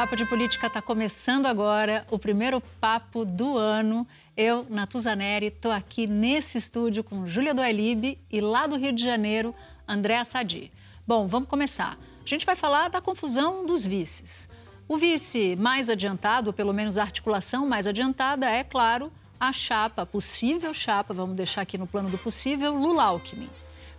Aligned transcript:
Papo 0.00 0.16
de 0.16 0.24
Política 0.24 0.66
está 0.66 0.80
começando 0.80 1.44
agora, 1.44 2.06
o 2.10 2.18
primeiro 2.18 2.58
papo 2.80 3.22
do 3.22 3.58
ano. 3.58 4.08
Eu, 4.34 4.66
Natuzaneri, 4.70 5.48
estou 5.48 5.70
aqui 5.70 6.06
nesse 6.06 6.56
estúdio 6.56 7.04
com 7.04 7.26
Júlia 7.26 7.52
Doelib 7.52 8.18
e 8.32 8.40
lá 8.40 8.66
do 8.66 8.78
Rio 8.78 8.94
de 8.94 9.04
Janeiro, 9.04 9.54
Andréa 9.86 10.24
Sadi. 10.24 10.72
Bom, 11.06 11.26
vamos 11.26 11.50
começar. 11.50 11.98
A 12.24 12.26
gente 12.26 12.46
vai 12.46 12.56
falar 12.56 12.88
da 12.88 13.02
confusão 13.02 13.66
dos 13.66 13.84
vices. 13.84 14.48
O 14.88 14.96
vice 14.96 15.54
mais 15.56 15.90
adiantado, 15.90 16.46
ou 16.46 16.54
pelo 16.54 16.72
menos 16.72 16.96
a 16.96 17.02
articulação 17.02 17.68
mais 17.68 17.86
adiantada, 17.86 18.48
é, 18.48 18.64
claro, 18.64 19.12
a 19.38 19.52
chapa, 19.52 20.06
possível 20.06 20.72
chapa, 20.72 21.12
vamos 21.12 21.36
deixar 21.36 21.60
aqui 21.60 21.76
no 21.76 21.86
plano 21.86 22.08
do 22.08 22.16
possível, 22.16 22.72
Lula-Alckmin. 22.72 23.50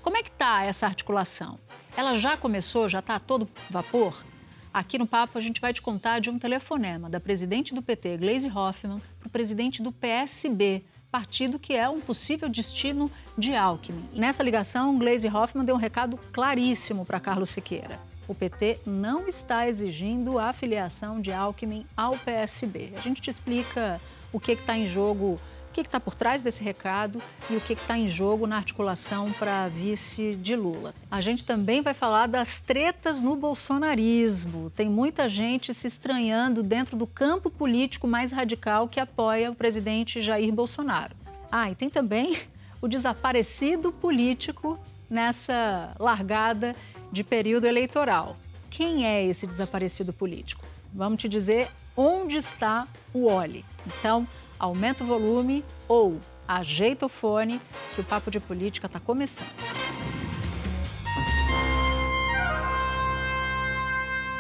Como 0.01 0.17
é 0.17 0.23
que 0.23 0.29
está 0.29 0.63
essa 0.63 0.87
articulação? 0.87 1.59
Ela 1.95 2.15
já 2.15 2.35
começou, 2.35 2.89
já 2.89 2.99
está 2.99 3.17
a 3.17 3.19
todo 3.19 3.47
vapor? 3.69 4.30
Aqui 4.73 4.97
no 4.97 5.05
Papo 5.05 5.37
a 5.37 5.41
gente 5.41 5.59
vai 5.59 5.73
te 5.73 5.81
contar 5.81 6.19
de 6.19 6.29
um 6.29 6.39
telefonema 6.39 7.09
da 7.09 7.19
presidente 7.19 7.75
do 7.75 7.81
PT, 7.81 8.17
Gleisi 8.17 8.47
Hoffmann, 8.47 9.01
para 9.19 9.27
o 9.27 9.29
presidente 9.29 9.83
do 9.83 9.91
PSB, 9.91 10.85
partido 11.11 11.59
que 11.59 11.73
é 11.73 11.89
um 11.89 11.99
possível 11.99 12.47
destino 12.47 13.11
de 13.37 13.53
Alckmin. 13.53 14.05
Nessa 14.13 14.41
ligação, 14.41 14.97
Gleisi 14.97 15.27
Hoffmann 15.27 15.65
deu 15.65 15.75
um 15.75 15.77
recado 15.77 16.17
claríssimo 16.31 17.05
para 17.05 17.19
Carlos 17.19 17.49
Siqueira. 17.49 17.99
O 18.29 18.33
PT 18.33 18.79
não 18.85 19.27
está 19.27 19.67
exigindo 19.67 20.39
a 20.39 20.49
afiliação 20.49 21.19
de 21.19 21.33
Alckmin 21.33 21.85
ao 21.97 22.17
PSB. 22.17 22.93
A 22.95 23.01
gente 23.01 23.21
te 23.21 23.29
explica 23.29 23.99
o 24.31 24.39
que 24.39 24.53
está 24.53 24.77
em 24.77 24.87
jogo 24.87 25.37
o 25.71 25.73
que 25.73 25.81
está 25.81 26.01
por 26.01 26.13
trás 26.13 26.41
desse 26.41 26.61
recado 26.61 27.21
e 27.49 27.55
o 27.55 27.61
que 27.61 27.71
está 27.71 27.97
em 27.97 28.09
jogo 28.09 28.45
na 28.45 28.57
articulação 28.57 29.31
para 29.31 29.69
vice 29.69 30.35
de 30.35 30.53
Lula. 30.53 30.93
A 31.09 31.21
gente 31.21 31.45
também 31.45 31.81
vai 31.81 31.93
falar 31.93 32.27
das 32.27 32.59
tretas 32.59 33.21
no 33.21 33.37
bolsonarismo. 33.37 34.69
Tem 34.71 34.89
muita 34.89 35.29
gente 35.29 35.73
se 35.73 35.87
estranhando 35.87 36.61
dentro 36.61 36.97
do 36.97 37.07
campo 37.07 37.49
político 37.49 38.05
mais 38.05 38.33
radical 38.33 38.89
que 38.89 38.99
apoia 38.99 39.49
o 39.49 39.55
presidente 39.55 40.21
Jair 40.21 40.51
Bolsonaro. 40.51 41.15
Ah, 41.49 41.71
e 41.71 41.75
tem 41.75 41.89
também 41.89 42.37
o 42.81 42.87
desaparecido 42.87 43.93
político 43.93 44.77
nessa 45.09 45.95
largada 45.97 46.75
de 47.13 47.23
período 47.23 47.65
eleitoral. 47.65 48.35
Quem 48.69 49.05
é 49.05 49.25
esse 49.25 49.47
desaparecido 49.47 50.11
político? 50.11 50.65
Vamos 50.93 51.21
te 51.21 51.29
dizer 51.29 51.69
onde 51.95 52.35
está 52.35 52.85
o 53.13 53.27
Oli. 53.27 53.63
Então, 53.87 54.27
aumenta 54.61 55.03
o 55.03 55.07
volume 55.07 55.65
ou 55.87 56.21
ajeita 56.47 57.07
o 57.07 57.09
fone, 57.09 57.59
que 57.95 58.01
o 58.01 58.03
Papo 58.03 58.29
de 58.29 58.39
Política 58.39 58.85
está 58.85 58.99
começando. 58.99 59.49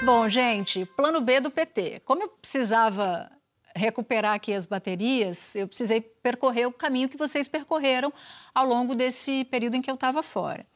Bom, 0.05 0.29
gente, 0.29 0.85
plano 0.85 1.21
B 1.21 1.39
do 1.39 1.49
PT. 1.49 2.01
Como 2.05 2.21
eu 2.21 2.29
precisava 2.29 3.31
recuperar 3.75 4.35
aqui 4.35 4.53
as 4.53 4.67
baterias, 4.67 5.55
eu 5.55 5.67
precisei 5.67 6.01
percorrer 6.01 6.67
o 6.67 6.71
caminho 6.71 7.09
que 7.09 7.17
vocês 7.17 7.47
percorreram 7.47 8.13
ao 8.53 8.67
longo 8.67 8.93
desse 8.93 9.43
período 9.45 9.75
em 9.75 9.81
que 9.81 9.89
eu 9.89 9.95
estava 9.95 10.21
fora. 10.21 10.67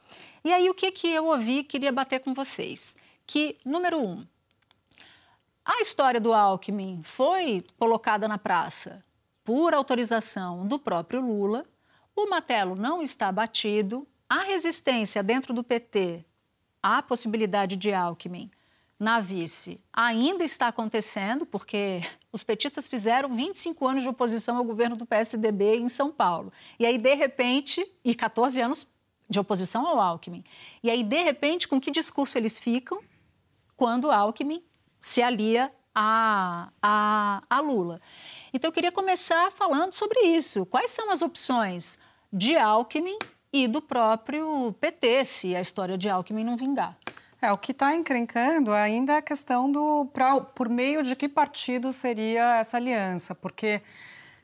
E 0.44 0.52
aí, 0.52 0.68
o 0.68 0.74
que, 0.74 0.90
que 0.90 1.08
eu 1.08 1.26
ouvi 1.26 1.62
queria 1.62 1.92
bater 1.92 2.18
com 2.18 2.34
vocês? 2.34 2.96
Que, 3.24 3.56
número 3.64 4.00
um, 4.00 4.26
a 5.64 5.80
história 5.80 6.20
do 6.20 6.32
Alckmin 6.32 7.02
foi 7.04 7.64
colocada 7.78 8.26
na 8.26 8.38
praça 8.38 9.05
por 9.46 9.72
autorização 9.72 10.66
do 10.66 10.76
próprio 10.76 11.20
Lula. 11.20 11.64
O 12.16 12.28
Matelo 12.28 12.74
não 12.74 13.00
está 13.00 13.30
batido. 13.30 14.04
A 14.28 14.42
resistência 14.42 15.22
dentro 15.22 15.54
do 15.54 15.62
PT 15.62 16.24
à 16.82 17.00
possibilidade 17.00 17.76
de 17.76 17.94
Alckmin 17.94 18.50
na 18.98 19.20
vice 19.20 19.80
ainda 19.92 20.42
está 20.42 20.66
acontecendo, 20.66 21.46
porque 21.46 22.00
os 22.32 22.42
petistas 22.42 22.88
fizeram 22.88 23.36
25 23.36 23.86
anos 23.86 24.02
de 24.02 24.08
oposição 24.08 24.56
ao 24.56 24.64
governo 24.64 24.96
do 24.96 25.06
PSDB 25.06 25.76
em 25.76 25.88
São 25.88 26.10
Paulo. 26.10 26.52
E 26.76 26.84
aí, 26.84 26.98
de 26.98 27.14
repente, 27.14 27.86
e 28.04 28.16
14 28.16 28.60
anos 28.60 28.90
de 29.30 29.38
oposição 29.38 29.86
ao 29.86 30.00
Alckmin. 30.00 30.42
E 30.82 30.90
aí, 30.90 31.04
de 31.04 31.22
repente, 31.22 31.68
com 31.68 31.80
que 31.80 31.92
discurso 31.92 32.36
eles 32.36 32.58
ficam 32.58 33.00
quando 33.76 34.10
Alckmin 34.10 34.64
se 35.00 35.22
alia 35.22 35.70
a, 35.94 36.68
a, 36.82 37.42
a 37.48 37.60
Lula? 37.60 38.00
Então, 38.56 38.70
eu 38.70 38.72
queria 38.72 38.90
começar 38.90 39.52
falando 39.52 39.92
sobre 39.92 40.18
isso. 40.18 40.64
Quais 40.64 40.90
são 40.90 41.10
as 41.10 41.20
opções 41.20 41.98
de 42.32 42.56
Alckmin 42.56 43.18
e 43.52 43.68
do 43.68 43.82
próprio 43.82 44.74
PT, 44.80 45.26
se 45.26 45.54
a 45.54 45.60
história 45.60 45.98
de 45.98 46.08
Alckmin 46.08 46.42
não 46.42 46.56
vingar? 46.56 46.96
É, 47.42 47.52
o 47.52 47.58
que 47.58 47.72
está 47.72 47.94
encrencando 47.94 48.72
ainda 48.72 49.12
é 49.12 49.16
a 49.18 49.22
questão 49.22 49.70
do 49.70 50.06
pra, 50.06 50.40
por 50.40 50.70
meio 50.70 51.02
de 51.02 51.14
que 51.14 51.28
partido 51.28 51.92
seria 51.92 52.56
essa 52.56 52.78
aliança, 52.78 53.34
porque 53.34 53.82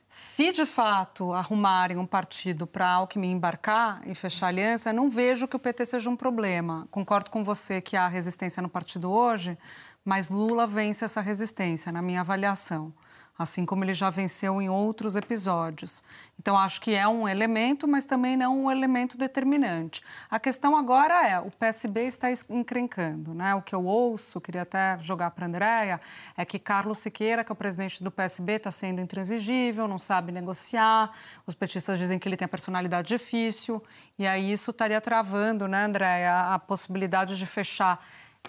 se 0.06 0.52
de 0.52 0.66
fato 0.66 1.32
arrumarem 1.32 1.96
um 1.96 2.04
partido 2.04 2.66
para 2.66 2.86
Alckmin 2.86 3.30
embarcar 3.30 4.02
e 4.06 4.14
fechar 4.14 4.48
aliança, 4.48 4.92
não 4.92 5.08
vejo 5.08 5.48
que 5.48 5.56
o 5.56 5.58
PT 5.58 5.86
seja 5.86 6.10
um 6.10 6.16
problema. 6.16 6.86
Concordo 6.90 7.30
com 7.30 7.42
você 7.42 7.80
que 7.80 7.96
há 7.96 8.08
resistência 8.08 8.60
no 8.60 8.68
partido 8.68 9.10
hoje, 9.10 9.56
mas 10.04 10.28
Lula 10.28 10.66
vence 10.66 11.02
essa 11.02 11.22
resistência, 11.22 11.90
na 11.90 12.02
minha 12.02 12.20
avaliação 12.20 12.92
assim 13.38 13.64
como 13.64 13.84
ele 13.84 13.94
já 13.94 14.10
venceu 14.10 14.60
em 14.60 14.68
outros 14.68 15.16
episódios. 15.16 16.02
Então, 16.38 16.58
acho 16.58 16.80
que 16.80 16.92
é 16.94 17.06
um 17.06 17.28
elemento, 17.28 17.86
mas 17.86 18.04
também 18.04 18.36
não 18.36 18.64
um 18.64 18.70
elemento 18.70 19.16
determinante. 19.16 20.02
A 20.30 20.40
questão 20.40 20.76
agora 20.76 21.26
é: 21.26 21.38
o 21.38 21.50
PSB 21.50 22.04
está 22.06 22.28
encrencando. 22.50 23.32
Né? 23.32 23.54
O 23.54 23.62
que 23.62 23.74
eu 23.74 23.84
ouço, 23.84 24.40
queria 24.40 24.62
até 24.62 24.98
jogar 24.98 25.30
para 25.30 25.44
a 25.44 25.48
Andréia, 25.48 26.00
é 26.36 26.44
que 26.44 26.58
Carlos 26.58 26.98
Siqueira, 26.98 27.44
que 27.44 27.52
é 27.52 27.54
o 27.54 27.56
presidente 27.56 28.02
do 28.02 28.10
PSB, 28.10 28.54
está 28.54 28.70
sendo 28.70 29.00
intransigível, 29.00 29.86
não 29.86 29.98
sabe 29.98 30.32
negociar. 30.32 31.12
Os 31.46 31.54
petistas 31.54 31.98
dizem 31.98 32.18
que 32.18 32.28
ele 32.28 32.36
tem 32.36 32.46
a 32.46 32.48
personalidade 32.48 33.08
difícil, 33.08 33.82
e 34.18 34.26
aí 34.26 34.52
isso 34.52 34.70
estaria 34.70 35.00
travando, 35.00 35.68
né, 35.68 35.84
Andréia, 35.84 36.52
a 36.52 36.58
possibilidade 36.58 37.38
de 37.38 37.46
fechar 37.46 38.04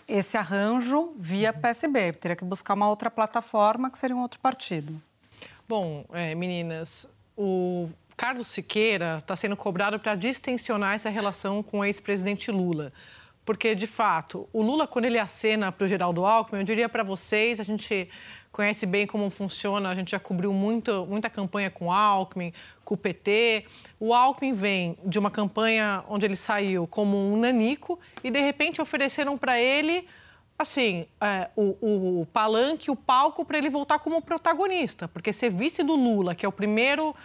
esse 0.07 0.37
arranjo 0.37 1.13
via 1.17 1.53
PSB. 1.53 2.13
Teria 2.13 2.35
que 2.35 2.45
buscar 2.45 2.73
uma 2.73 2.89
outra 2.89 3.09
plataforma 3.09 3.89
que 3.91 3.97
seria 3.97 4.15
um 4.15 4.21
outro 4.21 4.39
partido. 4.39 5.01
Bom, 5.67 6.05
é, 6.11 6.35
meninas, 6.35 7.07
o 7.37 7.89
Carlos 8.15 8.47
Siqueira 8.47 9.17
está 9.19 9.35
sendo 9.35 9.55
cobrado 9.55 9.99
para 9.99 10.15
distensionar 10.15 10.95
essa 10.95 11.09
relação 11.09 11.63
com 11.63 11.79
o 11.79 11.85
ex-presidente 11.85 12.51
Lula. 12.51 12.91
Porque, 13.45 13.75
de 13.75 13.87
fato, 13.87 14.47
o 14.53 14.61
Lula, 14.61 14.87
quando 14.87 15.05
ele 15.05 15.19
acena 15.19 15.71
para 15.71 15.85
o 15.85 15.87
Geraldo 15.87 16.25
Alckmin, 16.25 16.59
eu 16.59 16.65
diria 16.65 16.87
para 16.87 17.03
vocês, 17.03 17.59
a 17.59 17.63
gente 17.63 18.09
conhece 18.53 18.86
bem 18.86 19.08
como 19.08 19.30
funciona, 19.31 19.90
a 19.90 19.96
gente 19.96 20.12
já 20.12 20.19
cobriu 20.19 20.53
muito, 20.53 21.08
muita 21.08 21.28
campanha 21.28 21.72
com 21.72 21.88
o 21.88 21.91
Alckmin, 21.91 22.53
com 22.86 22.94
o 22.94 22.97
PT. 22.97 23.66
O 24.00 24.14
Alckmin 24.14 24.53
vem 24.53 24.96
de 25.03 25.18
uma 25.18 25.31
campanha 25.31 26.03
onde 26.08 26.28
ele 26.28 26.36
saiu 26.36 26.86
como 26.86 27.18
um 27.18 27.36
nanico 27.36 28.00
e, 28.24 28.30
de 28.30 28.40
repente, 28.40 28.80
ofereceram 28.80 29.38
para 29.40 29.59
ele 29.59 30.08
assim, 30.58 31.08
é, 31.19 31.50
o, 31.56 32.22
o 32.22 32.25
palanque, 32.28 32.91
o 32.91 32.96
palco 32.96 33.44
para 33.44 33.58
ele 33.58 33.69
voltar 33.72 33.97
como 33.97 34.22
protagonista. 34.22 35.08
Porque 35.08 35.34
ser 35.34 35.50
vice 35.50 35.82
do 35.82 35.96
Lula, 35.96 36.35
que 36.35 36.46
é 36.46 36.49
o 36.49 36.52
primeiro 36.52 37.16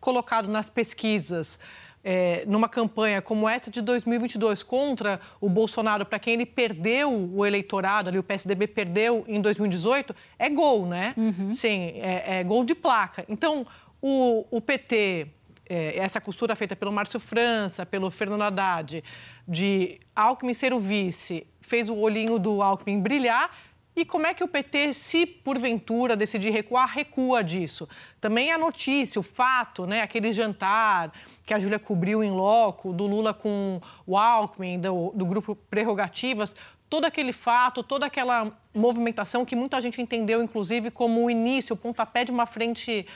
colocado 0.00 0.48
nas 0.48 0.70
pesquisas 0.70 1.58
é, 2.08 2.44
numa 2.46 2.68
campanha 2.68 3.20
como 3.20 3.48
essa 3.48 3.68
de 3.68 3.82
2022 3.82 4.62
contra 4.62 5.20
o 5.40 5.48
Bolsonaro, 5.48 6.06
para 6.06 6.20
quem 6.20 6.34
ele 6.34 6.46
perdeu 6.46 7.12
o 7.12 7.44
eleitorado, 7.44 8.08
ali 8.08 8.16
o 8.16 8.22
PSDB 8.22 8.68
perdeu 8.68 9.24
em 9.26 9.40
2018, 9.40 10.14
é 10.38 10.48
gol, 10.48 10.86
né? 10.86 11.14
Uhum. 11.16 11.52
Sim, 11.52 11.94
é, 11.96 12.38
é, 12.38 12.44
gol 12.44 12.62
de 12.62 12.76
placa. 12.76 13.24
Então, 13.28 13.66
o, 14.00 14.46
o 14.52 14.60
PT, 14.60 15.26
é, 15.68 15.98
essa 15.98 16.20
costura 16.20 16.54
feita 16.54 16.76
pelo 16.76 16.92
Márcio 16.92 17.18
França, 17.18 17.84
pelo 17.84 18.08
Fernando 18.08 18.42
Haddad, 18.42 19.02
de 19.48 19.98
Alckmin 20.14 20.54
ser 20.54 20.72
o 20.72 20.78
vice, 20.78 21.44
fez 21.60 21.88
o 21.88 21.96
olhinho 21.96 22.38
do 22.38 22.62
Alckmin 22.62 23.00
brilhar 23.00 23.50
e 23.96 24.04
como 24.04 24.26
é 24.26 24.34
que 24.34 24.44
o 24.44 24.48
PT, 24.48 24.92
se 24.92 25.24
porventura 25.24 26.14
decidir 26.14 26.50
recuar, 26.50 26.86
recua 26.86 27.42
disso? 27.42 27.88
Também 28.20 28.52
a 28.52 28.58
notícia, 28.58 29.18
o 29.18 29.22
fato, 29.22 29.86
né, 29.86 30.02
aquele 30.02 30.32
jantar 30.32 31.10
que 31.46 31.54
a 31.54 31.58
Júlia 31.58 31.78
cobriu 31.78 32.22
em 32.22 32.30
loco, 32.30 32.92
do 32.92 33.06
Lula 33.06 33.32
com 33.32 33.80
o 34.06 34.18
Alckmin, 34.18 34.78
do, 34.78 35.12
do 35.14 35.24
grupo 35.24 35.54
Prerrogativas, 35.54 36.54
todo 36.90 37.06
aquele 37.06 37.32
fato, 37.32 37.82
toda 37.82 38.04
aquela 38.04 38.52
movimentação 38.74 39.46
que 39.46 39.56
muita 39.56 39.80
gente 39.80 40.02
entendeu, 40.02 40.42
inclusive, 40.42 40.90
como 40.90 41.24
o 41.24 41.30
início, 41.30 41.72
o 41.72 41.76
pontapé 41.76 42.22
de 42.22 42.30
uma 42.30 42.44
frente 42.44 43.06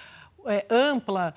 é, 0.46 0.64
ampla, 0.70 1.34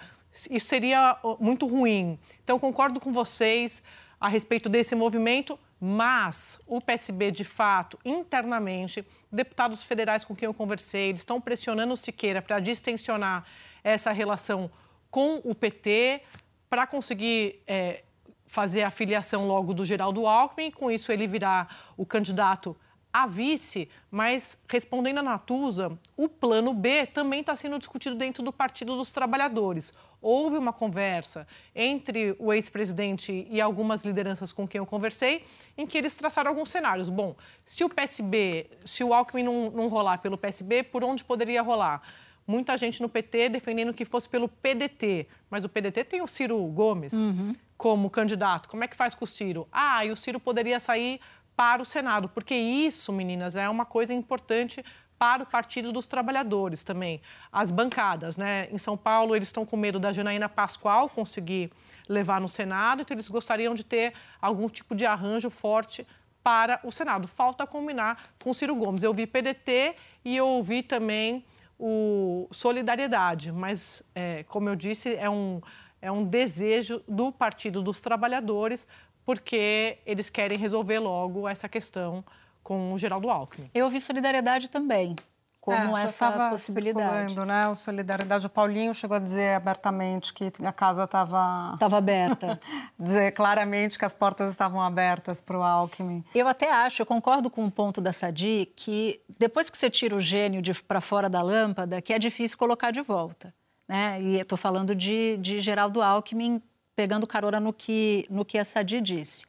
isso 0.49 0.67
seria 0.67 1.17
muito 1.37 1.67
ruim. 1.67 2.17
Então, 2.43 2.57
concordo 2.57 2.99
com 2.99 3.11
vocês 3.11 3.83
a 4.21 4.29
respeito 4.29 4.69
desse 4.69 4.95
movimento, 4.95 5.59
mas 5.85 6.57
o 6.65 6.79
PSB, 6.79 7.29
de 7.29 7.43
fato, 7.43 7.99
internamente, 8.05 9.05
deputados 9.29 9.83
federais 9.83 10.23
com 10.23 10.33
quem 10.33 10.45
eu 10.45 10.53
conversei, 10.53 11.09
eles 11.09 11.19
estão 11.19 11.41
pressionando 11.41 11.91
o 11.91 11.97
Siqueira 11.97 12.41
para 12.41 12.61
distensionar 12.61 13.43
essa 13.83 14.13
relação 14.13 14.71
com 15.11 15.41
o 15.43 15.53
PT, 15.53 16.21
para 16.69 16.87
conseguir 16.87 17.61
é, 17.67 18.01
fazer 18.47 18.83
a 18.83 18.89
filiação 18.89 19.45
logo 19.45 19.73
do 19.73 19.85
Geraldo 19.85 20.25
Alckmin, 20.25 20.71
com 20.71 20.89
isso 20.89 21.11
ele 21.11 21.27
virá 21.27 21.67
o 21.97 22.05
candidato 22.05 22.77
a 23.11 23.27
vice, 23.27 23.89
mas 24.09 24.57
respondendo 24.69 25.17
a 25.17 25.23
Natuza, 25.23 25.99
o 26.15 26.29
plano 26.29 26.73
B 26.73 27.05
também 27.07 27.41
está 27.41 27.57
sendo 27.57 27.77
discutido 27.77 28.15
dentro 28.15 28.41
do 28.41 28.53
Partido 28.53 28.95
dos 28.95 29.11
Trabalhadores. 29.11 29.93
Houve 30.23 30.57
uma 30.57 30.73
conversa 30.73 31.45
entre 31.75 32.35
o 32.39 32.51
ex-presidente 32.53 33.45
e 33.49 33.61
algumas 33.61 34.03
lideranças 34.03 34.53
com 34.53 34.67
quem 34.67 34.79
eu 34.79 34.85
conversei, 34.85 35.45
em 35.77 35.85
que 35.85 35.97
eles 35.97 36.15
traçaram 36.15 36.49
alguns 36.49 36.69
cenários. 36.69 37.09
Bom, 37.09 37.35
se 37.65 37.83
o 37.83 37.89
PSB, 37.89 38.69
se 38.85 39.03
o 39.03 39.13
Alckmin 39.13 39.43
não, 39.43 39.69
não 39.69 39.87
rolar 39.89 40.19
pelo 40.19 40.37
PSB, 40.37 40.83
por 40.83 41.03
onde 41.03 41.23
poderia 41.23 41.61
rolar? 41.61 42.01
Muita 42.47 42.77
gente 42.77 43.01
no 43.01 43.07
PT 43.07 43.49
defendendo 43.49 43.93
que 43.93 44.03
fosse 44.03 44.27
pelo 44.27 44.47
PDT, 44.49 45.27
mas 45.49 45.63
o 45.63 45.69
PDT 45.69 46.03
tem 46.05 46.21
o 46.21 46.27
Ciro 46.27 46.57
Gomes. 46.67 47.13
Uhum 47.13 47.53
como 47.83 48.09
candidato, 48.09 48.69
como 48.69 48.85
é 48.85 48.87
que 48.87 48.95
faz 48.95 49.13
com 49.13 49.25
o 49.25 49.27
Ciro? 49.27 49.67
Ah, 49.69 50.05
e 50.05 50.11
o 50.11 50.15
Ciro 50.15 50.39
poderia 50.39 50.79
sair 50.79 51.19
para 51.55 51.81
o 51.81 51.85
Senado, 51.85 52.29
porque 52.29 52.55
isso, 52.55 53.11
meninas, 53.13 53.55
é 53.55 53.69
uma 53.69 53.85
coisa 53.85 54.13
importante 54.13 54.83
para 55.17 55.43
o 55.43 55.45
Partido 55.45 55.91
dos 55.91 56.05
Trabalhadores 56.05 56.83
também. 56.83 57.21
As 57.51 57.71
bancadas, 57.71 58.35
né? 58.35 58.67
Em 58.71 58.77
São 58.77 58.97
Paulo, 58.97 59.35
eles 59.35 59.47
estão 59.47 59.65
com 59.65 59.77
medo 59.77 59.99
da 59.99 60.11
Janaína 60.11 60.49
Pascoal 60.49 61.07
conseguir 61.07 61.71
levar 62.09 62.41
no 62.41 62.47
Senado, 62.47 63.01
então 63.01 63.15
eles 63.15 63.29
gostariam 63.29 63.73
de 63.73 63.83
ter 63.83 64.13
algum 64.41 64.67
tipo 64.67 64.93
de 64.93 65.05
arranjo 65.05 65.49
forte 65.49 66.05
para 66.43 66.79
o 66.83 66.91
Senado. 66.91 67.27
Falta 67.27 67.65
combinar 67.65 68.21
com 68.43 68.53
Ciro 68.53 68.75
Gomes. 68.75 69.01
Eu 69.01 69.13
vi 69.13 69.25
PDT 69.25 69.95
e 70.25 70.35
eu 70.35 70.47
ouvi 70.47 70.83
também 70.83 71.45
o 71.79 72.47
Solidariedade, 72.51 73.51
mas, 73.51 74.03
é, 74.13 74.43
como 74.43 74.67
eu 74.67 74.75
disse, 74.75 75.15
é 75.15 75.29
um 75.29 75.61
é 76.03 76.11
um 76.11 76.25
desejo 76.25 77.01
do 77.07 77.31
Partido 77.31 77.81
dos 77.81 78.01
Trabalhadores, 78.01 78.85
porque 79.25 79.99
eles 80.05 80.29
querem 80.29 80.57
resolver 80.57 80.99
logo 80.99 81.47
essa 81.47 81.69
questão 81.69 82.23
com 82.61 82.93
o 82.93 82.97
Geraldo 82.97 83.29
Alckmin. 83.29 83.69
Eu 83.73 83.85
ouvi 83.85 83.99
solidariedade 83.99 84.69
também, 84.69 85.15
como 85.59 85.97
é, 85.97 86.03
essa 86.03 86.49
possibilidade. 86.49 87.35
Né? 87.35 87.67
O 87.67 87.75
solidariedade, 87.75 88.45
o 88.45 88.49
Paulinho 88.49 88.93
chegou 88.93 89.17
a 89.17 89.19
dizer 89.19 89.55
abertamente 89.55 90.33
que 90.33 90.51
a 90.63 90.71
casa 90.71 91.03
estava... 91.03 91.71
Estava 91.73 91.97
aberta. 91.97 92.59
dizer 92.97 93.31
claramente 93.31 93.99
que 93.99 94.05
as 94.05 94.13
portas 94.13 94.49
estavam 94.49 94.81
abertas 94.81 95.41
para 95.41 95.57
o 95.57 95.63
Alckmin. 95.63 96.23
Eu 96.33 96.47
até 96.47 96.71
acho, 96.71 97.01
eu 97.01 97.05
concordo 97.05 97.49
com 97.49 97.65
o 97.65 97.71
ponto 97.71 97.99
da 97.99 98.13
Sadi, 98.13 98.71
que 98.75 99.21
depois 99.37 99.69
que 99.69 99.77
você 99.77 99.89
tira 99.89 100.15
o 100.15 100.21
gênio 100.21 100.61
para 100.87 101.01
fora 101.01 101.29
da 101.29 101.41
lâmpada, 101.41 102.01
que 102.01 102.13
é 102.13 102.19
difícil 102.19 102.57
colocar 102.57 102.91
de 102.91 103.01
volta 103.01 103.53
né? 103.87 104.21
E 104.21 104.39
estou 104.39 104.57
falando 104.57 104.95
de, 104.95 105.37
de 105.37 105.59
Geraldo 105.59 106.01
Alckmin 106.01 106.61
pegando 106.95 107.27
carona 107.27 107.59
no 107.59 107.73
que, 107.73 108.25
no 108.29 108.45
que 108.45 108.57
a 108.57 108.65
Sadi 108.65 109.01
disse. 109.01 109.45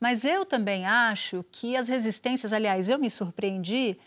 Mas 0.00 0.24
eu 0.24 0.44
também 0.44 0.86
acho 0.86 1.44
que 1.50 1.76
as 1.76 1.88
resistências, 1.88 2.52
aliás, 2.52 2.88
eu 2.88 2.98
me 2.98 3.10
surpreendi, 3.10 3.98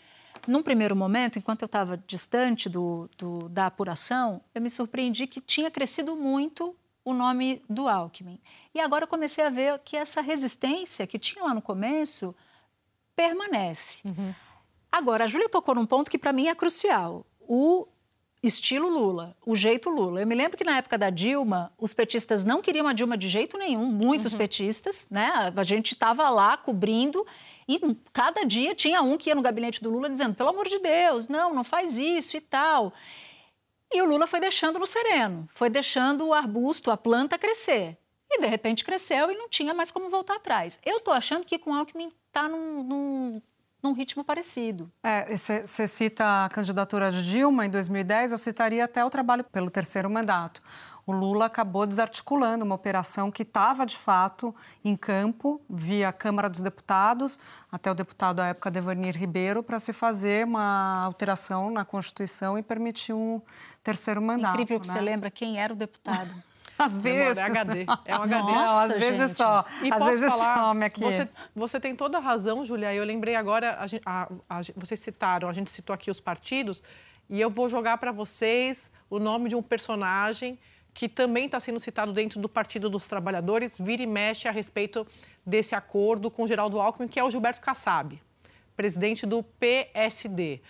num 0.46 0.62
primeiro 0.62 0.94
momento, 0.94 1.38
enquanto 1.38 1.62
eu 1.62 1.66
estava 1.66 2.02
distante 2.06 2.68
do, 2.68 3.10
do, 3.18 3.48
da 3.48 3.66
apuração, 3.66 4.40
eu 4.54 4.62
me 4.62 4.70
surpreendi 4.70 5.26
que 5.26 5.40
tinha 5.40 5.70
crescido 5.70 6.14
muito 6.14 6.76
o 7.04 7.12
nome 7.12 7.62
do 7.68 7.88
Alckmin. 7.88 8.38
E 8.74 8.80
agora 8.80 9.04
eu 9.04 9.08
comecei 9.08 9.44
a 9.44 9.50
ver 9.50 9.78
que 9.80 9.96
essa 9.96 10.20
resistência 10.20 11.06
que 11.06 11.18
tinha 11.18 11.42
lá 11.44 11.54
no 11.54 11.62
começo 11.62 12.34
permanece. 13.16 14.06
Uhum. 14.06 14.34
Agora, 14.92 15.24
a 15.24 15.26
Júlia 15.26 15.48
tocou 15.48 15.74
num 15.74 15.86
ponto 15.86 16.10
que 16.10 16.18
para 16.18 16.32
mim 16.32 16.48
é 16.48 16.54
crucial. 16.54 17.26
O 17.40 17.88
estilo 18.42 18.88
Lula, 18.88 19.36
o 19.44 19.56
jeito 19.56 19.90
Lula. 19.90 20.20
Eu 20.20 20.26
me 20.26 20.34
lembro 20.34 20.56
que 20.56 20.64
na 20.64 20.76
época 20.76 20.96
da 20.96 21.10
Dilma, 21.10 21.72
os 21.78 21.92
petistas 21.92 22.44
não 22.44 22.62
queriam 22.62 22.86
a 22.86 22.92
Dilma 22.92 23.16
de 23.16 23.28
jeito 23.28 23.58
nenhum, 23.58 23.86
muitos 23.86 24.32
uhum. 24.32 24.38
petistas, 24.38 25.08
né? 25.10 25.52
A 25.54 25.64
gente 25.64 25.92
estava 25.92 26.28
lá 26.30 26.56
cobrindo 26.56 27.26
e 27.68 27.80
cada 28.12 28.44
dia 28.44 28.74
tinha 28.74 29.02
um 29.02 29.18
que 29.18 29.28
ia 29.28 29.34
no 29.34 29.42
gabinete 29.42 29.82
do 29.82 29.90
Lula 29.90 30.08
dizendo: 30.08 30.34
pelo 30.34 30.48
amor 30.50 30.68
de 30.68 30.78
Deus, 30.78 31.28
não, 31.28 31.54
não 31.54 31.64
faz 31.64 31.98
isso 31.98 32.36
e 32.36 32.40
tal. 32.40 32.92
E 33.92 34.00
o 34.00 34.04
Lula 34.04 34.26
foi 34.26 34.40
deixando 34.40 34.78
no 34.78 34.86
sereno, 34.86 35.48
foi 35.54 35.70
deixando 35.70 36.26
o 36.26 36.34
arbusto, 36.34 36.90
a 36.90 36.96
planta 36.96 37.38
crescer. 37.38 37.96
E 38.30 38.40
de 38.40 38.46
repente 38.46 38.84
cresceu 38.84 39.30
e 39.30 39.36
não 39.36 39.48
tinha 39.48 39.72
mais 39.72 39.90
como 39.90 40.10
voltar 40.10 40.36
atrás. 40.36 40.78
Eu 40.84 40.98
estou 40.98 41.14
achando 41.14 41.46
que 41.46 41.58
com 41.58 41.70
o 41.70 41.74
Alckmin 41.74 42.12
está 42.26 42.46
num, 42.46 42.82
num 42.82 43.42
num 43.82 43.92
ritmo 43.92 44.24
parecido. 44.24 44.90
Você 45.30 45.82
é, 45.82 45.86
cita 45.86 46.44
a 46.44 46.48
candidatura 46.48 47.12
de 47.12 47.24
Dilma 47.24 47.66
em 47.66 47.70
2010, 47.70 48.32
eu 48.32 48.38
citaria 48.38 48.84
até 48.84 49.04
o 49.04 49.10
trabalho 49.10 49.44
pelo 49.44 49.70
terceiro 49.70 50.10
mandato. 50.10 50.60
O 51.06 51.12
Lula 51.12 51.46
acabou 51.46 51.86
desarticulando 51.86 52.66
uma 52.66 52.74
operação 52.74 53.30
que 53.30 53.42
estava, 53.42 53.86
de 53.86 53.96
fato, 53.96 54.54
em 54.84 54.94
campo, 54.94 55.58
via 55.70 56.12
Câmara 56.12 56.50
dos 56.50 56.60
Deputados, 56.60 57.38
até 57.72 57.90
o 57.90 57.94
deputado 57.94 58.40
à 58.40 58.48
época, 58.48 58.70
Devanir 58.70 59.16
Ribeiro, 59.16 59.62
para 59.62 59.78
se 59.78 59.94
fazer 59.94 60.44
uma 60.44 61.04
alteração 61.04 61.70
na 61.70 61.82
Constituição 61.82 62.58
e 62.58 62.62
permitir 62.62 63.14
um 63.14 63.40
terceiro 63.82 64.20
mandato. 64.20 64.52
Incrível 64.52 64.80
que 64.80 64.88
né? 64.88 64.94
você 64.94 65.00
lembra 65.00 65.30
quem 65.30 65.58
era 65.58 65.72
o 65.72 65.76
deputado. 65.76 66.30
Às 66.78 67.00
vezes. 67.00 67.38
É 67.38 67.42
HD. 67.42 67.86
É 68.04 68.16
um 68.16 68.22
HD. 68.22 68.52
Nossa, 68.52 68.66
não, 68.66 68.78
às 68.78 68.88
gente. 68.88 69.00
vezes 69.00 69.36
só. 69.36 69.64
E 69.82 69.92
às 69.92 70.04
vezes 70.04 70.28
falar, 70.28 70.56
some 70.56 70.84
aqui. 70.84 71.00
Você, 71.00 71.28
você, 71.54 71.80
tem 71.80 71.96
toda 71.96 72.18
a 72.18 72.20
razão, 72.20 72.64
Julia. 72.64 72.94
Eu 72.94 73.04
lembrei 73.04 73.34
agora, 73.34 73.78
a, 73.80 73.86
a, 74.06 74.28
a, 74.48 74.60
vocês 74.76 75.00
citaram, 75.00 75.48
a 75.48 75.52
gente 75.52 75.70
citou 75.70 75.92
aqui 75.92 76.10
os 76.10 76.20
partidos, 76.20 76.82
e 77.28 77.40
eu 77.40 77.50
vou 77.50 77.68
jogar 77.68 77.98
para 77.98 78.12
vocês 78.12 78.90
o 79.10 79.18
nome 79.18 79.48
de 79.48 79.56
um 79.56 79.62
personagem 79.62 80.58
que 80.94 81.08
também 81.08 81.46
está 81.46 81.60
sendo 81.60 81.78
citado 81.78 82.12
dentro 82.12 82.40
do 82.40 82.48
Partido 82.48 82.88
dos 82.88 83.06
Trabalhadores, 83.06 83.76
vira 83.78 84.02
e 84.02 84.06
mexe 84.06 84.48
a 84.48 84.50
respeito 84.50 85.06
desse 85.44 85.74
acordo 85.74 86.30
com 86.30 86.46
Geraldo 86.46 86.80
Alckmin, 86.80 87.08
que 87.08 87.20
é 87.20 87.24
o 87.24 87.30
Gilberto 87.30 87.60
Kassab, 87.60 88.20
presidente 88.76 89.26
do 89.26 89.42
PSD 89.42 90.60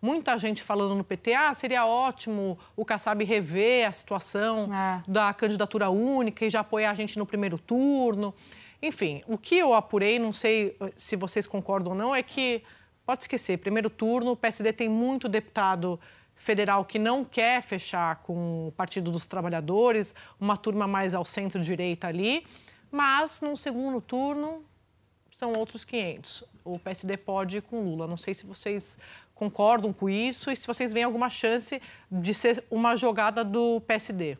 muita 0.00 0.38
gente 0.38 0.62
falando 0.62 0.94
no 0.94 1.04
PT, 1.04 1.34
ah, 1.34 1.52
seria 1.54 1.86
ótimo 1.86 2.58
o 2.76 2.84
Kassab 2.84 3.22
rever 3.24 3.88
a 3.88 3.92
situação 3.92 4.64
é. 4.72 5.02
da 5.06 5.32
candidatura 5.32 5.90
única 5.90 6.44
e 6.44 6.50
já 6.50 6.60
apoiar 6.60 6.90
a 6.90 6.94
gente 6.94 7.18
no 7.18 7.26
primeiro 7.26 7.58
turno. 7.58 8.34
Enfim, 8.80 9.22
o 9.26 9.36
que 9.36 9.56
eu 9.56 9.74
apurei, 9.74 10.18
não 10.18 10.32
sei 10.32 10.76
eh, 10.80 10.92
se 10.96 11.16
vocês 11.16 11.46
concordam 11.46 11.92
ou 11.92 11.98
não, 11.98 12.14
é 12.14 12.22
que, 12.22 12.62
pode 13.04 13.22
esquecer, 13.22 13.58
primeiro 13.58 13.90
turno, 13.90 14.32
o 14.32 14.36
PSD 14.36 14.72
tem 14.72 14.88
muito 14.88 15.28
deputado 15.28 15.98
federal 16.36 16.84
que 16.84 16.98
não 16.98 17.24
quer 17.24 17.60
fechar 17.60 18.16
com 18.22 18.68
o 18.68 18.72
Partido 18.72 19.10
dos 19.10 19.26
Trabalhadores, 19.26 20.14
uma 20.38 20.56
turma 20.56 20.86
mais 20.86 21.12
ao 21.12 21.24
centro-direita 21.24 22.06
ali, 22.06 22.46
mas 22.90 23.40
no 23.40 23.56
segundo 23.56 24.00
turno 24.00 24.62
são 25.36 25.52
outros 25.52 25.84
500. 25.84 26.44
O 26.64 26.78
PSD 26.78 27.16
pode 27.16 27.58
ir 27.58 27.62
com 27.62 27.82
Lula. 27.82 28.06
Não 28.06 28.16
sei 28.16 28.34
se 28.34 28.44
vocês 28.44 28.98
concordam 29.38 29.92
com 29.92 30.10
isso 30.10 30.50
e 30.50 30.56
se 30.56 30.66
vocês 30.66 30.92
veem 30.92 31.04
alguma 31.04 31.30
chance 31.30 31.80
de 32.10 32.34
ser 32.34 32.64
uma 32.68 32.96
jogada 32.96 33.44
do 33.44 33.80
PSD. 33.82 34.36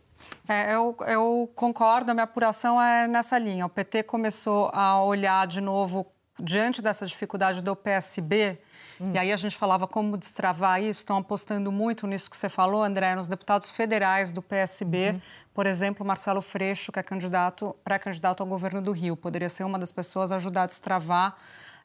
É, 0.49 0.75
eu, 0.75 0.97
eu 1.07 1.51
concordo, 1.55 2.11
a 2.11 2.15
minha 2.15 2.25
apuração 2.25 2.83
é 2.83 3.07
nessa 3.07 3.39
linha. 3.39 3.65
O 3.65 3.69
PT 3.69 4.03
começou 4.03 4.69
a 4.75 5.01
olhar 5.01 5.47
de 5.47 5.61
novo 5.61 6.05
diante 6.41 6.83
dessa 6.83 7.07
dificuldade 7.07 7.63
do 7.63 7.75
PSB, 7.75 8.59
hum. 9.01 9.13
e 9.13 9.19
aí 9.19 9.33
a 9.33 9.37
gente 9.37 9.57
falava 9.57 9.89
como 9.89 10.17
destravar 10.17 10.81
isso, 10.81 11.01
estão 11.01 11.17
apostando 11.17 11.71
muito 11.73 12.07
nisso 12.07 12.31
que 12.31 12.37
você 12.37 12.49
falou, 12.49 12.83
André, 12.83 13.15
nos 13.17 13.27
deputados 13.27 13.71
federais 13.71 14.33
do 14.33 14.41
PSB, 14.41 15.11
uhum. 15.11 15.21
por 15.53 15.67
exemplo, 15.67 16.07
Marcelo 16.07 16.41
Freixo, 16.41 16.93
que 16.93 16.99
é 17.01 17.03
candidato, 17.03 17.75
pré-candidato 17.83 18.41
ao 18.41 18.47
governo 18.47 18.81
do 18.81 18.93
Rio, 18.93 19.17
poderia 19.17 19.49
ser 19.49 19.65
uma 19.65 19.81
das 19.81 19.91
pessoas 19.91 20.31
a 20.31 20.37
ajudar 20.37 20.63
a 20.63 20.67
destravar 20.67 21.37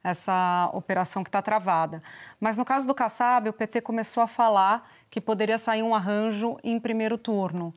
essa 0.03 0.69
operação 0.73 1.23
que 1.23 1.29
está 1.29 1.41
travada. 1.41 2.03
Mas 2.39 2.57
no 2.57 2.65
caso 2.65 2.85
do 2.85 2.93
Kassab, 2.93 3.49
o 3.49 3.53
PT 3.53 3.81
começou 3.81 4.21
a 4.21 4.27
falar 4.27 4.91
que 5.09 5.21
poderia 5.21 5.57
sair 5.57 5.81
um 5.81 5.95
arranjo 5.95 6.57
em 6.63 6.79
primeiro 6.79 7.17
turno. 7.17 7.73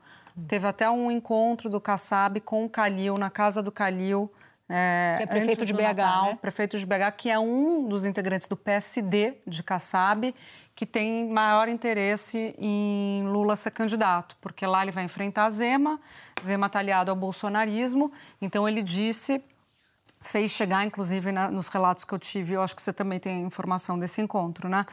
Teve 0.47 0.67
até 0.67 0.89
um 0.89 1.09
encontro 1.09 1.69
do 1.69 1.79
Kassab 1.79 2.39
com 2.41 2.65
o 2.65 2.69
Calil, 2.69 3.17
na 3.17 3.29
casa 3.29 3.63
do 3.63 3.71
Calil. 3.71 4.31
É, 4.69 5.15
que 5.17 5.23
é 5.23 5.25
prefeito 5.25 5.65
de 5.65 5.71
BH, 5.71 5.81
Natal, 5.81 6.25
né? 6.25 6.37
Prefeito 6.41 6.77
de 6.77 6.85
BH, 6.85 7.11
que 7.15 7.29
é 7.29 7.39
um 7.39 7.87
dos 7.87 8.05
integrantes 8.05 8.47
do 8.47 8.57
PSD 8.57 9.35
de 9.47 9.63
Kassab, 9.63 10.35
que 10.75 10.85
tem 10.85 11.29
maior 11.29 11.69
interesse 11.69 12.53
em 12.59 13.23
Lula 13.25 13.55
ser 13.55 13.71
candidato, 13.71 14.35
porque 14.41 14.67
lá 14.67 14.83
ele 14.83 14.91
vai 14.91 15.05
enfrentar 15.05 15.45
a 15.45 15.49
Zema, 15.49 15.97
Zema 16.45 16.67
está 16.67 16.79
aliado 16.79 17.09
ao 17.09 17.15
bolsonarismo, 17.15 18.11
então 18.41 18.67
ele 18.67 18.83
disse 18.83 19.41
fez 20.19 20.51
chegar, 20.51 20.85
inclusive, 20.85 21.31
na, 21.31 21.49
nos 21.49 21.67
relatos 21.67 22.03
que 22.03 22.13
eu 22.13 22.19
tive, 22.19 22.53
eu 22.53 22.61
acho 22.61 22.75
que 22.75 22.81
você 22.81 22.93
também 22.93 23.19
tem 23.19 23.43
informação 23.43 23.97
desse 23.97 24.21
encontro, 24.21 24.67
né? 24.67 24.85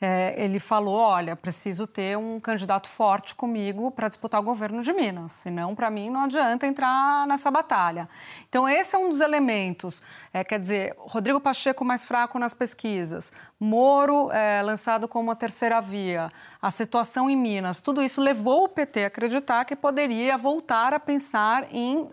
É, 0.00 0.34
ele 0.42 0.60
falou: 0.60 0.94
olha, 0.94 1.34
preciso 1.34 1.86
ter 1.86 2.16
um 2.16 2.38
candidato 2.38 2.88
forte 2.88 3.34
comigo 3.34 3.90
para 3.90 4.08
disputar 4.08 4.40
o 4.40 4.44
governo 4.44 4.80
de 4.80 4.92
Minas, 4.92 5.32
senão, 5.32 5.74
para 5.74 5.90
mim, 5.90 6.08
não 6.08 6.22
adianta 6.22 6.66
entrar 6.66 7.26
nessa 7.26 7.50
batalha. 7.50 8.08
Então, 8.48 8.68
esse 8.68 8.94
é 8.94 8.98
um 8.98 9.08
dos 9.08 9.20
elementos. 9.20 10.02
É, 10.32 10.44
quer 10.44 10.60
dizer, 10.60 10.94
Rodrigo 10.98 11.40
Pacheco 11.40 11.84
mais 11.84 12.04
fraco 12.04 12.38
nas 12.38 12.54
pesquisas, 12.54 13.32
Moro 13.60 14.30
é, 14.30 14.62
lançado 14.62 15.08
como 15.08 15.32
a 15.32 15.34
terceira 15.34 15.80
via, 15.80 16.28
a 16.62 16.70
situação 16.70 17.28
em 17.28 17.36
Minas, 17.36 17.80
tudo 17.80 18.00
isso 18.00 18.22
levou 18.22 18.64
o 18.64 18.68
PT 18.68 19.02
a 19.02 19.06
acreditar 19.08 19.64
que 19.64 19.74
poderia 19.74 20.36
voltar 20.36 20.94
a 20.94 21.00
pensar 21.00 21.66
em 21.72 22.08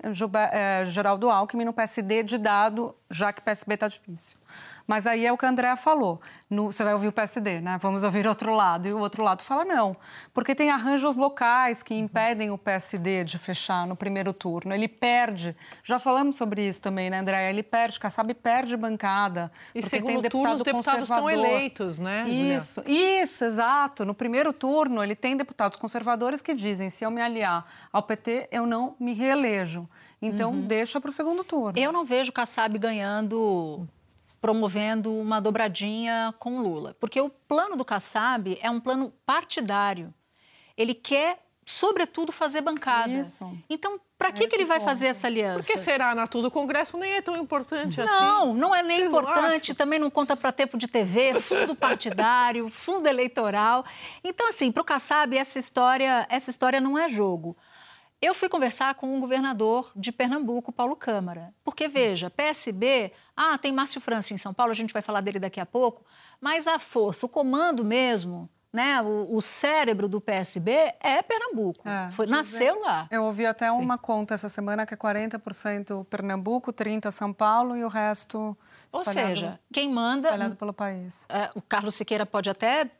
é, 0.51 0.85
Geraldo 0.87 1.29
Alckmin 1.29 1.65
no 1.65 1.73
PSD 1.73 2.23
de 2.23 2.39
dado, 2.39 2.95
já 3.11 3.31
que 3.31 3.41
PSB 3.41 3.75
está 3.75 3.87
difícil. 3.87 4.39
Mas 4.87 5.07
aí 5.07 5.25
é 5.25 5.33
o 5.33 5.37
que 5.37 5.45
a 5.45 5.49
Andrea 5.49 5.75
falou. 5.75 6.21
No, 6.49 6.71
você 6.71 6.83
vai 6.83 6.93
ouvir 6.93 7.07
o 7.07 7.11
PSD, 7.11 7.59
né? 7.59 7.79
Vamos 7.81 8.03
ouvir 8.03 8.27
outro 8.27 8.53
lado. 8.53 8.87
E 8.87 8.93
o 8.93 8.99
outro 8.99 9.23
lado 9.23 9.43
fala 9.43 9.65
não. 9.65 9.95
Porque 10.33 10.53
tem 10.53 10.69
arranjos 10.69 11.15
locais 11.15 11.81
que 11.81 11.93
impedem 11.95 12.51
o 12.51 12.57
PSD 12.57 13.23
de 13.23 13.37
fechar 13.37 13.87
no 13.87 13.95
primeiro 13.95 14.31
turno. 14.31 14.73
Ele 14.73 14.87
perde. 14.87 15.55
Já 15.83 15.97
falamos 15.97 16.35
sobre 16.35 16.67
isso 16.67 16.81
também, 16.81 17.09
né, 17.09 17.19
Andréa? 17.19 17.49
Ele 17.49 17.63
perde, 17.63 17.99
Kassab 17.99 18.31
perde 18.35 18.77
bancada. 18.77 19.51
E 19.73 19.81
segundo 19.81 20.21
tem 20.21 20.29
turno, 20.29 20.53
os 20.53 20.61
deputados 20.61 21.09
estão 21.09 21.29
eleitos, 21.29 21.97
né? 21.97 22.25
Isso, 22.27 22.81
Julia? 22.83 23.23
isso, 23.23 23.43
exato. 23.43 24.05
No 24.05 24.13
primeiro 24.13 24.53
turno, 24.53 25.03
ele 25.03 25.15
tem 25.15 25.35
deputados 25.35 25.77
conservadores 25.77 26.41
que 26.41 26.53
dizem: 26.53 26.89
se 26.89 27.03
eu 27.03 27.09
me 27.09 27.21
aliar 27.21 27.65
ao 27.91 28.03
PT, 28.03 28.49
eu 28.51 28.65
não 28.67 28.95
me 28.99 29.13
reelejo. 29.13 29.87
Então, 30.21 30.51
uhum. 30.51 30.61
deixa 30.61 30.99
para 30.99 31.09
o 31.09 31.13
segundo 31.13 31.43
turno. 31.43 31.77
Eu 31.77 31.91
não 31.91 32.05
vejo 32.05 32.31
Kassab 32.31 32.77
ganhando 32.79 33.87
promovendo 34.45 35.11
uma 35.11 35.41
dobradinha 35.41 36.31
com 36.37 36.61
Lula. 36.61 36.95
Porque 36.99 37.19
o 37.19 37.31
plano 37.31 37.75
do 37.75 37.83
Kassab 37.83 38.55
é 38.61 38.69
um 38.69 38.79
plano 38.79 39.11
partidário. 39.25 40.13
Ele 40.77 40.93
quer, 40.93 41.39
sobretudo, 41.65 42.31
fazer 42.31 42.61
bancada. 42.61 43.11
Isso. 43.11 43.51
Então, 43.67 43.99
para 44.19 44.31
que, 44.31 44.45
que 44.45 44.55
ele 44.55 44.65
vai 44.65 44.79
fazer 44.79 45.07
essa 45.07 45.25
aliança? 45.25 45.63
Por 45.63 45.65
que 45.65 45.79
será, 45.79 46.13
Natuza? 46.13 46.49
O 46.49 46.51
Congresso 46.51 46.95
nem 46.95 47.13
é 47.13 47.23
tão 47.23 47.35
importante 47.35 47.97
não, 47.97 48.05
assim. 48.05 48.23
Não, 48.23 48.53
não 48.53 48.75
é 48.75 48.83
nem 48.83 48.97
Vocês 48.97 49.09
importante, 49.09 49.73
também 49.73 49.97
não 49.97 50.11
conta 50.11 50.37
para 50.37 50.51
tempo 50.51 50.77
de 50.77 50.87
TV, 50.87 51.41
fundo 51.41 51.73
partidário, 51.75 52.69
fundo 52.69 53.07
eleitoral. 53.07 53.83
Então, 54.23 54.47
assim, 54.47 54.71
para 54.71 54.81
o 54.81 54.85
Kassab, 54.85 55.35
essa 55.35 55.57
história, 55.57 56.27
essa 56.29 56.51
história 56.51 56.79
não 56.79 56.99
é 56.99 57.07
jogo. 57.07 57.57
Eu 58.21 58.33
fui 58.33 58.49
conversar 58.49 58.95
com 58.95 59.15
o 59.15 59.19
governador 59.19 59.91
de 59.95 60.11
Pernambuco, 60.11 60.71
Paulo 60.71 60.95
Câmara. 60.95 61.53
Porque, 61.63 61.87
veja, 61.87 62.29
PSB, 62.29 63.11
ah, 63.35 63.57
tem 63.57 63.71
Márcio 63.71 64.01
França 64.01 64.33
em 64.33 64.37
São 64.37 64.53
Paulo, 64.53 64.71
a 64.71 64.75
gente 64.75 64.93
vai 64.93 65.01
falar 65.01 65.21
dele 65.21 65.39
daqui 65.39 65.59
a 65.59 65.65
pouco, 65.65 66.05
mas 66.39 66.67
a 66.67 66.79
força, 66.79 67.25
o 67.25 67.29
comando 67.29 67.83
mesmo, 67.83 68.49
né, 68.75 69.01
o, 69.01 69.35
o 69.35 69.41
cérebro 69.41 70.09
do 70.09 70.19
PSB 70.19 70.93
é 70.99 71.21
Pernambuco. 71.21 71.87
É, 71.87 72.11
Foi, 72.11 72.25
nasceu 72.25 72.81
lá. 72.81 73.07
Eu 73.09 73.23
ouvi 73.23 73.45
até 73.45 73.69
Sim. 73.69 73.77
uma 73.77 73.97
conta 73.97 74.33
essa 74.33 74.49
semana 74.49 74.85
que 74.85 74.93
é 74.93 74.97
40% 74.97 76.05
Pernambuco, 76.05 76.73
30% 76.73 77.09
São 77.09 77.31
Paulo 77.31 77.75
e 77.75 77.85
o 77.85 77.87
resto. 77.87 78.57
Ou 78.91 79.05
seja, 79.05 79.59
quem 79.71 79.89
manda. 79.89 80.27
Espalhado 80.27 80.55
pelo 80.57 80.73
país. 80.73 81.25
É, 81.29 81.51
o 81.55 81.61
Carlos 81.61 81.95
Siqueira 81.95 82.25
pode 82.25 82.49
até 82.49 82.91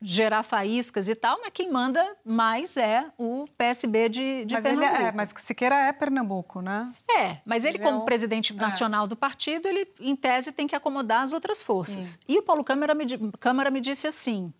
gerar 0.00 0.42
faíscas 0.42 1.08
e 1.08 1.14
tal, 1.14 1.40
mas 1.40 1.50
quem 1.52 1.70
manda 1.70 2.16
mais 2.24 2.76
é 2.76 3.04
o 3.18 3.46
PSB 3.56 4.08
de, 4.08 4.44
de 4.44 4.54
mas 4.54 4.62
Pernambuco. 4.62 4.96
Ele 4.96 5.04
é, 5.04 5.12
mas 5.12 5.34
Siqueira 5.36 5.74
é 5.74 5.92
Pernambuco, 5.92 6.60
né? 6.60 6.92
É, 7.10 7.38
mas 7.44 7.64
ele, 7.64 7.78
ele 7.78 7.84
como 7.84 8.02
é 8.02 8.04
presidente 8.04 8.52
é. 8.52 8.56
nacional 8.56 9.06
é. 9.06 9.08
do 9.08 9.16
partido, 9.16 9.66
ele, 9.66 9.88
em 9.98 10.14
tese, 10.14 10.52
tem 10.52 10.66
que 10.68 10.76
acomodar 10.76 11.22
as 11.22 11.32
outras 11.32 11.62
forças. 11.62 12.06
Sim. 12.06 12.18
E 12.28 12.38
o 12.38 12.42
Paulo 12.42 12.62
Câmara 12.62 12.94
me, 12.94 13.06
Câmara 13.40 13.70
me 13.70 13.80
disse 13.80 14.06
assim, 14.06 14.52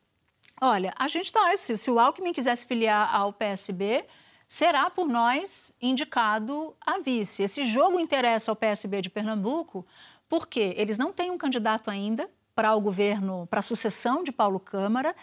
olha, 0.60 0.92
a 0.98 1.06
gente 1.06 1.26
está, 1.26 1.56
se, 1.56 1.76
se 1.76 1.90
o 1.90 2.00
Alckmin 2.00 2.32
quisesse 2.32 2.66
filiar 2.66 3.14
ao 3.14 3.32
PSB, 3.32 4.04
será 4.48 4.90
por 4.90 5.06
nós 5.06 5.72
indicado 5.80 6.74
a 6.84 6.98
vice. 6.98 7.44
Esse 7.44 7.64
jogo 7.64 8.00
interessa 8.00 8.50
ao 8.50 8.56
PSB 8.56 9.02
de 9.02 9.10
Pernambuco 9.10 9.86
porque 10.28 10.74
eles 10.76 10.98
não 10.98 11.12
têm 11.12 11.30
um 11.30 11.38
candidato 11.38 11.90
ainda, 11.90 12.28
para 12.58 12.74
o 12.74 12.80
governo, 12.80 13.46
para 13.48 13.60
a 13.60 13.62
sucessão 13.62 14.24
de 14.24 14.32
Paulo 14.32 14.58
Câmara, 14.58 15.14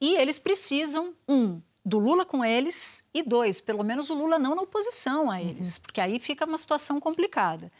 e 0.00 0.14
eles 0.14 0.38
precisam, 0.38 1.12
um, 1.28 1.60
do 1.84 1.98
Lula 1.98 2.24
com 2.24 2.44
eles, 2.44 3.02
e 3.12 3.20
dois, 3.20 3.60
pelo 3.60 3.82
menos 3.82 4.10
o 4.10 4.14
Lula 4.14 4.38
não 4.38 4.54
na 4.54 4.62
oposição 4.62 5.28
a 5.28 5.42
eles, 5.42 5.74
uhum. 5.74 5.82
porque 5.82 6.00
aí 6.00 6.20
fica 6.20 6.46
uma 6.46 6.56
situação 6.56 7.00
complicada. 7.00 7.72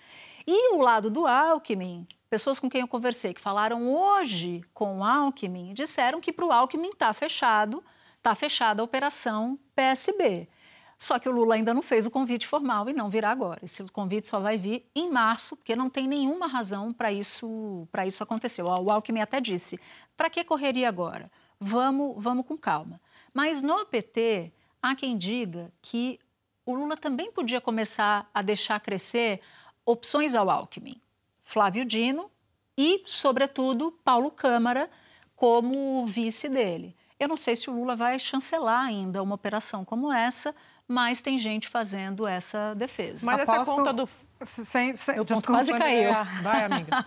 E 0.44 0.75
o 0.75 0.80
lado 0.80 1.11
do 1.11 1.28
Alckmin, 1.28 2.09
pessoas 2.28 2.59
com 2.59 2.68
quem 2.68 2.80
eu 2.80 2.88
conversei 2.88 3.33
que 3.33 3.40
falaram 3.40 3.88
hoje 3.88 4.64
com 4.75 4.99
o 4.99 5.04
Alckmin, 5.04 5.75
disseram 5.75 6.21
que 6.21 6.33
para 6.33 6.47
o 6.47 6.50
Alckmin 6.50 6.88
está 6.88 7.14
fechado, 7.14 7.85
está 8.16 8.35
fechada 8.35 8.83
a 8.83 8.85
operação 8.85 9.56
PSB. 9.76 10.49
Só 10.98 11.18
que 11.18 11.28
o 11.28 11.32
Lula 11.32 11.54
ainda 11.56 11.74
não 11.74 11.82
fez 11.82 12.06
o 12.06 12.10
convite 12.10 12.46
formal 12.46 12.88
e 12.88 12.92
não 12.92 13.10
virá 13.10 13.30
agora. 13.30 13.60
Esse 13.62 13.82
convite 13.84 14.28
só 14.28 14.40
vai 14.40 14.56
vir 14.56 14.86
em 14.94 15.10
março, 15.10 15.56
porque 15.56 15.74
não 15.74 15.90
tem 15.90 16.06
nenhuma 16.06 16.46
razão 16.46 16.92
para 16.92 17.12
isso, 17.12 17.86
isso 18.06 18.22
acontecer. 18.22 18.62
O 18.62 18.68
Alckmin 18.68 19.20
até 19.20 19.40
disse: 19.40 19.80
para 20.16 20.30
que 20.30 20.44
correria 20.44 20.88
agora? 20.88 21.30
Vamos, 21.58 22.14
vamos 22.22 22.46
com 22.46 22.56
calma. 22.56 23.00
Mas 23.32 23.62
no 23.62 23.84
PT, 23.86 24.52
há 24.82 24.94
quem 24.94 25.18
diga 25.18 25.72
que 25.82 26.20
o 26.64 26.74
Lula 26.74 26.96
também 26.96 27.30
podia 27.30 27.60
começar 27.60 28.28
a 28.32 28.40
deixar 28.42 28.80
crescer 28.80 29.40
opções 29.84 30.34
ao 30.34 30.48
Alckmin. 30.48 31.00
Flávio 31.42 31.84
Dino 31.84 32.30
e, 32.76 33.02
sobretudo, 33.04 33.92
Paulo 34.04 34.30
Câmara 34.30 34.90
como 35.36 36.06
vice 36.06 36.48
dele. 36.48 36.96
Eu 37.18 37.28
não 37.28 37.36
sei 37.36 37.54
se 37.54 37.68
o 37.68 37.74
Lula 37.74 37.94
vai 37.94 38.18
chancelar 38.18 38.86
ainda 38.86 39.22
uma 39.22 39.34
operação 39.34 39.84
como 39.84 40.12
essa, 40.12 40.54
mas 40.86 41.20
tem 41.20 41.38
gente 41.38 41.68
fazendo 41.68 42.26
essa 42.26 42.72
defesa. 42.76 43.24
Mas 43.24 43.40
Aposto... 43.40 43.60
essa 43.60 43.70
conta 43.70 43.92
do 43.92 44.06
sem, 44.44 44.94
sem, 44.96 45.18
o 45.18 45.24
ponto 45.24 45.46
quase 45.46 45.72
caiu. 45.72 46.12
Vai, 46.42 46.64
amiga. 46.64 47.04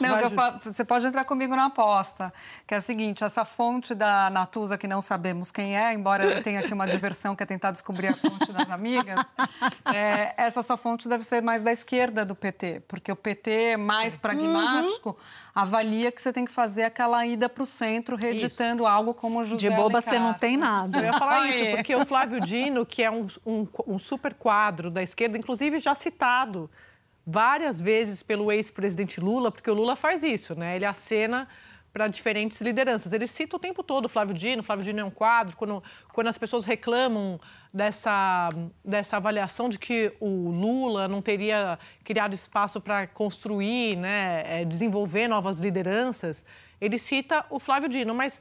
não, 0.00 0.28
Vai, 0.30 0.58
você 0.64 0.84
pode 0.84 1.06
entrar 1.06 1.24
comigo 1.24 1.54
na 1.54 1.66
aposta, 1.66 2.32
que 2.66 2.74
é 2.74 2.78
a 2.78 2.80
seguinte, 2.80 3.22
essa 3.22 3.44
fonte 3.44 3.94
da 3.94 4.28
Natuza, 4.30 4.76
que 4.76 4.88
não 4.88 5.00
sabemos 5.00 5.50
quem 5.50 5.78
é, 5.78 5.92
embora 5.92 6.42
tenha 6.42 6.60
aqui 6.60 6.72
uma 6.72 6.86
diversão 6.86 7.36
que 7.36 7.42
é 7.42 7.46
tentar 7.46 7.70
descobrir 7.70 8.08
a 8.08 8.16
fonte 8.16 8.52
das 8.52 8.68
amigas, 8.70 9.24
é, 9.94 10.34
essa 10.36 10.62
sua 10.62 10.76
fonte 10.76 11.08
deve 11.08 11.24
ser 11.24 11.42
mais 11.42 11.62
da 11.62 11.72
esquerda 11.72 12.24
do 12.24 12.34
PT, 12.34 12.82
porque 12.88 13.12
o 13.12 13.16
PT 13.16 13.76
mais 13.76 14.16
pragmático 14.16 15.10
uhum. 15.10 15.16
avalia 15.54 16.10
que 16.10 16.20
você 16.20 16.32
tem 16.32 16.44
que 16.44 16.52
fazer 16.52 16.84
aquela 16.84 17.24
ida 17.26 17.48
para 17.48 17.62
o 17.62 17.66
centro, 17.66 18.16
reeditando 18.16 18.82
isso. 18.82 18.86
algo 18.90 19.14
como 19.14 19.40
o 19.40 19.44
José 19.44 19.68
De 19.68 19.74
boba 19.74 20.00
você 20.00 20.18
não 20.18 20.34
tem 20.34 20.56
nada. 20.56 20.98
Eu 20.98 21.04
ia 21.04 21.12
falar 21.12 21.48
isso, 21.50 21.76
porque 21.76 21.94
o 21.94 22.04
Flávio 22.04 22.40
Dino, 22.40 22.84
que 22.84 23.02
é 23.02 23.10
um, 23.10 23.19
um, 23.46 23.66
um 23.86 23.98
super 23.98 24.34
quadro 24.34 24.90
da 24.90 25.02
esquerda, 25.02 25.38
inclusive 25.38 25.78
já 25.78 25.94
citado 25.94 26.70
várias 27.26 27.80
vezes 27.80 28.22
pelo 28.22 28.50
ex-presidente 28.50 29.20
Lula, 29.20 29.50
porque 29.50 29.70
o 29.70 29.74
Lula 29.74 29.94
faz 29.94 30.22
isso, 30.22 30.54
né? 30.54 30.76
Ele 30.76 30.84
acena 30.84 31.48
para 31.92 32.06
diferentes 32.08 32.60
lideranças. 32.60 33.12
Ele 33.12 33.26
cita 33.26 33.56
o 33.56 33.58
tempo 33.58 33.82
todo 33.82 34.08
Flávio 34.08 34.34
Dino, 34.34 34.62
Flávio 34.62 34.84
Dino 34.84 35.00
é 35.00 35.04
um 35.04 35.10
quadro, 35.10 35.56
quando, 35.56 35.82
quando 36.12 36.28
as 36.28 36.38
pessoas 36.38 36.64
reclamam 36.64 37.40
dessa, 37.72 38.48
dessa 38.84 39.16
avaliação 39.16 39.68
de 39.68 39.78
que 39.78 40.12
o 40.20 40.50
Lula 40.50 41.08
não 41.08 41.20
teria 41.20 41.78
criado 42.04 42.32
espaço 42.32 42.80
para 42.80 43.06
construir, 43.06 43.96
né, 43.96 44.42
é, 44.46 44.64
desenvolver 44.64 45.28
novas 45.28 45.58
lideranças, 45.58 46.44
ele 46.80 46.96
cita 46.98 47.44
o 47.50 47.58
Flávio 47.58 47.88
Dino, 47.88 48.14
mas 48.14 48.40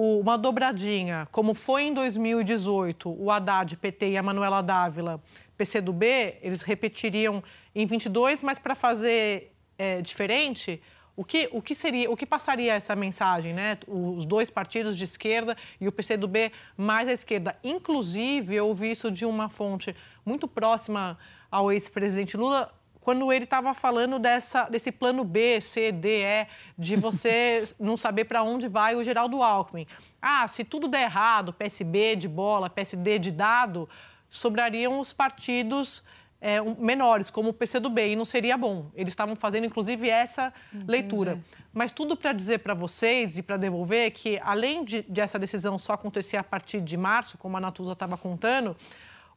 uma 0.00 0.38
dobradinha, 0.38 1.26
como 1.32 1.54
foi 1.54 1.82
em 1.82 1.92
2018, 1.92 3.10
o 3.10 3.32
Haddad, 3.32 3.76
PT 3.76 4.10
e 4.10 4.16
a 4.16 4.22
Manuela 4.22 4.62
Dávila, 4.62 5.20
PCdoB, 5.56 6.36
eles 6.40 6.62
repetiriam 6.62 7.42
em 7.74 7.84
22, 7.84 8.44
mas 8.44 8.60
para 8.60 8.76
fazer 8.76 9.52
é, 9.76 10.00
diferente, 10.00 10.80
o 11.16 11.24
que, 11.24 11.48
o 11.50 11.60
que 11.60 11.74
seria, 11.74 12.08
o 12.08 12.16
que 12.16 12.24
passaria 12.24 12.74
essa 12.74 12.94
mensagem, 12.94 13.52
né? 13.52 13.76
Os 13.88 14.24
dois 14.24 14.50
partidos 14.50 14.96
de 14.96 15.02
esquerda 15.02 15.56
e 15.80 15.88
o 15.88 15.90
PCdoB 15.90 16.52
mais 16.76 17.08
à 17.08 17.12
esquerda. 17.12 17.56
Inclusive, 17.64 18.54
eu 18.54 18.68
ouvi 18.68 18.92
isso 18.92 19.10
de 19.10 19.26
uma 19.26 19.48
fonte 19.48 19.96
muito 20.24 20.46
próxima 20.46 21.18
ao 21.50 21.72
ex-presidente 21.72 22.36
Lula, 22.36 22.72
quando 23.00 23.32
ele 23.32 23.44
estava 23.44 23.72
falando 23.74 24.18
dessa, 24.18 24.64
desse 24.64 24.92
plano 24.92 25.24
B, 25.24 25.60
C, 25.60 25.92
D, 25.92 26.22
E, 26.22 26.46
de 26.76 26.96
você 26.96 27.68
não 27.78 27.96
saber 27.96 28.24
para 28.24 28.42
onde 28.42 28.68
vai 28.68 28.94
o 28.96 29.02
Geraldo 29.02 29.42
Alckmin. 29.42 29.86
Ah, 30.20 30.46
se 30.48 30.64
tudo 30.64 30.88
der 30.88 31.02
errado, 31.02 31.52
PSB 31.52 32.16
de 32.16 32.28
bola, 32.28 32.68
PSD 32.68 33.18
de 33.18 33.30
dado, 33.30 33.88
sobrariam 34.28 34.98
os 34.98 35.12
partidos 35.12 36.04
é, 36.40 36.60
menores, 36.60 37.30
como 37.30 37.50
o 37.50 37.52
PCdoB, 37.52 38.12
e 38.12 38.16
não 38.16 38.24
seria 38.24 38.56
bom. 38.56 38.90
Eles 38.94 39.12
estavam 39.12 39.34
fazendo, 39.34 39.66
inclusive, 39.66 40.08
essa 40.08 40.52
Entendi. 40.72 40.90
leitura. 40.90 41.38
Mas 41.72 41.92
tudo 41.92 42.16
para 42.16 42.32
dizer 42.32 42.58
para 42.58 42.74
vocês 42.74 43.38
e 43.38 43.42
para 43.42 43.56
devolver 43.56 44.10
que, 44.12 44.40
além 44.42 44.84
de, 44.84 45.02
de, 45.02 45.20
essa 45.20 45.38
decisão 45.38 45.78
só 45.78 45.94
acontecer 45.94 46.36
a 46.36 46.44
partir 46.44 46.80
de 46.80 46.96
março, 46.96 47.38
como 47.38 47.56
a 47.56 47.60
Natuza 47.60 47.92
estava 47.92 48.16
contando, 48.16 48.76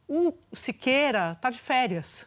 o 0.08 0.32
Siqueira 0.52 1.32
está 1.36 1.50
de 1.50 1.58
férias. 1.58 2.26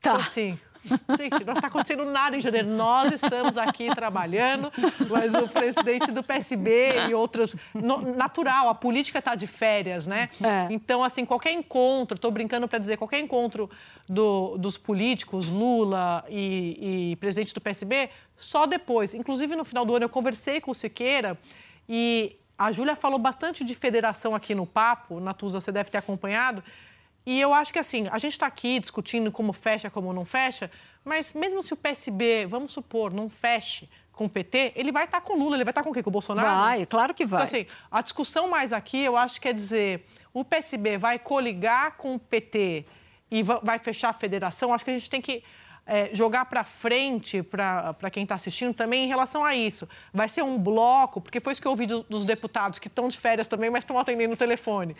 Tá. 0.00 0.10
Então, 0.10 0.16
assim, 0.16 0.58
Gente, 1.18 1.44
não 1.44 1.54
está 1.54 1.66
acontecendo 1.66 2.04
nada 2.04 2.36
em 2.36 2.40
janeiro. 2.40 2.68
Nós 2.68 3.12
estamos 3.12 3.56
aqui 3.56 3.94
trabalhando, 3.94 4.72
mas 5.08 5.34
o 5.34 5.48
presidente 5.48 6.10
do 6.10 6.22
PSB 6.22 7.08
e 7.08 7.14
outros. 7.14 7.54
No, 7.74 8.14
natural, 8.14 8.68
a 8.68 8.74
política 8.74 9.18
está 9.18 9.34
de 9.34 9.46
férias, 9.46 10.06
né? 10.06 10.30
É. 10.42 10.72
Então, 10.72 11.04
assim, 11.04 11.24
qualquer 11.24 11.52
encontro, 11.52 12.16
estou 12.16 12.30
brincando 12.30 12.66
para 12.66 12.78
dizer, 12.78 12.96
qualquer 12.96 13.20
encontro 13.20 13.70
do, 14.08 14.56
dos 14.56 14.78
políticos, 14.78 15.48
Lula 15.48 16.24
e, 16.28 17.12
e 17.12 17.16
presidente 17.16 17.54
do 17.54 17.60
PSB, 17.60 18.10
só 18.36 18.66
depois. 18.66 19.14
Inclusive, 19.14 19.54
no 19.54 19.64
final 19.64 19.84
do 19.84 19.94
ano, 19.94 20.06
eu 20.06 20.08
conversei 20.08 20.60
com 20.60 20.70
o 20.70 20.74
Siqueira 20.74 21.38
e 21.88 22.36
a 22.58 22.70
Júlia 22.72 22.94
falou 22.94 23.18
bastante 23.18 23.64
de 23.64 23.74
federação 23.74 24.34
aqui 24.34 24.54
no 24.54 24.66
papo, 24.66 25.18
Natuza, 25.18 25.60
você 25.60 25.72
deve 25.72 25.90
ter 25.90 25.98
acompanhado. 25.98 26.62
E 27.24 27.40
eu 27.40 27.52
acho 27.52 27.72
que 27.72 27.78
assim, 27.78 28.08
a 28.10 28.18
gente 28.18 28.32
está 28.32 28.46
aqui 28.46 28.78
discutindo 28.78 29.30
como 29.30 29.52
fecha, 29.52 29.90
como 29.90 30.12
não 30.12 30.24
fecha, 30.24 30.70
mas 31.04 31.32
mesmo 31.32 31.62
se 31.62 31.72
o 31.72 31.76
PSB, 31.76 32.46
vamos 32.46 32.72
supor, 32.72 33.12
não 33.12 33.28
feche 33.28 33.88
com 34.12 34.26
o 34.26 34.28
PT, 34.28 34.72
ele 34.76 34.92
vai 34.92 35.04
estar 35.04 35.20
tá 35.20 35.26
com 35.26 35.34
o 35.34 35.38
Lula, 35.38 35.56
ele 35.56 35.64
vai 35.64 35.70
estar 35.70 35.80
tá 35.80 35.84
com 35.84 35.90
o 35.90 35.94
quê? 35.94 36.02
Com 36.02 36.10
o 36.10 36.12
Bolsonaro? 36.12 36.48
Vai, 36.48 36.86
claro 36.86 37.14
que 37.14 37.24
vai. 37.24 37.42
Então, 37.42 37.60
assim, 37.60 37.66
a 37.90 38.02
discussão 38.02 38.48
mais 38.48 38.72
aqui, 38.72 38.98
eu 38.98 39.16
acho 39.16 39.40
que 39.40 39.48
é 39.48 39.52
dizer, 39.52 40.06
o 40.32 40.44
PSB 40.44 40.98
vai 40.98 41.18
coligar 41.18 41.96
com 41.96 42.14
o 42.14 42.18
PT 42.18 42.84
e 43.30 43.42
vai 43.42 43.78
fechar 43.78 44.10
a 44.10 44.12
federação, 44.12 44.74
acho 44.74 44.84
que 44.84 44.90
a 44.90 44.98
gente 44.98 45.08
tem 45.08 45.20
que 45.20 45.42
é, 45.86 46.10
jogar 46.12 46.44
para 46.44 46.62
frente 46.64 47.42
para 47.42 48.10
quem 48.12 48.22
está 48.22 48.34
assistindo 48.34 48.74
também 48.74 49.04
em 49.04 49.08
relação 49.08 49.44
a 49.44 49.54
isso. 49.54 49.88
Vai 50.12 50.28
ser 50.28 50.42
um 50.42 50.58
bloco, 50.58 51.20
porque 51.20 51.40
foi 51.40 51.52
isso 51.52 51.60
que 51.60 51.66
eu 51.66 51.72
ouvi 51.72 51.86
do, 51.86 52.02
dos 52.04 52.24
deputados 52.24 52.78
que 52.78 52.88
estão 52.88 53.08
de 53.08 53.18
férias 53.18 53.46
também, 53.46 53.70
mas 53.70 53.84
estão 53.84 53.98
atendendo 53.98 54.34
o 54.34 54.36
telefone. 54.36 54.96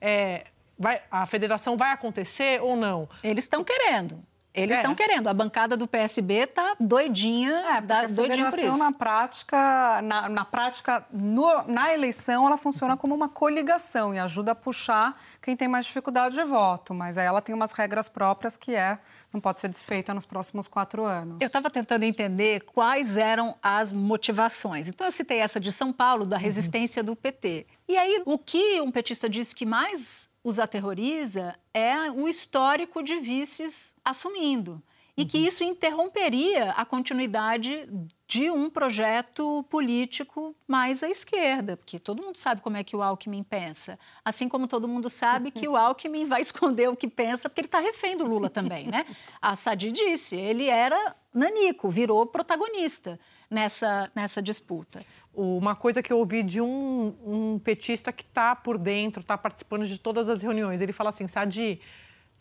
É, 0.00 0.46
vai, 0.78 1.02
a 1.10 1.26
federação 1.26 1.76
vai 1.76 1.92
acontecer 1.92 2.60
ou 2.62 2.76
não? 2.76 3.08
Eles 3.22 3.44
estão 3.44 3.64
querendo. 3.64 4.22
Eles 4.54 4.76
estão 4.76 4.92
é. 4.92 4.94
querendo. 4.94 5.28
A 5.28 5.34
bancada 5.34 5.76
do 5.76 5.88
PSB 5.88 6.34
está 6.34 6.76
doidinha, 6.78 7.52
é, 7.76 7.80
da, 7.80 8.06
doidinha 8.06 8.50
por 8.50 8.58
isso. 8.58 8.76
Na 8.76 8.92
prática, 8.92 10.02
na, 10.02 10.28
na 10.28 10.44
prática 10.44 11.06
no, 11.10 11.62
na 11.66 11.92
eleição, 11.94 12.46
ela 12.46 12.58
funciona 12.58 12.96
como 12.96 13.14
uma 13.14 13.28
coligação 13.28 14.14
e 14.14 14.18
ajuda 14.18 14.52
a 14.52 14.54
puxar 14.54 15.18
quem 15.40 15.56
tem 15.56 15.68
mais 15.68 15.86
dificuldade 15.86 16.34
de 16.34 16.44
voto. 16.44 16.92
Mas 16.92 17.16
aí 17.16 17.26
ela 17.26 17.40
tem 17.40 17.54
umas 17.54 17.72
regras 17.72 18.08
próprias 18.08 18.56
que 18.56 18.74
é 18.74 18.98
não 19.32 19.40
pode 19.40 19.62
ser 19.62 19.68
desfeita 19.68 20.12
nos 20.12 20.26
próximos 20.26 20.68
quatro 20.68 21.06
anos. 21.06 21.38
Eu 21.40 21.46
estava 21.46 21.70
tentando 21.70 22.02
entender 22.02 22.60
quais 22.64 23.16
eram 23.16 23.56
as 23.62 23.90
motivações. 23.90 24.88
Então, 24.88 25.06
eu 25.06 25.12
citei 25.12 25.38
essa 25.38 25.58
de 25.58 25.72
São 25.72 25.90
Paulo, 25.90 26.26
da 26.26 26.36
uhum. 26.36 26.42
resistência 26.42 27.00
uhum. 27.00 27.06
do 27.06 27.16
PT. 27.16 27.66
E 27.88 27.96
aí, 27.96 28.22
o 28.26 28.36
que 28.36 28.78
um 28.82 28.90
petista 28.90 29.30
disse 29.30 29.54
que 29.54 29.64
mais 29.64 30.30
os 30.44 30.58
aterroriza 30.58 31.58
é 31.72 32.10
o 32.10 32.28
histórico 32.28 33.02
de 33.02 33.16
vices 33.16 33.94
assumindo. 34.04 34.82
E 35.22 35.26
que 35.26 35.38
uhum. 35.38 35.46
isso 35.46 35.64
interromperia 35.64 36.72
a 36.72 36.84
continuidade 36.84 37.88
de 38.26 38.50
um 38.50 38.70
projeto 38.70 39.62
político 39.68 40.56
mais 40.66 41.02
à 41.02 41.08
esquerda, 41.08 41.76
porque 41.76 41.98
todo 41.98 42.22
mundo 42.22 42.38
sabe 42.38 42.62
como 42.62 42.78
é 42.78 42.82
que 42.82 42.96
o 42.96 43.02
Alckmin 43.02 43.42
pensa, 43.42 43.98
assim 44.24 44.48
como 44.48 44.66
todo 44.66 44.88
mundo 44.88 45.10
sabe 45.10 45.50
que 45.50 45.68
o 45.68 45.76
Alckmin 45.76 46.26
vai 46.26 46.40
esconder 46.42 46.88
o 46.88 46.96
que 46.96 47.06
pensa, 47.06 47.48
porque 47.48 47.60
ele 47.60 47.68
está 47.68 47.78
refém 47.78 48.16
do 48.16 48.24
Lula 48.24 48.48
também, 48.48 48.86
né? 48.86 49.04
A 49.40 49.54
Sadi 49.54 49.92
disse, 49.92 50.34
ele 50.34 50.68
era 50.68 51.14
nanico, 51.32 51.90
virou 51.90 52.24
protagonista 52.24 53.20
nessa, 53.50 54.10
nessa 54.14 54.40
disputa. 54.40 55.04
Uma 55.34 55.76
coisa 55.76 56.02
que 56.02 56.12
eu 56.12 56.18
ouvi 56.18 56.42
de 56.42 56.60
um, 56.60 57.14
um 57.24 57.58
petista 57.58 58.12
que 58.12 58.22
está 58.22 58.56
por 58.56 58.78
dentro, 58.78 59.20
está 59.20 59.36
participando 59.36 59.86
de 59.86 60.00
todas 60.00 60.28
as 60.30 60.42
reuniões, 60.42 60.80
ele 60.80 60.92
fala 60.92 61.10
assim, 61.10 61.28
Sadi, 61.28 61.80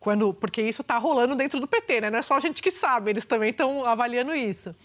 quando, 0.02 0.34
porque 0.34 0.64
isso 0.64 0.82
está 0.82 0.98
rolando 0.98 1.36
dentro 1.36 1.60
do 1.60 1.68
PT, 1.68 2.02
né? 2.02 2.10
Não 2.10 2.18
é 2.18 2.24
só 2.24 2.36
a 2.36 2.40
gente 2.40 2.60
que 2.60 2.72
sabe, 2.72 3.12
eles 3.12 3.24
também 3.24 3.52
estão 3.52 3.86
avaliando 3.86 4.34
isso. 4.34 4.76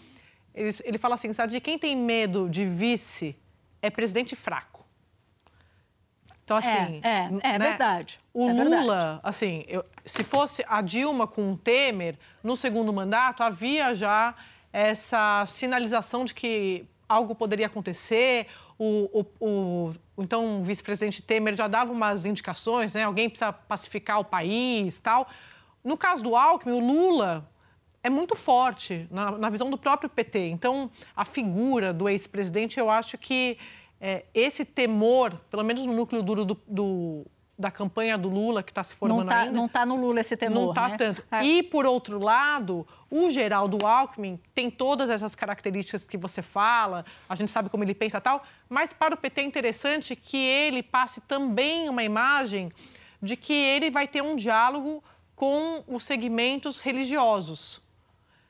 Ele, 0.53 0.73
ele 0.83 0.97
fala 0.99 1.15
assim, 1.15 1.33
sabe, 1.33 1.53
de 1.53 1.59
quem 1.59 1.77
tem 1.79 1.97
medo 1.97 2.47
de 2.47 2.63
vice 2.63 3.35
é 3.81 3.89
presidente 3.89 4.35
fraco. 4.35 4.85
Então, 6.43 6.55
assim. 6.55 7.01
É, 7.03 7.09
é, 7.09 7.55
é 7.55 7.59
né? 7.59 7.69
verdade. 7.69 8.19
O 8.31 8.47
é 8.47 8.53
Lula, 8.53 8.79
verdade. 8.79 9.19
assim, 9.23 9.65
eu, 9.67 9.83
se 10.05 10.23
fosse 10.23 10.63
a 10.67 10.83
Dilma 10.83 11.25
com 11.25 11.51
o 11.51 11.57
Temer, 11.57 12.15
no 12.43 12.55
segundo 12.55 12.93
mandato, 12.93 13.41
havia 13.41 13.95
já 13.95 14.35
essa 14.71 15.43
sinalização 15.47 16.25
de 16.25 16.35
que 16.35 16.85
algo 17.09 17.33
poderia 17.33 17.65
acontecer. 17.65 18.45
O, 18.79 19.25
o, 19.39 19.45
o, 19.45 19.93
então, 20.19 20.61
o 20.61 20.63
vice-presidente 20.63 21.21
Temer 21.21 21.55
já 21.55 21.67
dava 21.67 21.91
umas 21.91 22.25
indicações, 22.25 22.93
né? 22.93 23.03
Alguém 23.03 23.29
precisa 23.29 23.51
pacificar 23.51 24.19
o 24.19 24.25
país 24.25 24.99
tal. 24.99 25.27
No 25.83 25.97
caso 25.97 26.23
do 26.23 26.35
Alckmin, 26.35 26.73
o 26.73 26.79
Lula 26.79 27.49
é 28.03 28.09
muito 28.09 28.35
forte 28.35 29.07
na, 29.09 29.31
na, 29.31 29.49
visão 29.49 29.69
do 29.69 29.77
próprio 29.77 30.09
PT. 30.09 30.49
Então, 30.49 30.91
a 31.15 31.25
figura 31.25 31.91
do 31.91 32.07
ex-presidente, 32.07 32.79
eu 32.79 32.89
acho 32.89 33.17
que 33.17 33.57
é, 33.99 34.25
esse 34.33 34.63
temor, 34.63 35.33
pelo 35.49 35.63
menos 35.63 35.85
no 35.85 35.93
núcleo 35.93 36.21
duro 36.21 36.45
do, 36.45 36.57
do 36.67 37.25
da 37.57 37.71
campanha 37.71 38.17
do 38.17 38.29
Lula, 38.29 38.61
que 38.61 38.71
está 38.71 38.83
se 38.83 38.93
formando 38.93 39.21
não 39.21 39.25
tá, 39.25 39.39
ainda... 39.39 39.51
Não 39.51 39.65
está 39.65 39.85
no 39.85 39.95
Lula 39.95 40.21
esse 40.21 40.37
temor, 40.37 40.61
Não 40.61 40.69
está 40.69 40.89
né? 40.89 40.97
tanto. 40.97 41.23
É. 41.31 41.43
E, 41.43 41.63
por 41.63 41.85
outro 41.87 42.19
lado, 42.19 42.87
o 43.09 43.29
Geraldo 43.29 43.85
Alckmin 43.85 44.39
tem 44.53 44.69
todas 44.69 45.09
essas 45.09 45.35
características 45.35 46.05
que 46.05 46.17
você 46.17 46.41
fala, 46.41 47.05
a 47.27 47.35
gente 47.35 47.51
sabe 47.51 47.69
como 47.69 47.83
ele 47.83 47.93
pensa 47.93 48.19
tal, 48.19 48.43
mas 48.69 48.93
para 48.93 49.13
o 49.13 49.17
PT 49.17 49.41
é 49.41 49.43
interessante 49.43 50.15
que 50.15 50.37
ele 50.37 50.83
passe 50.83 51.21
também 51.21 51.89
uma 51.89 52.03
imagem 52.03 52.71
de 53.21 53.35
que 53.35 53.53
ele 53.53 53.89
vai 53.89 54.07
ter 54.07 54.21
um 54.21 54.35
diálogo 54.35 55.03
com 55.35 55.83
os 55.87 56.03
segmentos 56.03 56.79
religiosos. 56.79 57.81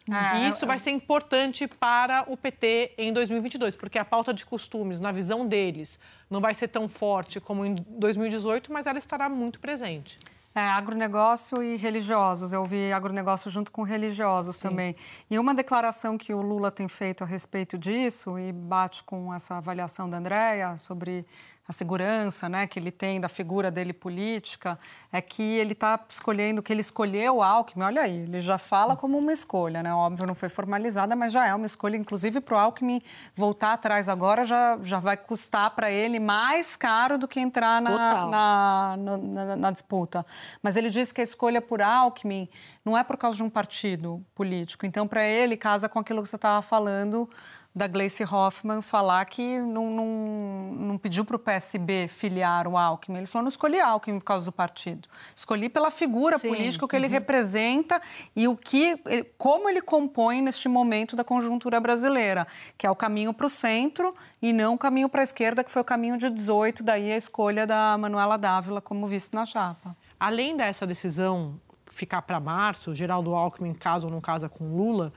Ah, 0.10 0.40
e 0.40 0.50
isso 0.50 0.66
vai 0.66 0.80
ser 0.80 0.92
importante 0.92 1.68
para 1.68 2.26
o 2.30 2.38
PT 2.38 2.94
em 2.98 3.12
2022, 3.12 3.76
porque 3.76 4.00
a 4.00 4.06
pauta 4.06 4.34
de 4.34 4.46
costumes, 4.46 5.00
na 5.02 5.12
visão 5.12 5.46
deles, 5.46 6.00
não 6.30 6.40
vai 6.40 6.54
ser 6.54 6.70
tão 6.70 6.88
forte 6.88 7.42
como 7.42 7.66
em 7.66 7.76
2018, 7.76 8.72
mas 8.72 8.88
ela 8.88 8.98
estará 8.98 9.28
muito 9.28 9.60
presente. 9.60 10.18
É, 10.58 10.70
agronegócio 10.70 11.62
e 11.62 11.76
religiosos. 11.76 12.52
Eu 12.52 12.66
vi 12.66 12.92
agronegócio 12.92 13.52
junto 13.52 13.72
com 13.72 13.84
religiosos 13.84 14.56
Sim. 14.56 14.70
também. 14.70 14.96
E 15.30 15.38
uma 15.38 15.54
declaração 15.54 16.18
que 16.18 16.34
o 16.34 16.42
Lula 16.42 16.72
tem 16.72 16.88
feito 16.88 17.24
a 17.24 17.28
respeito 17.28 17.78
disso, 17.78 18.40
e 18.40 18.52
bate 18.52 19.04
com 19.04 19.32
essa 19.32 19.58
avaliação 19.58 20.10
da 20.10 20.18
Andréia 20.18 20.76
sobre 20.80 21.28
a 21.68 21.74
segurança 21.74 22.48
né, 22.48 22.66
que 22.66 22.80
ele 22.80 22.92
tem 22.92 23.20
da 23.20 23.28
figura 23.28 23.70
dele 23.70 23.92
política, 23.92 24.80
é 25.12 25.22
que 25.22 25.44
ele 25.44 25.74
está 25.74 26.00
escolhendo, 26.10 26.64
que 26.64 26.72
ele 26.72 26.80
escolheu 26.80 27.38
o 27.38 27.44
Alckmin, 27.44 27.84
olha 27.84 28.04
aí, 28.04 28.20
ele 28.20 28.40
já 28.40 28.58
fala 28.58 28.96
como 28.96 29.18
uma 29.18 29.34
escolha, 29.34 29.84
né? 29.84 29.94
Óbvio, 29.94 30.26
não 30.26 30.36
foi 30.36 30.48
formalizada, 30.48 31.14
mas 31.14 31.34
já 31.34 31.46
é 31.46 31.54
uma 31.54 31.66
escolha, 31.66 31.98
inclusive 31.98 32.40
para 32.40 32.56
o 32.56 32.58
Alckmin 32.58 33.02
voltar 33.36 33.74
atrás 33.74 34.08
agora 34.08 34.46
já, 34.46 34.78
já 34.82 35.00
vai 35.00 35.18
custar 35.18 35.72
para 35.72 35.92
ele 35.92 36.20
mais 36.20 36.78
caro 36.78 37.18
do 37.18 37.28
que 37.28 37.40
entrar 37.40 37.82
na, 37.82 38.28
na, 38.28 38.98
na, 38.98 39.56
na, 39.58 39.72
disputa. 39.72 40.26
Mas 40.62 40.78
ele 40.78 40.90
disse 40.90 41.14
que 41.14 41.20
a 41.20 41.24
escolha 41.24 41.62
por 41.62 41.82
Alckmin 41.82 42.48
não 42.86 42.98
é 42.98 43.04
por 43.04 43.18
causa 43.18 43.36
de 43.36 43.44
um 43.44 43.50
partido 43.50 44.24
político. 44.34 44.86
Então, 44.86 45.06
para 45.06 45.26
ele, 45.26 45.58
casa 45.58 45.90
com 45.90 46.00
aquilo 46.00 46.24
que 46.24 46.30
você 46.30 46.38
estava 46.38 46.62
falando 46.62 47.30
da 47.78 47.88
Gleice 47.88 48.24
Hoffmann 48.24 48.82
falar 48.82 49.24
que 49.26 49.60
não, 49.60 49.92
não, 49.92 50.76
não 50.76 50.98
pediu 50.98 51.24
para 51.24 51.36
o 51.36 51.40
PSB 51.40 52.08
filiar 52.08 52.68
o 52.68 52.76
Alckmin. 52.76 53.20
Ele 53.20 53.28
falou, 53.28 53.44
não 53.44 53.50
escolhi 53.50 53.80
Alckmin 53.80 54.18
por 54.18 54.26
causa 54.26 54.46
do 54.46 54.52
partido. 54.52 55.08
Escolhi 55.36 55.70
pela 55.70 55.92
figura 55.92 56.40
Sim. 56.40 56.50
política 56.50 56.88
que 56.88 56.96
ele 56.96 57.06
uhum. 57.06 57.12
representa 57.12 58.02
e 58.36 58.48
o 58.48 58.58
que, 58.58 59.00
como 59.38 59.70
ele 59.70 59.82
compõe 59.82 60.42
neste 60.42 60.68
momento 60.68 61.16
da 61.16 61.24
conjuntura 61.24 61.80
brasileira, 61.80 62.48
que 62.78 62.88
é 62.88 62.90
o 62.92 62.96
caminho 62.96 63.32
para 63.32 63.46
o 63.46 63.50
centro 63.50 64.16
e 64.42 64.52
não 64.52 64.74
o 64.74 64.78
caminho 64.78 65.08
para 65.08 65.22
a 65.22 65.24
esquerda, 65.24 65.64
que 65.64 65.70
foi 65.70 65.84
o 65.84 65.86
caminho 65.86 66.18
de 66.18 66.32
18, 66.32 66.84
daí 66.84 67.12
a 67.12 67.18
escolha 67.18 67.68
da 67.68 67.96
Manuela 67.98 68.38
Dávila 68.38 68.82
como 68.82 69.06
vice 69.06 69.30
na 69.34 69.46
chapa. 69.46 69.96
Além 70.20 70.58
dessa 70.58 70.88
decisão 70.88 71.60
ficar 71.92 72.24
para 72.24 72.40
março, 72.40 72.96
Geraldo 72.96 73.36
Alckmin, 73.36 73.74
caso 73.74 74.08
ou 74.08 74.12
não 74.12 74.20
casa 74.20 74.50
com 74.50 74.76
Lula, 74.76 75.14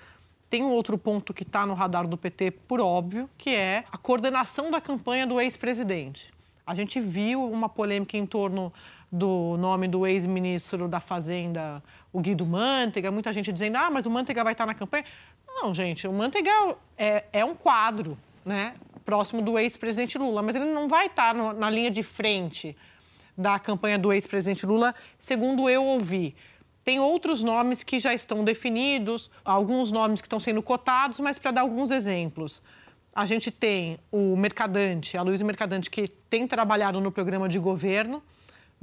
tem 0.50 0.64
um 0.64 0.70
outro 0.70 0.98
ponto 0.98 1.32
que 1.32 1.44
está 1.44 1.64
no 1.64 1.74
radar 1.74 2.08
do 2.08 2.16
PT, 2.16 2.50
por 2.50 2.80
óbvio, 2.80 3.30
que 3.38 3.50
é 3.50 3.84
a 3.90 3.96
coordenação 3.96 4.68
da 4.68 4.80
campanha 4.80 5.24
do 5.24 5.40
ex-presidente. 5.40 6.32
A 6.66 6.74
gente 6.74 7.00
viu 7.00 7.48
uma 7.48 7.68
polêmica 7.68 8.16
em 8.16 8.26
torno 8.26 8.72
do 9.10 9.56
nome 9.58 9.86
do 9.86 10.06
ex-ministro 10.06 10.88
da 10.88 10.98
Fazenda, 11.00 11.82
o 12.12 12.20
Guido 12.20 12.44
Mantega, 12.44 13.10
muita 13.12 13.32
gente 13.32 13.52
dizendo, 13.52 13.76
ah, 13.76 13.90
mas 13.90 14.06
o 14.06 14.10
Mantega 14.10 14.42
vai 14.42 14.52
estar 14.52 14.66
na 14.66 14.74
campanha. 14.74 15.04
Não, 15.46 15.72
gente, 15.72 16.06
o 16.08 16.12
Mantega 16.12 16.50
é, 16.98 17.24
é 17.32 17.44
um 17.44 17.54
quadro, 17.54 18.18
né, 18.44 18.74
próximo 19.04 19.42
do 19.42 19.58
ex-presidente 19.58 20.18
Lula, 20.18 20.42
mas 20.42 20.56
ele 20.56 20.66
não 20.66 20.88
vai 20.88 21.06
estar 21.06 21.32
no, 21.32 21.52
na 21.52 21.70
linha 21.70 21.90
de 21.90 22.02
frente 22.02 22.76
da 23.36 23.58
campanha 23.58 23.98
do 23.98 24.12
ex-presidente 24.12 24.66
Lula, 24.66 24.94
segundo 25.18 25.68
eu 25.68 25.84
ouvi. 25.84 26.34
Tem 26.90 26.98
outros 26.98 27.44
nomes 27.44 27.84
que 27.84 28.00
já 28.00 28.12
estão 28.12 28.42
definidos, 28.42 29.30
alguns 29.44 29.92
nomes 29.92 30.20
que 30.20 30.26
estão 30.26 30.40
sendo 30.40 30.60
cotados, 30.60 31.20
mas 31.20 31.38
para 31.38 31.52
dar 31.52 31.60
alguns 31.60 31.92
exemplos. 31.92 32.60
A 33.14 33.24
gente 33.24 33.48
tem 33.48 33.96
o 34.10 34.34
Mercadante, 34.34 35.16
a 35.16 35.22
Luísa 35.22 35.44
Mercadante, 35.44 35.88
que 35.88 36.08
tem 36.08 36.48
trabalhado 36.48 37.00
no 37.00 37.12
programa 37.12 37.48
de 37.48 37.60
governo, 37.60 38.20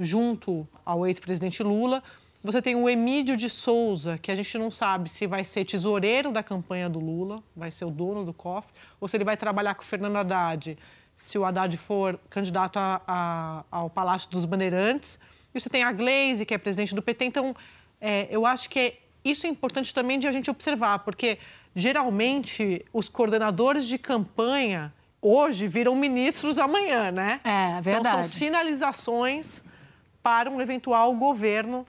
junto 0.00 0.66
ao 0.86 1.06
ex-presidente 1.06 1.62
Lula. 1.62 2.02
Você 2.42 2.62
tem 2.62 2.74
o 2.74 2.88
Emílio 2.88 3.36
de 3.36 3.50
Souza, 3.50 4.16
que 4.16 4.30
a 4.30 4.34
gente 4.34 4.56
não 4.56 4.70
sabe 4.70 5.10
se 5.10 5.26
vai 5.26 5.44
ser 5.44 5.66
tesoureiro 5.66 6.32
da 6.32 6.42
campanha 6.42 6.88
do 6.88 6.98
Lula, 6.98 7.42
vai 7.54 7.70
ser 7.70 7.84
o 7.84 7.90
dono 7.90 8.24
do 8.24 8.32
cofre, 8.32 8.72
ou 8.98 9.06
se 9.06 9.18
ele 9.18 9.24
vai 9.24 9.36
trabalhar 9.36 9.74
com 9.74 9.82
o 9.82 9.84
Fernando 9.84 10.16
Haddad, 10.16 10.78
se 11.14 11.38
o 11.38 11.44
Haddad 11.44 11.76
for 11.76 12.18
candidato 12.30 12.78
a, 12.78 13.02
a, 13.06 13.64
ao 13.70 13.90
Palácio 13.90 14.30
dos 14.30 14.46
Bandeirantes. 14.46 15.18
E 15.54 15.60
você 15.60 15.68
tem 15.68 15.82
a 15.82 15.92
Glaze, 15.92 16.46
que 16.46 16.54
é 16.54 16.58
presidente 16.58 16.94
do 16.94 17.02
PT. 17.02 17.26
Então, 17.26 17.54
é, 18.00 18.26
eu 18.30 18.46
acho 18.46 18.68
que 18.70 18.94
isso 19.24 19.46
é 19.46 19.50
importante 19.50 19.92
também 19.92 20.18
de 20.18 20.26
a 20.26 20.32
gente 20.32 20.50
observar, 20.50 21.00
porque 21.00 21.38
geralmente 21.74 22.84
os 22.92 23.08
coordenadores 23.08 23.86
de 23.86 23.98
campanha 23.98 24.92
hoje 25.20 25.66
viram 25.66 25.94
ministros 25.96 26.58
amanhã, 26.58 27.10
né? 27.10 27.40
É, 27.44 27.80
verdade. 27.80 28.08
Então, 28.08 28.24
são 28.24 28.24
sinalizações 28.24 29.62
para 30.22 30.50
um 30.50 30.60
eventual 30.60 31.14
governo 31.14 31.86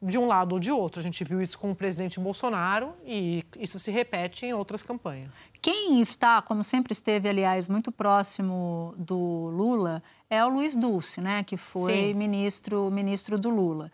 de 0.00 0.16
um 0.16 0.26
lado 0.26 0.52
ou 0.52 0.60
de 0.60 0.70
outro. 0.70 1.00
A 1.00 1.02
gente 1.02 1.24
viu 1.24 1.42
isso 1.42 1.58
com 1.58 1.72
o 1.72 1.74
presidente 1.74 2.20
Bolsonaro 2.20 2.92
e 3.04 3.44
isso 3.58 3.78
se 3.78 3.90
repete 3.90 4.46
em 4.46 4.52
outras 4.52 4.82
campanhas. 4.82 5.36
Quem 5.60 6.00
está, 6.00 6.40
como 6.40 6.62
sempre 6.62 6.92
esteve, 6.92 7.28
aliás, 7.28 7.66
muito 7.66 7.90
próximo 7.90 8.94
do 8.96 9.16
Lula 9.16 10.02
é 10.30 10.44
o 10.44 10.48
Luiz 10.48 10.76
Dulce, 10.76 11.20
né, 11.20 11.42
que 11.42 11.56
foi 11.56 12.14
ministro, 12.14 12.90
ministro 12.90 13.36
do 13.36 13.50
Lula. 13.50 13.90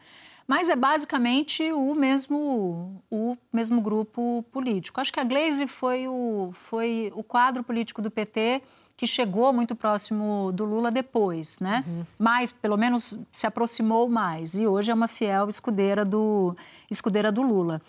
Mas 0.47 0.69
é 0.69 0.77
basicamente 0.77 1.73
o 1.73 1.95
mesmo, 1.95 3.03
o 3.11 3.37
mesmo 3.53 3.81
grupo 3.81 4.45
político. 4.53 5.01
Acho 5.01 5.13
que 5.13 5.21
a 5.21 5.25
Glaze 5.25 5.67
foi 5.67 6.07
o, 6.07 6.51
foi 6.53 7.11
o 7.15 7.23
quadro 7.23 7.63
político 7.63 8.03
do 8.03 8.11
PT 8.11 8.63
que 8.97 9.07
chegou 9.07 9.53
muito 9.53 9.75
próximo 9.75 10.53
do 10.53 10.65
Lula 10.65 10.91
depois, 10.91 11.59
né? 11.59 11.83
Uhum. 11.87 12.07
Mas, 12.19 12.53
pelo 12.53 12.77
menos, 12.77 13.17
se 13.33 13.47
aproximou 13.47 14.09
mais. 14.09 14.55
E 14.55 14.67
hoje 14.67 14.91
é 14.91 14.95
uma 14.95 15.09
fiel 15.09 15.49
escudeira 15.49 16.05
do, 16.05 16.57
escudeira 16.91 17.33
do 17.33 17.43
Lula. 17.43 17.81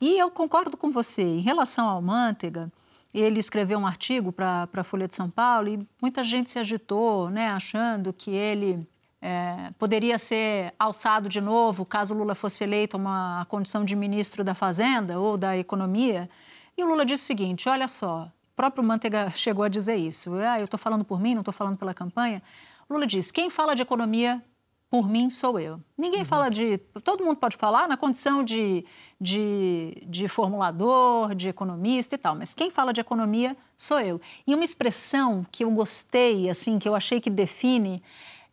E 0.00 0.18
eu 0.18 0.30
concordo 0.30 0.76
com 0.76 0.90
você. 0.90 1.22
Em 1.22 1.40
relação 1.40 1.86
ao 1.86 2.00
Manteiga, 2.00 2.72
ele 3.12 3.38
escreveu 3.38 3.78
um 3.78 3.86
artigo 3.86 4.32
para 4.32 4.68
a 4.72 4.84
Folha 4.84 5.06
de 5.06 5.14
São 5.14 5.28
Paulo 5.28 5.68
e 5.68 5.86
muita 6.00 6.24
gente 6.24 6.50
se 6.50 6.58
agitou, 6.58 7.28
né? 7.28 7.48
Achando 7.48 8.12
que 8.12 8.30
ele 8.30 8.86
é, 9.26 9.70
poderia 9.78 10.18
ser 10.18 10.74
alçado 10.78 11.30
de 11.30 11.40
novo 11.40 11.86
caso 11.86 12.12
Lula 12.12 12.34
fosse 12.34 12.62
eleito 12.62 12.98
a 12.98 13.00
uma 13.00 13.46
condição 13.48 13.82
de 13.82 13.96
ministro 13.96 14.44
da 14.44 14.54
Fazenda 14.54 15.18
ou 15.18 15.38
da 15.38 15.56
Economia. 15.56 16.28
E 16.76 16.84
o 16.84 16.86
Lula 16.86 17.06
disse 17.06 17.24
o 17.24 17.26
seguinte: 17.26 17.66
olha 17.66 17.88
só, 17.88 18.24
o 18.24 18.54
próprio 18.54 18.84
Manteiga 18.84 19.32
chegou 19.34 19.64
a 19.64 19.68
dizer 19.70 19.96
isso. 19.96 20.34
Ah, 20.34 20.60
eu 20.60 20.66
estou 20.66 20.78
falando 20.78 21.06
por 21.06 21.18
mim, 21.18 21.32
não 21.32 21.40
estou 21.40 21.54
falando 21.54 21.78
pela 21.78 21.94
campanha. 21.94 22.42
Lula 22.88 23.06
diz: 23.06 23.30
quem 23.30 23.48
fala 23.48 23.74
de 23.74 23.80
economia 23.80 24.42
por 24.90 25.08
mim 25.08 25.30
sou 25.30 25.58
eu. 25.58 25.80
Ninguém 25.96 26.20
uhum. 26.20 26.26
fala 26.26 26.50
de. 26.50 26.76
Todo 27.02 27.24
mundo 27.24 27.38
pode 27.38 27.56
falar 27.56 27.88
na 27.88 27.96
condição 27.96 28.44
de, 28.44 28.84
de, 29.18 30.04
de, 30.06 30.28
formulador, 30.28 31.34
de 31.34 31.48
economista 31.48 32.14
e 32.14 32.18
tal, 32.18 32.36
mas 32.36 32.52
quem 32.52 32.70
fala 32.70 32.92
de 32.92 33.00
economia 33.00 33.56
sou 33.74 33.98
eu. 34.00 34.20
E 34.46 34.54
uma 34.54 34.64
expressão 34.64 35.46
que 35.50 35.64
eu 35.64 35.70
gostei, 35.70 36.50
assim, 36.50 36.78
que 36.78 36.86
eu 36.86 36.94
achei 36.94 37.22
que 37.22 37.30
define, 37.30 38.02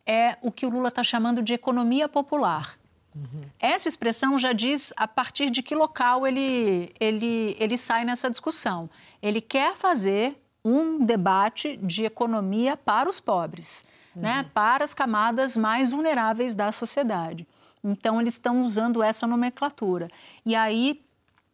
é 0.06 0.36
o 0.42 0.50
que 0.50 0.66
o 0.66 0.70
Lula 0.70 0.88
está 0.88 1.02
chamando 1.02 1.42
de 1.42 1.52
economia 1.52 2.08
popular. 2.08 2.76
Uhum. 3.14 3.42
Essa 3.58 3.88
expressão 3.88 4.38
já 4.38 4.52
diz 4.52 4.92
a 4.96 5.06
partir 5.06 5.50
de 5.50 5.62
que 5.62 5.74
local 5.74 6.26
ele, 6.26 6.94
ele, 6.98 7.56
ele 7.58 7.76
sai 7.76 8.04
nessa 8.04 8.30
discussão. 8.30 8.88
Ele 9.20 9.40
quer 9.40 9.76
fazer 9.76 10.36
um 10.64 11.04
debate 11.04 11.76
de 11.76 12.04
economia 12.04 12.76
para 12.76 13.08
os 13.08 13.20
pobres, 13.20 13.84
né? 14.14 14.36
uhum. 14.36 14.42
né? 14.42 14.50
para 14.54 14.84
as 14.84 14.94
camadas 14.94 15.56
mais 15.56 15.90
vulneráveis 15.90 16.54
da 16.54 16.72
sociedade. 16.72 17.46
Então, 17.84 18.20
eles 18.20 18.34
estão 18.34 18.64
usando 18.64 19.02
essa 19.02 19.26
nomenclatura. 19.26 20.08
E 20.46 20.54
aí, 20.54 21.02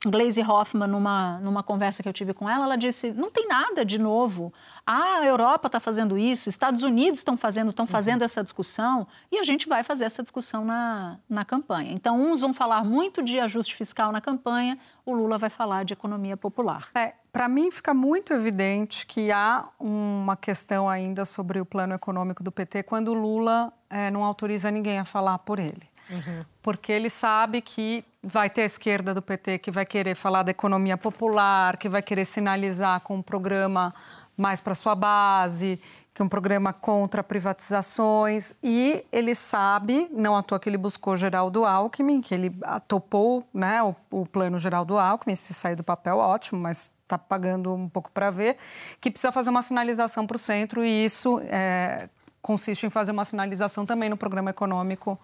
Glaze 0.04 0.42
Hoffman, 0.42 0.86
numa, 0.86 1.38
numa 1.40 1.62
conversa 1.62 2.02
que 2.02 2.08
eu 2.08 2.12
tive 2.12 2.34
com 2.34 2.48
ela, 2.48 2.64
ela 2.64 2.76
disse: 2.76 3.12
não 3.12 3.30
tem 3.30 3.48
nada 3.48 3.84
de 3.84 3.98
novo. 3.98 4.52
Ah, 4.90 5.18
a 5.18 5.26
Europa 5.26 5.66
está 5.66 5.78
fazendo 5.78 6.16
isso, 6.16 6.48
Estados 6.48 6.82
Unidos 6.82 7.20
estão 7.20 7.36
fazendo, 7.36 7.68
estão 7.68 7.86
fazendo 7.86 8.20
uhum. 8.20 8.24
essa 8.24 8.42
discussão 8.42 9.06
e 9.30 9.38
a 9.38 9.42
gente 9.42 9.68
vai 9.68 9.84
fazer 9.84 10.06
essa 10.06 10.22
discussão 10.22 10.64
na, 10.64 11.18
na 11.28 11.44
campanha. 11.44 11.92
Então, 11.92 12.18
uns 12.18 12.40
vão 12.40 12.54
falar 12.54 12.82
muito 12.86 13.22
de 13.22 13.38
ajuste 13.38 13.76
fiscal 13.76 14.10
na 14.10 14.22
campanha, 14.22 14.78
o 15.04 15.12
Lula 15.12 15.36
vai 15.36 15.50
falar 15.50 15.84
de 15.84 15.92
economia 15.92 16.38
popular. 16.38 16.88
É, 16.94 17.12
Para 17.30 17.46
mim, 17.50 17.70
fica 17.70 17.92
muito 17.92 18.32
evidente 18.32 19.04
que 19.04 19.30
há 19.30 19.68
uma 19.78 20.36
questão 20.36 20.88
ainda 20.88 21.26
sobre 21.26 21.60
o 21.60 21.66
plano 21.66 21.92
econômico 21.92 22.42
do 22.42 22.50
PT 22.50 22.84
quando 22.84 23.08
o 23.08 23.14
Lula 23.14 23.70
é, 23.90 24.10
não 24.10 24.24
autoriza 24.24 24.70
ninguém 24.70 24.98
a 24.98 25.04
falar 25.04 25.36
por 25.40 25.58
ele. 25.58 25.86
Uhum. 26.08 26.46
Porque 26.62 26.90
ele 26.90 27.10
sabe 27.10 27.60
que 27.60 28.02
vai 28.22 28.48
ter 28.48 28.62
a 28.62 28.64
esquerda 28.64 29.12
do 29.12 29.20
PT 29.20 29.58
que 29.58 29.70
vai 29.70 29.84
querer 29.84 30.14
falar 30.14 30.42
da 30.42 30.50
economia 30.50 30.96
popular, 30.96 31.76
que 31.76 31.88
vai 31.88 32.02
querer 32.02 32.24
sinalizar 32.24 33.00
com 33.00 33.16
um 33.16 33.22
programa 33.22 33.94
mais 34.38 34.60
para 34.60 34.74
sua 34.74 34.94
base, 34.94 35.80
que 36.14 36.22
é 36.22 36.24
um 36.24 36.28
programa 36.28 36.72
contra 36.72 37.22
privatizações. 37.22 38.54
E 38.62 39.04
ele 39.12 39.34
sabe, 39.34 40.08
não 40.10 40.36
à 40.36 40.42
toa 40.42 40.58
que 40.58 40.68
ele 40.68 40.78
buscou 40.78 41.16
Geraldo 41.16 41.64
Alckmin, 41.64 42.20
que 42.20 42.34
ele 42.34 42.52
topou 42.86 43.44
né, 43.52 43.82
o, 43.82 43.94
o 44.10 44.24
plano 44.24 44.58
Geraldo 44.58 44.96
Alckmin, 44.96 45.34
se 45.34 45.52
sair 45.52 45.74
do 45.74 45.84
papel, 45.84 46.16
ótimo, 46.16 46.60
mas 46.60 46.92
está 47.02 47.18
pagando 47.18 47.74
um 47.74 47.88
pouco 47.88 48.10
para 48.10 48.30
ver, 48.30 48.56
que 49.00 49.10
precisa 49.10 49.32
fazer 49.32 49.50
uma 49.50 49.62
sinalização 49.62 50.26
para 50.26 50.36
o 50.36 50.38
centro 50.38 50.84
e 50.84 51.04
isso 51.04 51.40
é, 51.44 52.08
consiste 52.42 52.86
em 52.86 52.90
fazer 52.90 53.12
uma 53.12 53.24
sinalização 53.24 53.84
também 53.84 54.08
no 54.08 54.16
programa 54.16 54.50
econômico 54.50 55.18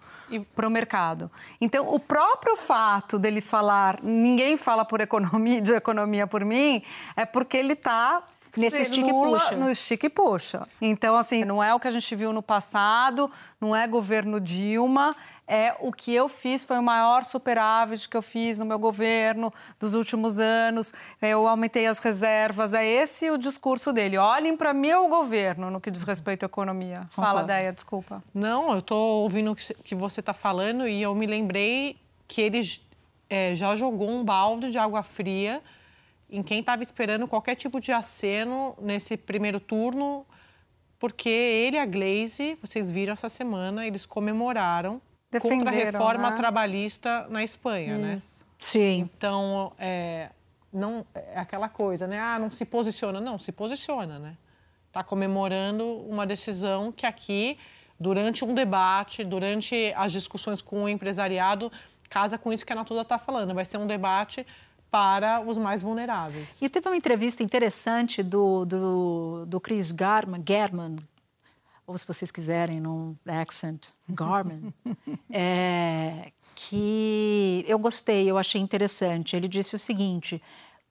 para 0.55 0.67
o 0.67 0.71
mercado. 0.71 1.29
Então, 1.59 1.93
o 1.93 1.99
próprio 1.99 2.55
fato 2.55 3.17
dele 3.17 3.41
falar 3.41 3.99
ninguém 4.03 4.57
fala 4.57 4.83
por 4.83 5.01
economia, 5.01 5.61
de 5.61 5.73
economia 5.73 6.27
por 6.27 6.43
mim, 6.43 6.81
é 7.15 7.25
porque 7.25 7.57
ele 7.57 7.73
está 7.73 8.23
Nesse 8.59 8.81
estique 8.83 9.09
puxa. 9.09 9.55
No 9.55 9.69
estique 9.69 10.09
puxa. 10.09 10.67
Então, 10.81 11.15
assim, 11.15 11.43
não 11.43 11.63
é 11.63 11.73
o 11.73 11.79
que 11.79 11.87
a 11.87 11.91
gente 11.91 12.15
viu 12.15 12.33
no 12.33 12.41
passado, 12.41 13.29
não 13.59 13.75
é 13.75 13.87
governo 13.87 14.39
Dilma, 14.39 15.15
é 15.47 15.75
o 15.79 15.91
que 15.91 16.13
eu 16.13 16.27
fiz 16.27 16.65
foi 16.65 16.77
o 16.79 16.83
maior 16.83 17.23
superávit 17.23 18.09
que 18.09 18.17
eu 18.17 18.21
fiz 18.21 18.57
no 18.57 18.65
meu 18.65 18.79
governo 18.79 19.53
dos 19.79 19.93
últimos 19.93 20.39
anos. 20.39 20.93
Eu 21.21 21.47
aumentei 21.47 21.85
as 21.85 21.99
reservas. 21.99 22.73
É 22.73 22.85
esse 22.85 23.29
o 23.29 23.37
discurso 23.37 23.93
dele. 23.93 24.17
Olhem 24.17 24.57
para 24.57 24.73
meu 24.73 25.07
governo 25.07 25.69
no 25.69 25.79
que 25.79 25.91
diz 25.91 26.03
respeito 26.03 26.43
à 26.43 26.47
economia. 26.47 27.07
Fala, 27.11 27.43
Deia, 27.43 27.71
desculpa. 27.71 28.23
Não, 28.33 28.71
eu 28.71 28.79
estou 28.79 29.21
ouvindo 29.21 29.51
o 29.51 29.55
que 29.55 29.93
você 29.93 30.19
está 30.19 30.33
falando 30.33 30.87
e 30.87 31.01
eu 31.01 31.13
me 31.13 31.27
lembrei 31.27 31.97
que 32.27 32.41
ele 32.41 32.61
é, 33.29 33.53
já 33.55 33.75
jogou 33.75 34.09
um 34.09 34.23
balde 34.23 34.71
de 34.71 34.79
água 34.79 35.03
fria 35.03 35.61
em 36.29 36.41
quem 36.41 36.59
estava 36.59 36.83
esperando 36.83 37.27
qualquer 37.27 37.55
tipo 37.55 37.79
de 37.79 37.91
aceno 37.91 38.75
nesse 38.81 39.15
primeiro 39.15 39.59
turno, 39.59 40.25
porque 40.99 41.29
ele 41.29 41.77
e 41.77 41.79
a 41.79 41.85
Glaze, 41.85 42.57
vocês 42.61 42.89
viram 42.89 43.13
essa 43.13 43.29
semana, 43.29 43.85
eles 43.85 44.05
comemoraram 44.05 45.01
contra 45.41 45.69
a 45.69 45.73
reforma 45.73 46.31
né? 46.31 46.35
trabalhista 46.35 47.27
na 47.29 47.43
Espanha, 47.43 47.97
né? 47.97 48.15
Isso. 48.15 48.43
né? 48.43 48.51
Sim. 48.57 49.09
Então, 49.15 49.73
é, 49.77 50.29
não, 50.71 51.05
é 51.13 51.39
aquela 51.39 51.69
coisa, 51.69 52.07
né? 52.07 52.19
Ah, 52.19 52.39
não 52.39 52.49
se 52.49 52.65
posiciona. 52.65 53.19
Não, 53.19 53.37
se 53.37 53.51
posiciona, 53.51 54.17
né? 54.17 54.37
Está 54.87 55.03
comemorando 55.03 55.85
uma 56.07 56.25
decisão 56.25 56.91
que 56.91 57.05
aqui, 57.05 57.57
durante 57.99 58.45
um 58.45 58.53
debate, 58.53 59.23
durante 59.23 59.93
as 59.95 60.11
discussões 60.11 60.61
com 60.61 60.83
o 60.83 60.89
empresariado, 60.89 61.71
casa 62.09 62.37
com 62.37 62.53
isso 62.53 62.65
que 62.65 62.71
a 62.71 62.75
Natuda 62.75 63.01
está 63.01 63.17
falando. 63.17 63.53
Vai 63.53 63.65
ser 63.65 63.77
um 63.77 63.87
debate 63.87 64.45
para 64.95 65.41
os 65.41 65.57
mais 65.57 65.81
vulneráveis. 65.81 66.47
E 66.61 66.69
teve 66.69 66.87
uma 66.87 66.95
entrevista 66.95 67.43
interessante 67.43 68.23
do, 68.23 68.63
do, 68.63 69.45
do 69.45 69.59
Chris 69.59 69.91
Garman, 69.91 70.41
German, 70.47 70.95
ou 71.85 71.97
se 71.97 72.07
vocês 72.07 72.31
quiserem, 72.31 72.79
num 72.79 73.13
accent, 73.27 73.87
Garman, 74.07 74.73
é, 75.29 76.31
que 76.55 77.65
eu 77.67 77.77
gostei, 77.77 78.31
eu 78.31 78.37
achei 78.37 78.61
interessante. 78.61 79.35
Ele 79.35 79.49
disse 79.49 79.75
o 79.75 79.79
seguinte: 79.79 80.41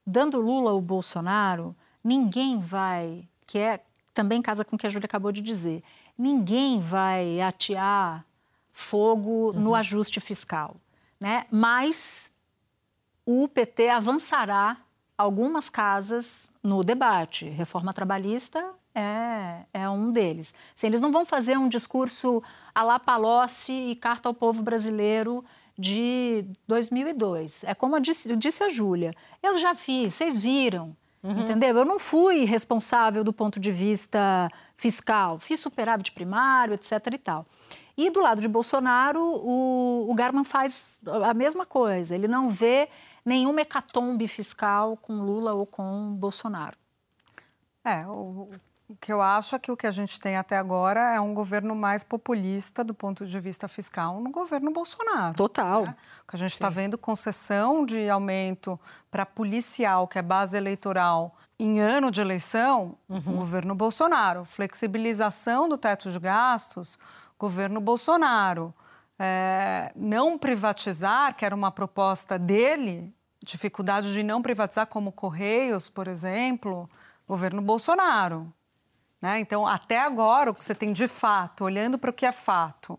dando 0.07 0.39
Lula 0.39 0.73
ao 0.73 0.83
Bolsonaro, 0.83 1.75
ninguém 2.05 2.61
vai, 2.61 3.27
que 3.47 3.59
é 3.59 3.81
também 4.13 4.43
casa 4.43 4.67
com 4.67 4.77
o 4.77 4.79
que 4.79 4.87
a 4.87 4.91
Júlia 4.91 5.07
acabou 5.07 5.33
de 5.33 5.41
dizer, 5.41 5.83
ninguém 6.17 6.79
vai 6.79 7.41
atear 7.41 8.23
fogo 8.71 9.47
uhum. 9.47 9.61
no 9.61 9.75
ajuste 9.75 10.21
fiscal, 10.21 10.77
né? 11.19 11.47
Mas 11.51 12.34
o 13.27 13.49
PT 13.49 13.89
avançará 13.89 14.77
algumas 15.17 15.69
casas 15.69 16.51
no 16.63 16.83
debate. 16.83 17.49
Reforma 17.49 17.93
trabalhista 17.93 18.65
é, 18.95 19.65
é 19.73 19.89
um 19.89 20.13
deles. 20.13 20.55
Assim, 20.75 20.87
eles 20.87 21.01
não 21.01 21.11
vão 21.11 21.25
fazer 21.25 21.59
um 21.59 21.69
discurso 21.69 22.43
à 22.75 22.83
la 22.83 22.99
Palocci 22.99 23.73
e 23.73 23.97
Carta 23.97 24.29
ao 24.29 24.35
Povo 24.35 24.63
Brasileiro 24.63 25.45
de 25.77 26.45
2002. 26.69 27.65
É 27.65 27.75
como 27.75 27.99
disse, 28.01 28.35
disse 28.37 28.63
a 28.63 28.69
Júlia, 28.69 29.13
eu 29.43 29.59
já 29.59 29.73
vi, 29.73 30.11
vocês 30.11 30.39
viram, 30.39 30.97
uhum. 31.23 31.41
entendeu? 31.41 31.77
Eu 31.77 31.85
não 31.85 31.99
fui 31.99 32.45
responsável 32.45 33.25
do 33.25 33.33
ponto 33.33 33.59
de 33.59 33.73
vista 33.73 34.49
fiscal, 34.77 35.39
fiz 35.39 35.59
superávit 35.59 36.13
primário, 36.13 36.75
etc 36.75 36.93
e 37.13 37.19
tal. 37.19 37.47
E 37.97 38.11
do 38.11 38.21
lado 38.21 38.41
de 38.41 38.49
Bolsonaro, 38.49 39.21
o, 39.21 40.11
o 40.11 40.15
Garman 40.15 40.45
faz 40.45 41.01
a 41.23 41.33
mesma 41.33 41.65
coisa. 41.65 42.15
Ele 42.15 42.27
não 42.27 42.51
vê 42.51 42.89
nenhuma 43.25 43.63
hecatombe 43.63 44.29
fiscal 44.29 44.97
com 44.97 45.23
Lula 45.23 45.55
ou 45.55 45.67
com 45.67 46.15
Bolsonaro. 46.15 46.77
É, 47.85 48.07
o, 48.07 48.51
o 48.89 48.97
que 48.97 49.13
eu 49.13 49.23
acho 49.23 49.57
é 49.57 49.59
que 49.59 49.73
o 49.73 49.77
que 49.77 49.87
a 49.87 49.91
gente 49.91 50.21
tem 50.21 50.37
até 50.37 50.59
agora 50.59 51.15
é 51.15 51.21
um 51.21 51.33
governo 51.33 51.75
mais 51.75 52.05
populista 52.05 52.85
do 52.85 52.93
ponto 52.93 53.27
de 53.27 53.41
vista 53.41 53.67
fiscal 53.67 54.21
no 54.21 54.31
governo 54.31 54.71
Bolsonaro. 54.71 55.35
Total. 55.35 55.87
Né? 55.87 55.97
O 56.23 56.31
que 56.31 56.37
a 56.37 56.39
gente 56.39 56.53
está 56.53 56.69
vendo 56.69 56.99
concessão 56.99 57.85
de 57.85 58.09
aumento 58.11 58.79
para 59.11 59.25
policial, 59.25 60.07
que 60.07 60.19
é 60.19 60.23
base 60.23 60.57
eleitoral, 60.57 61.35
em 61.59 61.81
ano 61.81 62.11
de 62.11 62.21
eleição, 62.21 62.97
uhum. 63.09 63.37
governo 63.37 63.75
Bolsonaro. 63.75 64.45
Flexibilização 64.45 65.67
do 65.67 65.79
teto 65.79 66.11
de 66.11 66.19
gastos, 66.19 66.99
governo 67.39 67.81
Bolsonaro. 67.81 68.75
É, 69.19 69.93
não 69.95 70.37
privatizar, 70.37 71.35
que 71.37 71.45
era 71.45 71.55
uma 71.55 71.71
proposta 71.71 72.39
dele, 72.39 73.15
dificuldade 73.45 74.13
de 74.13 74.23
não 74.23 74.43
privatizar, 74.43 74.87
como 74.87 75.13
Correios, 75.13 75.89
por 75.89 76.09
exemplo, 76.09 76.89
governo 77.27 77.63
Bolsonaro. 77.63 78.53
Né? 79.21 79.39
Então, 79.39 79.67
até 79.67 80.01
agora, 80.01 80.51
o 80.51 80.55
que 80.55 80.65
você 80.65 80.75
tem 80.75 80.93
de 80.93 81.09
fato, 81.09 81.65
olhando 81.65 81.97
para 81.97 82.11
o 82.11 82.13
que 82.13 82.27
é 82.27 82.33
fato, 82.33 82.99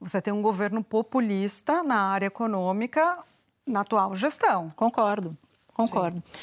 você 0.00 0.20
tem 0.20 0.32
um 0.32 0.42
governo 0.42 0.84
populista 0.84 1.82
na 1.82 2.00
área 2.02 2.26
econômica 2.26 3.18
na 3.66 3.80
atual 3.80 4.14
gestão. 4.14 4.70
Concordo, 4.70 5.36
concordo. 5.74 6.22
Sim. 6.24 6.40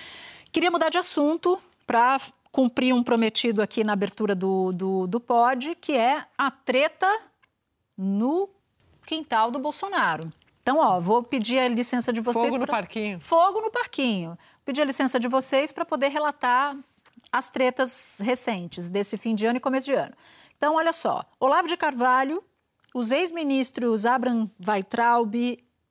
Queria 0.51 0.71
mudar 0.71 0.89
de 0.89 0.97
assunto 0.97 1.59
para 1.85 2.19
cumprir 2.51 2.93
um 2.93 3.03
prometido 3.03 3.61
aqui 3.61 3.83
na 3.83 3.93
abertura 3.93 4.33
do, 4.33 4.71
do, 4.71 5.07
do 5.07 5.19
pod, 5.19 5.75
que 5.75 5.93
é 5.93 6.25
a 6.37 6.49
treta 6.49 7.07
no 7.97 8.49
quintal 9.05 9.51
do 9.51 9.59
Bolsonaro. 9.59 10.31
Então, 10.61 10.79
ó, 10.79 10.99
vou 10.99 11.21
pedir 11.21 11.59
a 11.59 11.67
licença 11.67 12.11
de 12.11 12.21
vocês. 12.21 12.53
Fogo 12.53 12.65
pra... 12.65 12.75
no 12.75 12.81
parquinho. 12.81 13.19
Fogo 13.19 13.61
no 13.61 13.69
parquinho. 13.69 14.37
Pedir 14.65 14.81
a 14.81 14.85
licença 14.85 15.19
de 15.19 15.27
vocês 15.27 15.71
para 15.71 15.85
poder 15.85 16.07
relatar 16.07 16.75
as 17.31 17.49
tretas 17.49 18.19
recentes 18.19 18.89
desse 18.89 19.17
fim 19.17 19.35
de 19.35 19.45
ano 19.45 19.57
e 19.57 19.59
começo 19.59 19.85
de 19.85 19.93
ano. 19.93 20.13
Então, 20.57 20.75
olha 20.75 20.91
só: 20.91 21.23
Olavo 21.39 21.67
de 21.67 21.77
Carvalho, 21.77 22.43
os 22.93 23.11
ex-ministros 23.11 24.05
Abraham 24.05 24.49
Weitraub, 24.65 25.35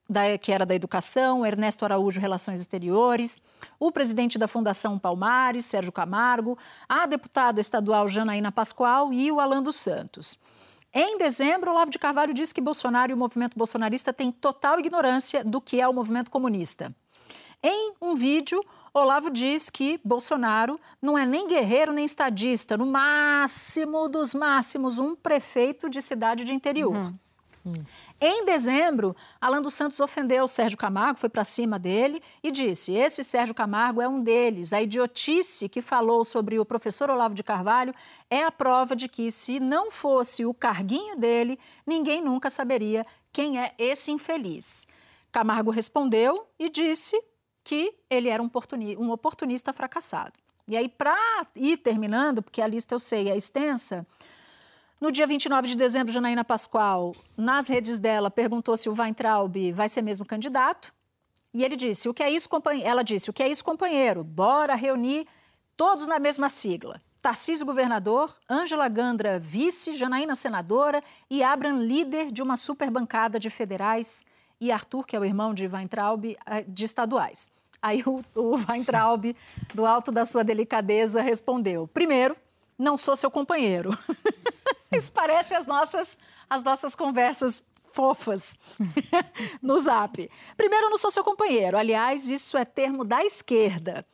da, 0.08 0.36
que 0.38 0.50
era 0.50 0.66
da 0.66 0.74
Educação, 0.74 1.46
Ernesto 1.46 1.84
Araújo, 1.84 2.20
Relações 2.20 2.60
Exteriores, 2.60 3.40
o 3.78 3.92
presidente 3.92 4.38
da 4.38 4.48
Fundação 4.48 4.98
Palmares, 4.98 5.66
Sérgio 5.66 5.92
Camargo, 5.92 6.58
a 6.88 7.06
deputada 7.06 7.60
estadual 7.60 8.08
Janaína 8.08 8.50
Pascoal 8.50 9.12
e 9.12 9.30
o 9.30 9.40
Alan 9.40 9.62
dos 9.62 9.76
Santos. 9.76 10.38
Em 10.94 11.18
dezembro, 11.18 11.72
Olavo 11.72 11.90
de 11.90 11.98
Carvalho 11.98 12.32
disse 12.32 12.54
que 12.54 12.60
Bolsonaro 12.60 13.10
e 13.10 13.14
o 13.14 13.16
movimento 13.16 13.58
bolsonarista 13.58 14.12
têm 14.12 14.30
total 14.30 14.78
ignorância 14.78 15.42
do 15.42 15.60
que 15.60 15.80
é 15.80 15.88
o 15.88 15.92
movimento 15.92 16.30
comunista. 16.30 16.94
Em 17.60 17.94
um 18.00 18.14
vídeo, 18.14 18.64
Olavo 18.92 19.28
diz 19.28 19.68
que 19.68 20.00
Bolsonaro 20.04 20.78
não 21.02 21.18
é 21.18 21.26
nem 21.26 21.48
guerreiro 21.48 21.92
nem 21.92 22.04
estadista, 22.04 22.76
no 22.76 22.86
máximo 22.86 24.08
dos 24.08 24.32
máximos, 24.34 24.96
um 24.96 25.16
prefeito 25.16 25.90
de 25.90 26.00
cidade 26.00 26.44
de 26.44 26.54
interior. 26.54 26.94
Uhum. 26.94 27.18
Uhum. 27.64 27.84
Em 28.20 28.44
dezembro, 28.44 29.14
Alan 29.40 29.60
dos 29.60 29.74
Santos 29.74 29.98
ofendeu 29.98 30.46
Sérgio 30.46 30.78
Camargo, 30.78 31.18
foi 31.18 31.28
para 31.28 31.44
cima 31.44 31.78
dele 31.78 32.22
e 32.42 32.50
disse: 32.50 32.92
Esse 32.92 33.24
Sérgio 33.24 33.54
Camargo 33.54 34.00
é 34.00 34.08
um 34.08 34.22
deles. 34.22 34.72
A 34.72 34.80
idiotice 34.80 35.68
que 35.68 35.82
falou 35.82 36.24
sobre 36.24 36.58
o 36.58 36.64
professor 36.64 37.10
Olavo 37.10 37.34
de 37.34 37.42
Carvalho 37.42 37.92
é 38.30 38.44
a 38.44 38.52
prova 38.52 38.94
de 38.94 39.08
que, 39.08 39.30
se 39.30 39.58
não 39.58 39.90
fosse 39.90 40.46
o 40.46 40.54
carguinho 40.54 41.16
dele, 41.16 41.58
ninguém 41.84 42.22
nunca 42.22 42.50
saberia 42.50 43.04
quem 43.32 43.60
é 43.60 43.74
esse 43.78 44.12
infeliz. 44.12 44.86
Camargo 45.32 45.72
respondeu 45.72 46.46
e 46.56 46.68
disse 46.68 47.20
que 47.64 47.92
ele 48.08 48.28
era 48.28 48.40
um 48.40 48.50
um 48.98 49.10
oportunista 49.10 49.72
fracassado. 49.72 50.34
E 50.68 50.76
aí, 50.76 50.88
para 50.88 51.16
ir 51.56 51.78
terminando, 51.78 52.42
porque 52.42 52.62
a 52.62 52.66
lista 52.66 52.94
eu 52.94 52.98
sei 52.98 53.28
é 53.28 53.36
extensa, 53.36 54.06
no 55.04 55.12
dia 55.12 55.26
29 55.26 55.68
de 55.68 55.76
dezembro, 55.76 56.10
Janaína 56.10 56.42
Pascoal, 56.42 57.12
nas 57.36 57.66
redes 57.66 57.98
dela, 57.98 58.30
perguntou 58.30 58.74
se 58.74 58.88
o 58.88 58.94
Weintraub 58.98 59.54
vai 59.70 59.86
ser 59.86 60.00
mesmo 60.00 60.24
candidato. 60.24 60.94
E 61.52 61.62
ele 61.62 61.76
disse: 61.76 62.08
o 62.08 62.14
que 62.14 62.22
é 62.22 62.30
isso, 62.30 62.48
companheiro? 62.48 62.88
Ela 62.88 63.04
disse: 63.04 63.28
o 63.28 63.32
que 63.32 63.42
é 63.42 63.48
isso, 63.48 63.62
companheiro? 63.62 64.24
Bora 64.24 64.74
reunir 64.74 65.26
todos 65.76 66.06
na 66.06 66.18
mesma 66.18 66.48
sigla. 66.48 67.02
Tarcísio 67.20 67.66
governador, 67.66 68.34
Ângela 68.48 68.88
Gandra 68.88 69.38
vice, 69.38 69.92
Janaína 69.92 70.34
senadora 70.34 71.02
e 71.28 71.42
Abram 71.42 71.82
líder 71.82 72.32
de 72.32 72.42
uma 72.42 72.56
super 72.56 72.90
bancada 72.90 73.38
de 73.38 73.50
federais 73.50 74.24
e 74.58 74.72
Arthur, 74.72 75.04
que 75.04 75.14
é 75.14 75.20
o 75.20 75.24
irmão 75.24 75.52
de 75.52 75.66
Weintraub, 75.66 76.24
eh, 76.24 76.64
de 76.66 76.84
estaduais. 76.84 77.50
Aí 77.82 78.02
o, 78.06 78.24
o 78.34 78.56
Weintraub, 78.56 79.36
do 79.74 79.84
alto 79.84 80.10
da 80.10 80.24
sua 80.24 80.42
delicadeza, 80.42 81.20
respondeu: 81.20 81.86
primeiro, 81.88 82.34
não 82.78 82.96
sou 82.96 83.14
seu 83.14 83.30
companheiro. 83.30 83.90
Isso 84.96 85.12
parece 85.12 85.54
as 85.54 85.66
nossas, 85.66 86.18
as 86.48 86.62
nossas 86.62 86.94
conversas 86.94 87.62
fofas 87.92 88.56
no 89.62 89.78
zap. 89.78 90.28
Primeiro, 90.56 90.90
não 90.90 90.98
sou 90.98 91.10
seu 91.10 91.22
companheiro. 91.22 91.76
Aliás, 91.78 92.28
isso 92.28 92.56
é 92.56 92.64
termo 92.64 93.04
da 93.04 93.24
esquerda. 93.24 94.04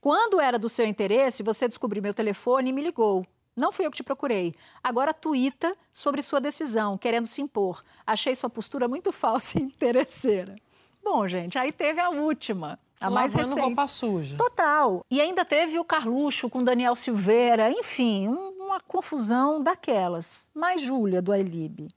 Quando 0.00 0.40
era 0.40 0.58
do 0.58 0.68
seu 0.68 0.86
interesse, 0.86 1.42
você 1.42 1.66
descobriu 1.66 2.02
meu 2.02 2.14
telefone 2.14 2.70
e 2.70 2.72
me 2.72 2.82
ligou. 2.82 3.26
Não 3.56 3.72
fui 3.72 3.86
eu 3.86 3.90
que 3.90 3.98
te 3.98 4.02
procurei. 4.02 4.54
Agora 4.82 5.12
tuita 5.12 5.76
sobre 5.92 6.22
sua 6.22 6.40
decisão, 6.40 6.96
querendo 6.96 7.26
se 7.26 7.42
impor. 7.42 7.82
Achei 8.06 8.34
sua 8.34 8.48
postura 8.48 8.88
muito 8.88 9.12
falsa 9.12 9.58
e 9.58 9.62
interesseira. 9.62 10.56
Bom, 11.02 11.26
gente, 11.26 11.58
aí 11.58 11.72
teve 11.72 12.00
a 12.00 12.10
última. 12.10 12.78
A 13.00 13.08
mais 13.08 13.32
recente. 13.32 13.60
roupa 13.60 13.88
suja. 13.88 14.36
Total. 14.36 15.04
E 15.10 15.20
ainda 15.20 15.42
teve 15.42 15.78
o 15.78 15.84
Carluxo 15.84 16.50
com 16.50 16.62
Daniel 16.62 16.94
Silveira. 16.94 17.70
Enfim, 17.70 18.28
uma 18.70 18.80
confusão 18.80 19.62
daquelas. 19.62 20.48
Mas, 20.54 20.80
Júlia, 20.80 21.20
do 21.20 21.32
Ailib, 21.32 21.88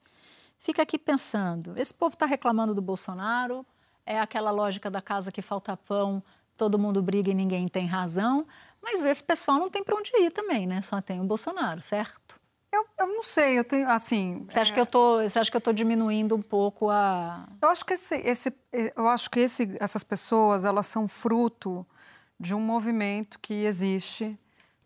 fica 0.58 0.82
aqui 0.82 0.98
pensando. 0.98 1.78
Esse 1.78 1.94
povo 1.94 2.14
está 2.14 2.26
reclamando 2.26 2.74
do 2.74 2.82
Bolsonaro. 2.82 3.66
É 4.06 4.20
aquela 4.20 4.52
lógica 4.52 4.90
da 4.90 5.02
casa 5.02 5.32
que 5.32 5.42
falta 5.42 5.78
pão, 5.78 6.22
todo 6.58 6.80
mundo 6.80 7.02
briga 7.02 7.32
e 7.32 7.34
ninguém 7.34 7.68
tem 7.68 7.86
razão. 7.86 8.46
Mas 8.82 9.06
esse 9.06 9.24
pessoal 9.24 9.60
não 9.60 9.70
tem 9.70 9.84
para 9.84 9.96
onde 9.96 10.12
ir 10.18 10.32
também, 10.32 10.68
né? 10.68 10.82
Só 10.82 11.00
tem 11.00 11.22
o 11.22 11.24
Bolsonaro, 11.24 11.80
certo? 11.80 12.42
Eu, 12.72 12.86
eu 12.98 13.08
não 13.08 13.22
sei, 13.22 13.60
eu 13.60 13.64
tenho, 13.64 13.88
assim... 13.88 14.46
Você 14.50 14.60
acha, 14.60 14.72
é... 14.72 14.74
que, 14.74 14.82
eu 14.82 14.86
tô, 14.86 15.22
você 15.22 15.38
acha 15.38 15.50
que 15.50 15.56
eu 15.56 15.60
estou 15.60 15.74
diminuindo 15.74 16.36
um 16.36 16.42
pouco 16.42 16.90
a... 16.90 17.48
Eu 17.62 17.70
acho 17.70 17.86
que, 17.86 17.94
esse, 17.94 18.16
esse, 18.16 18.54
eu 18.96 19.08
acho 19.08 19.30
que 19.30 19.42
esse, 19.42 19.78
essas 19.80 20.04
pessoas, 20.04 20.66
elas 20.66 20.88
são 20.88 21.08
fruto 21.08 21.86
de 22.40 22.56
um 22.56 22.60
movimento 22.60 23.40
que 23.40 23.54
existe 23.64 24.38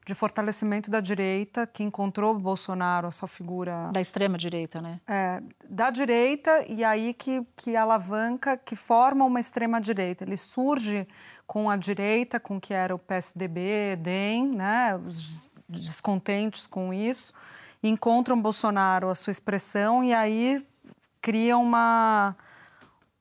de 0.07 0.15
fortalecimento 0.15 0.89
da 0.89 1.01
direita, 1.01 1.67
que 1.67 1.83
encontrou 1.83 2.33
o 2.33 2.39
Bolsonaro, 2.39 3.07
a 3.07 3.11
sua 3.11 3.27
figura... 3.27 3.89
Da 3.91 3.99
extrema-direita, 3.99 4.81
né? 4.81 5.01
É, 5.05 5.43
da 5.69 5.89
direita, 5.89 6.63
e 6.65 6.81
aí 6.81 7.13
que, 7.13 7.45
que 7.57 7.75
alavanca, 7.75 8.55
que 8.55 8.73
forma 8.73 9.25
uma 9.25 9.37
extrema-direita. 9.37 10.23
Ele 10.23 10.37
surge 10.37 11.05
com 11.45 11.69
a 11.69 11.75
direita, 11.75 12.39
com 12.39 12.55
o 12.55 12.61
que 12.61 12.73
era 12.73 12.95
o 12.95 12.97
PSDB, 12.97 13.97
DEM, 13.97 14.47
né? 14.55 14.95
os 14.95 15.51
descontentes 15.67 16.67
com 16.67 16.93
isso, 16.93 17.33
encontram 17.83 18.41
Bolsonaro 18.41 19.09
a 19.09 19.15
sua 19.15 19.31
expressão 19.31 20.05
e 20.05 20.13
aí 20.13 20.65
criam 21.21 21.61
uma, 21.61 22.33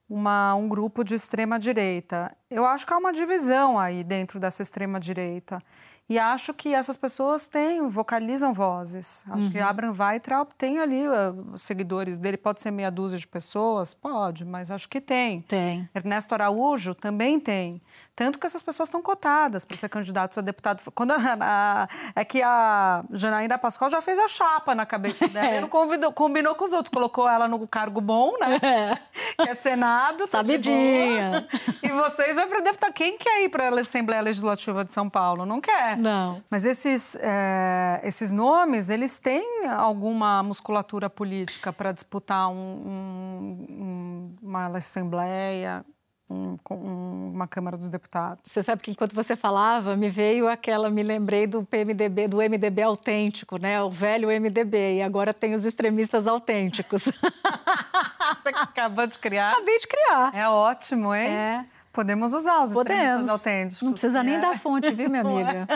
uma, 0.09 0.55
um 0.55 0.68
grupo 0.68 1.03
de 1.03 1.16
extrema 1.16 1.59
direita. 1.59 2.33
Eu 2.49 2.64
acho 2.64 2.87
que 2.87 2.94
há 2.94 2.96
uma 2.96 3.12
divisão 3.12 3.77
aí 3.77 4.05
dentro 4.05 4.38
dessa 4.38 4.62
extrema 4.62 5.01
direita. 5.01 5.61
E 6.09 6.21
acho 6.21 6.55
que 6.55 6.73
essas 6.73 6.97
pessoas 6.97 7.49
têm, 7.49 7.88
vocalizam 7.88 8.53
vozes. 8.53 9.25
Acho 9.29 9.45
uhum. 9.45 9.51
que 9.51 9.59
Abraham 9.59 9.95
Weitraub 9.99 10.51
tem 10.57 10.79
ali 10.79 11.07
uh, 11.07 11.53
os 11.53 11.62
seguidores 11.62 12.16
dele, 12.16 12.37
pode 12.37 12.61
ser 12.61 12.71
meia 12.71 12.90
dúzia 12.90 13.19
de 13.19 13.27
pessoas? 13.27 13.92
Pode, 13.92 14.45
mas 14.45 14.71
acho 14.71 14.88
que 14.88 15.01
tem. 15.01 15.40
Tem. 15.42 15.88
Ernesto 15.92 16.33
Araújo 16.33 16.95
também 16.95 17.40
tem. 17.40 17.83
Tanto 18.16 18.38
que 18.38 18.47
essas 18.47 18.62
pessoas 18.62 18.88
estão 18.88 19.03
cotadas 19.03 19.66
para 19.66 19.77
ser 19.77 19.90
candidatos 19.90 20.38
a 20.38 20.40
deputado. 20.40 20.83
Quando 20.95 21.11
a, 21.11 21.37
a, 21.38 21.88
é 22.14 22.25
que 22.25 22.42
a 22.42 23.05
Janaína 23.11 23.59
Pascoal 23.59 23.90
já 23.90 24.01
fez 24.01 24.19
a 24.19 24.27
chapa 24.27 24.75
na 24.75 24.87
cabeça 24.87 25.29
dela. 25.29 25.47
É. 25.47 25.61
não 25.61 25.69
convidou, 25.69 26.11
combinou 26.12 26.55
com 26.55 26.64
os 26.64 26.73
outros, 26.73 26.90
colocou 26.90 27.29
ela 27.29 27.47
no 27.47 27.66
cargo 27.69 28.01
bom, 28.01 28.33
né? 28.40 28.59
É. 28.66 29.45
Que 29.45 29.51
é 29.51 29.55
Senado. 29.55 30.21
Tá 30.21 30.38
Sabidinha. 30.38 31.47
e 31.83 31.88
vocês 31.90 32.37
vão 32.37 32.49
para 32.49 32.61
deputado. 32.61 32.92
Quem 32.92 33.19
quer 33.19 33.45
ir 33.45 33.49
para 33.49 33.69
a 33.69 33.81
Assembleia 33.81 34.23
Legislativa 34.23 34.85
de 34.85 34.92
São 34.92 35.11
Paulo? 35.11 35.45
Não 35.45 35.61
quer. 35.61 35.96
Não. 35.97 36.43
Mas 36.51 36.65
esses, 36.65 37.17
é, 37.17 38.01
esses 38.05 38.31
nomes, 38.31 38.89
eles 38.89 39.19
têm 39.19 39.67
alguma 39.69 40.43
musculatura 40.43 41.09
política 41.09 41.73
para 41.73 41.93
disputar 41.93 42.49
um, 42.49 42.55
um, 42.57 44.37
uma 44.43 44.67
Assembleia 44.77 45.85
um, 46.29 46.59
um, 46.71 47.33
uma 47.35 47.47
Câmara 47.47 47.77
dos 47.77 47.89
Deputados. 47.89 48.43
Você 48.45 48.63
sabe 48.63 48.83
que 48.83 48.91
enquanto 48.91 49.15
você 49.15 49.37
falava, 49.37 49.97
me 49.97 50.09
veio 50.09 50.49
aquela, 50.49 50.91
me 50.91 51.03
lembrei 51.03 51.47
do 51.47 51.63
PMDB, 51.65 52.29
do 52.29 52.39
MDB 52.39 52.83
autêntico, 52.83 53.57
né? 53.59 53.83
O 53.83 53.91
velho 53.91 54.29
MDB. 54.29 54.97
E 54.97 55.03
agora 55.03 55.33
tem 55.33 55.55
os 55.55 55.65
extremistas 55.65 56.27
autênticos. 56.27 57.05
você 58.43 58.49
acabou 58.49 59.07
de 59.07 59.19
criar? 59.19 59.53
Acabei 59.53 59.79
de 59.79 59.87
criar. 59.87 60.35
É 60.35 60.49
ótimo, 60.49 61.15
hein? 61.15 61.29
É. 61.29 61.67
Podemos 61.97 62.35
usar 62.35 62.63
os 62.63 62.75
Podemos. 62.75 63.31
autênticos. 63.31 63.81
Não 63.81 63.93
precisa 63.93 64.23
nem 64.23 64.35
é. 64.35 64.39
dar 64.39 64.59
fonte, 64.59 64.93
viu, 64.93 65.09
minha 65.09 65.23
amiga? 65.25 65.67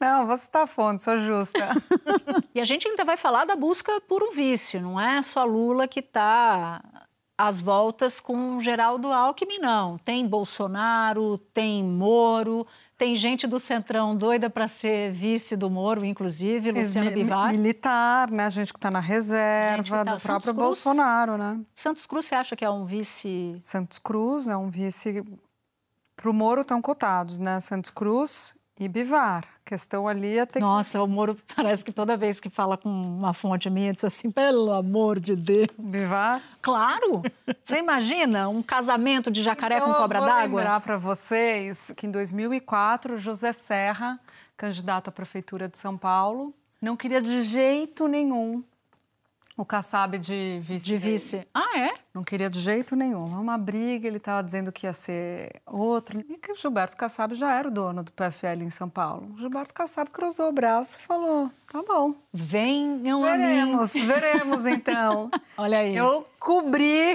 Não, 0.00 0.26
vou 0.26 0.36
citar 0.36 0.66
fonte, 0.66 1.00
sou 1.04 1.16
justa. 1.16 1.76
e 2.52 2.60
a 2.60 2.64
gente 2.64 2.88
ainda 2.88 3.04
vai 3.04 3.16
falar 3.16 3.44
da 3.44 3.54
busca 3.54 4.00
por 4.00 4.20
um 4.20 4.32
vice, 4.32 4.80
não 4.80 5.00
é 5.00 5.22
só 5.22 5.44
Lula 5.44 5.86
que 5.86 6.00
está 6.00 6.82
às 7.38 7.60
voltas 7.60 8.18
com 8.18 8.58
Geraldo 8.58 9.12
Alckmin, 9.12 9.60
não. 9.60 9.96
Tem 9.98 10.26
Bolsonaro, 10.26 11.38
tem 11.38 11.84
Moro, 11.84 12.66
tem 13.02 13.16
gente 13.16 13.48
do 13.48 13.58
Centrão 13.58 14.14
doida 14.14 14.48
para 14.48 14.68
ser 14.68 15.10
vice 15.10 15.56
do 15.56 15.68
Moro, 15.68 16.04
inclusive, 16.04 16.70
Luciano 16.70 17.10
Mi 17.10 17.16
Bivar. 17.16 17.50
Militar, 17.50 18.30
né? 18.30 18.48
Gente 18.48 18.72
que 18.72 18.78
está 18.78 18.92
na 18.92 19.00
reserva 19.00 20.04
tá... 20.04 20.14
do 20.14 20.20
próprio 20.20 20.54
Cruz. 20.54 20.66
Bolsonaro, 20.68 21.36
né? 21.36 21.60
Santos 21.74 22.06
Cruz, 22.06 22.26
você 22.26 22.36
acha 22.36 22.54
que 22.54 22.64
é 22.64 22.70
um 22.70 22.84
vice? 22.84 23.58
Santos 23.60 23.98
Cruz 23.98 24.46
é 24.46 24.56
um 24.56 24.70
vice. 24.70 25.20
Para 26.14 26.30
o 26.30 26.32
Moro 26.32 26.60
estão 26.60 26.80
cotados, 26.80 27.40
né? 27.40 27.58
Santos 27.58 27.90
Cruz 27.90 28.54
e 28.84 28.88
Bivar. 28.88 29.44
A 29.44 29.68
questão 29.68 30.08
ali 30.08 30.38
é 30.38 30.46
ter 30.46 30.60
Nossa, 30.60 30.98
que... 30.98 31.04
o 31.04 31.06
Moro 31.06 31.36
parece 31.54 31.84
que 31.84 31.92
toda 31.92 32.16
vez 32.16 32.40
que 32.40 32.50
fala 32.50 32.76
com 32.76 32.88
uma 32.88 33.32
fonte 33.32 33.70
minha, 33.70 33.92
diz 33.92 34.04
assim, 34.04 34.30
pelo 34.30 34.72
amor 34.72 35.20
de 35.20 35.36
Deus. 35.36 35.68
Bivar? 35.78 36.42
Claro! 36.60 37.22
Você 37.64 37.78
imagina 37.78 38.48
um 38.48 38.62
casamento 38.62 39.30
de 39.30 39.42
jacaré 39.42 39.76
então, 39.76 39.88
com 39.88 39.94
cobra 39.94 40.20
d'água? 40.20 40.42
Eu 40.42 40.48
vou 40.48 40.58
lembrar 40.58 40.80
para 40.80 40.96
vocês 40.96 41.92
que 41.96 42.06
em 42.06 42.10
2004, 42.10 43.16
José 43.16 43.52
Serra, 43.52 44.18
candidato 44.56 45.08
à 45.08 45.12
Prefeitura 45.12 45.68
de 45.68 45.78
São 45.78 45.96
Paulo, 45.96 46.54
não 46.80 46.96
queria 46.96 47.22
de 47.22 47.42
jeito 47.42 48.08
nenhum 48.08 48.64
o 49.62 49.64
Kassab 49.64 50.18
de 50.18 50.60
vice. 50.60 50.84
De 50.84 50.98
vice. 50.98 51.46
Ah, 51.54 51.78
é? 51.78 51.94
Não 52.12 52.24
queria 52.24 52.50
de 52.50 52.58
jeito 52.58 52.96
nenhum. 52.96 53.24
Uma 53.26 53.56
briga, 53.56 54.08
ele 54.08 54.16
estava 54.16 54.42
dizendo 54.42 54.72
que 54.72 54.86
ia 54.86 54.92
ser 54.92 55.62
outro. 55.64 56.18
E 56.28 56.36
que 56.36 56.50
o 56.50 56.56
Gilberto 56.56 56.96
Kassab 56.96 57.32
já 57.36 57.54
era 57.54 57.68
o 57.68 57.70
dono 57.70 58.02
do 58.02 58.10
PFL 58.10 58.64
em 58.64 58.70
São 58.70 58.88
Paulo. 58.88 59.32
O 59.32 59.38
Gilberto 59.38 59.72
Kassab 59.72 60.10
cruzou 60.10 60.48
o 60.48 60.52
braço 60.52 60.98
e 60.98 61.02
falou: 61.02 61.48
tá 61.70 61.80
bom. 61.86 62.12
Venham 62.34 63.22
veremos, 63.22 63.94
a 63.94 63.98
mim. 63.98 64.06
Veremos, 64.06 64.66
então. 64.66 65.30
Olha 65.56 65.78
aí. 65.78 65.96
Eu 65.96 66.26
cobri 66.40 67.14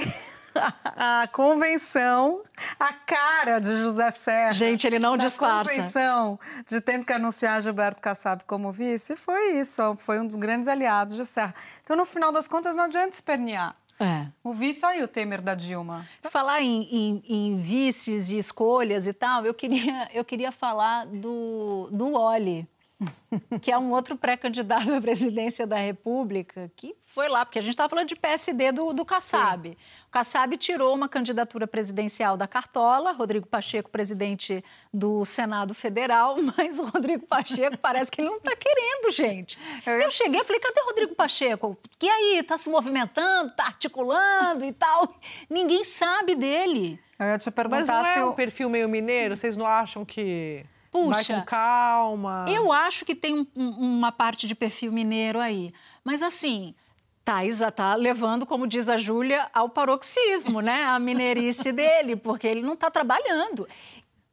a 0.83 1.27
convenção, 1.31 2.41
a 2.79 2.93
cara 2.93 3.59
de 3.59 3.75
José 3.77 4.11
Serra. 4.11 4.53
Gente, 4.53 4.85
ele 4.85 4.99
não 4.99 5.17
disfarça. 5.17 5.71
A 5.71 5.75
convenção 5.75 6.39
de 6.67 6.81
tendo 6.81 7.05
que 7.05 7.13
anunciar 7.13 7.61
Gilberto 7.61 8.01
Kassab 8.01 8.43
como 8.45 8.71
vice, 8.71 9.15
foi 9.15 9.59
isso. 9.59 9.95
Foi 9.97 10.19
um 10.19 10.27
dos 10.27 10.35
grandes 10.35 10.67
aliados 10.67 11.15
de 11.15 11.25
Serra. 11.25 11.53
Então, 11.83 11.95
no 11.95 12.05
final 12.05 12.31
das 12.31 12.47
contas, 12.47 12.75
não 12.75 12.85
adianta 12.85 13.15
espernear. 13.15 13.75
É. 13.99 14.27
O 14.43 14.53
vice, 14.53 14.85
olha 14.85 15.03
o 15.03 15.07
Temer 15.07 15.41
da 15.41 15.55
Dilma. 15.55 16.07
Falar 16.21 16.61
em, 16.61 16.83
em, 16.83 17.23
em, 17.27 17.57
vices 17.57 18.29
e 18.29 18.37
escolhas 18.37 19.07
e 19.07 19.13
tal, 19.13 19.43
eu 19.45 19.53
queria, 19.53 20.09
eu 20.13 20.23
queria 20.23 20.51
falar 20.51 21.05
do, 21.07 21.89
do 21.91 22.13
Oli, 22.13 22.67
que 23.61 23.71
é 23.71 23.77
um 23.77 23.91
outro 23.91 24.15
pré-candidato 24.15 24.93
à 24.93 25.01
presidência 25.01 25.65
da 25.65 25.77
República, 25.77 26.71
que 26.75 26.95
foi 27.17 27.29
lá, 27.29 27.43
porque 27.43 27.57
a 27.57 27.61
gente 27.63 27.71
estava 27.71 27.89
falando 27.89 28.07
de 28.07 28.15
PSD 28.15 28.71
do, 28.71 28.93
do 28.93 29.03
Kassab. 29.03 29.69
Sim. 29.69 29.75
O 30.07 30.11
Kassab 30.11 30.55
tirou 30.55 30.93
uma 30.93 31.09
candidatura 31.09 31.65
presidencial 31.65 32.37
da 32.37 32.47
Cartola, 32.47 33.11
Rodrigo 33.11 33.47
Pacheco, 33.47 33.89
presidente 33.89 34.63
do 34.93 35.25
Senado 35.25 35.73
Federal, 35.73 36.37
mas 36.55 36.77
o 36.77 36.83
Rodrigo 36.83 37.25
Pacheco 37.25 37.75
parece 37.75 38.11
que 38.11 38.21
ele 38.21 38.29
não 38.29 38.37
está 38.37 38.55
querendo, 38.55 39.11
gente. 39.11 39.57
Eu 39.83 40.11
cheguei 40.11 40.41
e 40.41 40.43
falei, 40.43 40.61
cadê 40.61 40.79
o 40.79 40.85
Rodrigo 40.85 41.15
Pacheco? 41.15 41.75
E 41.99 42.07
aí, 42.07 42.37
está 42.37 42.55
se 42.55 42.69
movimentando, 42.69 43.49
está 43.49 43.65
articulando 43.65 44.63
e 44.63 44.71
tal? 44.71 45.11
Ninguém 45.49 45.83
sabe 45.83 46.35
dele. 46.35 47.01
Eu 47.17 47.25
ia 47.25 47.39
te 47.39 47.49
perguntar 47.49 47.77
mas 47.79 47.87
não 47.87 48.03
se 48.03 48.19
é 48.19 48.21
eu... 48.21 48.29
um 48.29 48.33
perfil 48.33 48.69
meio 48.69 48.87
mineiro? 48.87 49.35
Vocês 49.35 49.57
não 49.57 49.65
acham 49.65 50.05
que... 50.05 50.63
Puxa, 50.91 51.33
Vai 51.33 51.41
com 51.41 51.45
calma. 51.47 52.45
Eu 52.47 52.71
acho 52.71 53.03
que 53.03 53.15
tem 53.15 53.47
um, 53.55 53.69
uma 53.69 54.11
parte 54.11 54.45
de 54.45 54.53
perfil 54.53 54.91
mineiro 54.91 55.39
aí. 55.39 55.73
Mas 56.03 56.21
assim, 56.21 56.73
tá, 57.27 57.71
tá 57.71 57.93
levando, 57.95 58.45
como 58.45 58.65
diz 58.65 58.87
a 58.87 58.95
Júlia, 58.95 59.49
ao 59.53 59.67
paroxismo, 59.67 60.61
né? 60.61 60.85
A 60.85 60.97
mineirice 60.97 61.73
dele, 61.73 62.15
porque 62.15 62.47
ele 62.47 62.61
não 62.61 62.73
está 62.73 62.89
trabalhando. 62.89 63.67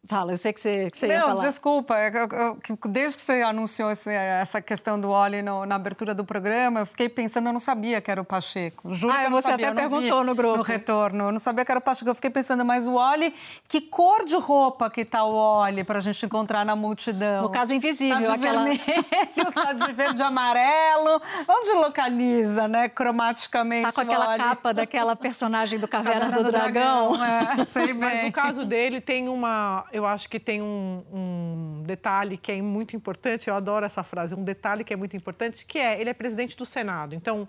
Fala, 0.06 0.32
eu 0.32 0.36
sei 0.36 0.52
que 0.52 0.60
você, 0.60 0.90
que 0.90 0.98
você 0.98 1.06
não, 1.06 1.14
ia 1.14 1.20
falar. 1.22 1.46
desculpa. 1.46 1.94
Eu, 1.94 2.28
eu, 2.28 2.78
desde 2.88 3.16
que 3.16 3.22
você 3.22 3.40
anunciou 3.40 3.90
esse, 3.90 4.10
essa 4.10 4.60
questão 4.60 5.00
do 5.00 5.10
Oli 5.10 5.40
na 5.40 5.74
abertura 5.74 6.14
do 6.14 6.24
programa, 6.24 6.80
eu 6.80 6.86
fiquei 6.86 7.08
pensando, 7.08 7.48
eu 7.48 7.52
não 7.54 7.60
sabia 7.60 8.02
que 8.02 8.10
era 8.10 8.20
o 8.20 8.24
Pacheco. 8.24 8.92
Juro 8.92 9.14
ah, 9.14 9.18
que 9.18 9.24
eu 9.24 9.30
não 9.30 9.40
você 9.40 9.48
sabia, 9.48 9.70
até 9.70 9.80
perguntou 9.80 10.22
no 10.22 10.34
grupo. 10.34 10.58
No 10.58 10.62
retorno. 10.62 11.24
Eu 11.24 11.32
não 11.32 11.38
sabia 11.38 11.64
que 11.64 11.72
era 11.72 11.78
o 11.78 11.82
Pacheco. 11.82 12.10
Eu 12.10 12.14
fiquei 12.14 12.30
pensando, 12.30 12.64
mas 12.66 12.86
o 12.86 12.94
Oli, 12.96 13.34
que 13.66 13.80
cor 13.80 14.26
de 14.26 14.36
roupa 14.36 14.90
que 14.90 15.06
tá 15.06 15.24
o 15.24 15.34
Oli 15.34 15.82
para 15.84 16.00
a 16.00 16.02
gente 16.02 16.26
encontrar 16.26 16.66
na 16.66 16.76
multidão? 16.76 17.42
No 17.42 17.50
caso 17.50 17.72
invisível. 17.72 18.14
Tá 18.14 18.20
de 18.20 18.30
aquela... 18.32 18.64
vermelho, 18.64 19.52
tá 19.54 19.72
de 19.72 19.92
verde 19.92 20.20
e 20.20 20.22
amarelo. 20.22 21.22
Onde 21.48 21.72
localiza, 21.72 22.68
né, 22.68 22.90
cromaticamente 22.90 23.84
Tá 23.84 23.92
com 23.92 24.00
aquela 24.02 24.36
capa 24.36 24.74
daquela 24.74 25.16
personagem 25.16 25.78
do 25.78 25.88
Caverna, 25.88 26.26
Caverna 26.26 26.36
do, 26.38 26.44
do, 26.44 26.52
Dragão. 26.52 27.12
dragão. 27.12 27.62
É, 27.62 27.64
sei 27.64 27.86
bem. 27.86 27.94
Mas 27.94 28.24
no 28.24 28.32
caso 28.32 28.64
dele 28.66 29.00
tem 29.00 29.28
uma 29.28 29.84
eu 29.94 30.04
acho 30.04 30.28
que 30.28 30.40
tem 30.40 30.60
um, 30.60 31.04
um, 31.12 31.82
detalhe 31.86 32.36
que 32.36 32.50
é 32.50 32.60
muito 32.60 32.96
importante, 32.96 33.48
eu 33.48 33.54
adoro 33.54 33.86
essa 33.86 34.02
frase, 34.02 34.34
um 34.34 34.42
detalhe 34.42 34.82
que 34.82 34.92
é 34.92 34.96
muito 34.96 35.16
importante, 35.16 35.64
que 35.64 35.78
é, 35.78 36.00
ele 36.00 36.10
é 36.10 36.12
presidente 36.12 36.56
do 36.56 36.66
Senado. 36.66 37.14
Então, 37.14 37.48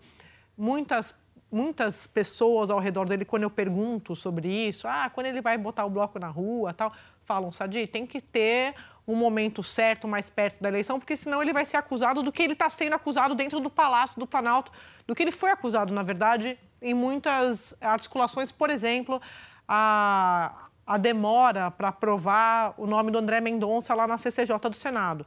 muitas, 0.56 1.16
muitas 1.52 2.06
pessoas 2.06 2.70
ao 2.70 2.78
redor 2.80 3.10
dele, 3.10 3.26
quando 3.26 3.42
eu 3.42 3.50
pergunto 3.50 4.16
sobre 4.16 4.48
isso, 4.48 4.88
ah, 4.88 5.10
quando 5.10 5.26
ele 5.26 5.42
vai 5.42 5.58
botar 5.58 5.86
o 5.86 5.90
bloco 5.90 6.20
na 6.20 6.28
rua 6.28 6.72
tal, 6.72 6.94
falam, 7.24 7.52
Sadi, 7.52 7.88
tem 7.88 8.06
que 8.06 8.22
ter 8.22 8.76
um 9.08 9.16
momento 9.16 9.64
certo, 9.64 10.08
mais 10.08 10.30
perto 10.30 10.62
da 10.62 10.70
eleição, 10.70 11.00
porque 11.00 11.18
senão 11.18 11.42
ele 11.42 11.52
vai 11.52 11.66
ser 11.66 11.78
acusado 11.78 12.22
do 12.22 12.32
que 12.32 12.44
ele 12.44 12.54
está 12.54 12.70
sendo 12.70 12.94
acusado 12.94 13.34
dentro 13.34 13.60
do 13.60 13.72
Palácio 13.72 14.20
do 14.20 14.28
Planalto, 14.28 14.72
do 15.08 15.16
que 15.16 15.24
ele 15.24 15.32
foi 15.32 15.50
acusado, 15.50 15.92
na 15.92 16.04
verdade, 16.04 16.60
em 16.80 16.94
muitas 16.94 17.76
articulações, 17.82 18.52
por 18.52 18.70
exemplo, 18.70 19.20
a 19.68 20.65
a 20.86 20.98
demora 20.98 21.72
para 21.72 21.90
aprovar 21.90 22.74
o 22.78 22.86
nome 22.86 23.12
do 23.12 23.18
André 23.18 23.42
Mendonça 23.42 23.94
lá 23.96 24.06
na 24.06 24.18
CCJ 24.18 24.58
do 24.70 24.76
Senado. 24.76 25.26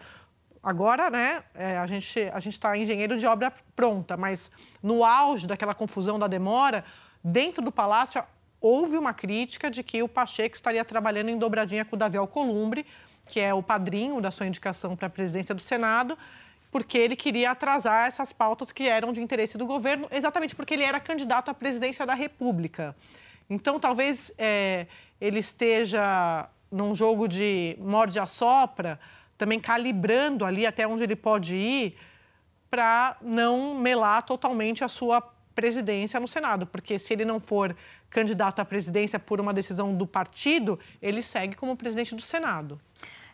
Agora, 0.62 1.09
né, 1.11 1.42
é, 1.55 1.79
a 1.79 1.87
gente 1.87 2.21
a 2.33 2.38
está 2.38 2.77
engenheiro 2.77 3.16
de 3.16 3.27
obra 3.27 3.53
pronta, 3.75 4.16
mas 4.16 4.51
no 4.83 5.05
auge 5.05 5.47
daquela 5.47 5.75
confusão 5.75 6.18
da 6.18 6.27
demora, 6.27 6.85
dentro 7.23 7.62
do 7.62 7.73
Palácio 7.73 8.23
houve 8.61 8.97
uma 8.97 9.14
crítica 9.14 9.71
de 9.71 9.83
que 9.83 10.03
o 10.03 10.09
Pacheco 10.09 10.55
estaria 10.55 10.85
trabalhando 10.85 11.31
em 11.31 11.38
dobradinha 11.38 11.85
com 11.85 11.94
o 11.97 11.99
Davi 11.99 12.18
Alcolumbre, 12.18 12.85
que 13.29 13.40
é 13.40 13.55
o 13.55 13.62
padrinho 13.62 14.21
da 14.21 14.31
sua 14.31 14.47
indicação 14.47 14.97
para 14.97 15.07
a 15.07 15.11
presidência 15.11 15.55
do 15.55 15.61
Senado, 15.61 16.18
porque 16.71 16.99
ele 16.99 17.16
queria 17.16 17.53
atrasar 17.53 18.07
essas 18.07 18.33
pautas 18.33 18.73
que 18.73 18.88
eram 18.88 19.12
de 19.12 19.23
interesse 19.23 19.57
do 19.57 19.66
governo, 19.66 20.09
exatamente 20.11 20.55
porque 20.55 20.75
ele 20.75 20.83
era 20.83 21.01
candidato 21.01 21.51
à 21.51 21.55
presidência 21.55 22.05
da 22.05 22.14
República. 22.14 22.94
Então, 23.49 23.81
talvez 23.81 24.33
é, 24.37 24.87
ele 25.20 25.38
esteja 25.38 26.48
num 26.70 26.94
jogo 26.94 27.26
de 27.26 27.76
morde 27.81 28.18
a 28.18 28.26
sopra, 28.26 29.00
também 29.37 29.61
calibrando 29.61 30.44
ali 30.44 30.66
até 30.66 30.87
onde 30.87 31.02
ele 31.02 31.16
pode 31.16 31.57
ir 31.57 31.96
para 32.70 33.16
não 33.22 33.74
melar 33.74 34.22
totalmente 34.22 34.85
a 34.85 34.88
sua 34.88 35.20
presidência 35.54 36.20
no 36.20 36.28
Senado, 36.28 36.66
porque 36.66 36.98
se 36.98 37.12
ele 37.12 37.24
não 37.24 37.40
for 37.40 37.74
candidato 38.11 38.61
à 38.61 38.64
presidência 38.64 39.18
por 39.18 39.40
uma 39.40 39.52
decisão 39.52 39.94
do 39.94 40.07
partido, 40.07 40.78
ele 41.02 41.20
segue 41.22 41.57
como 41.57 41.76
presidente 41.76 42.14
do 42.14 42.22
Senado. 42.22 42.81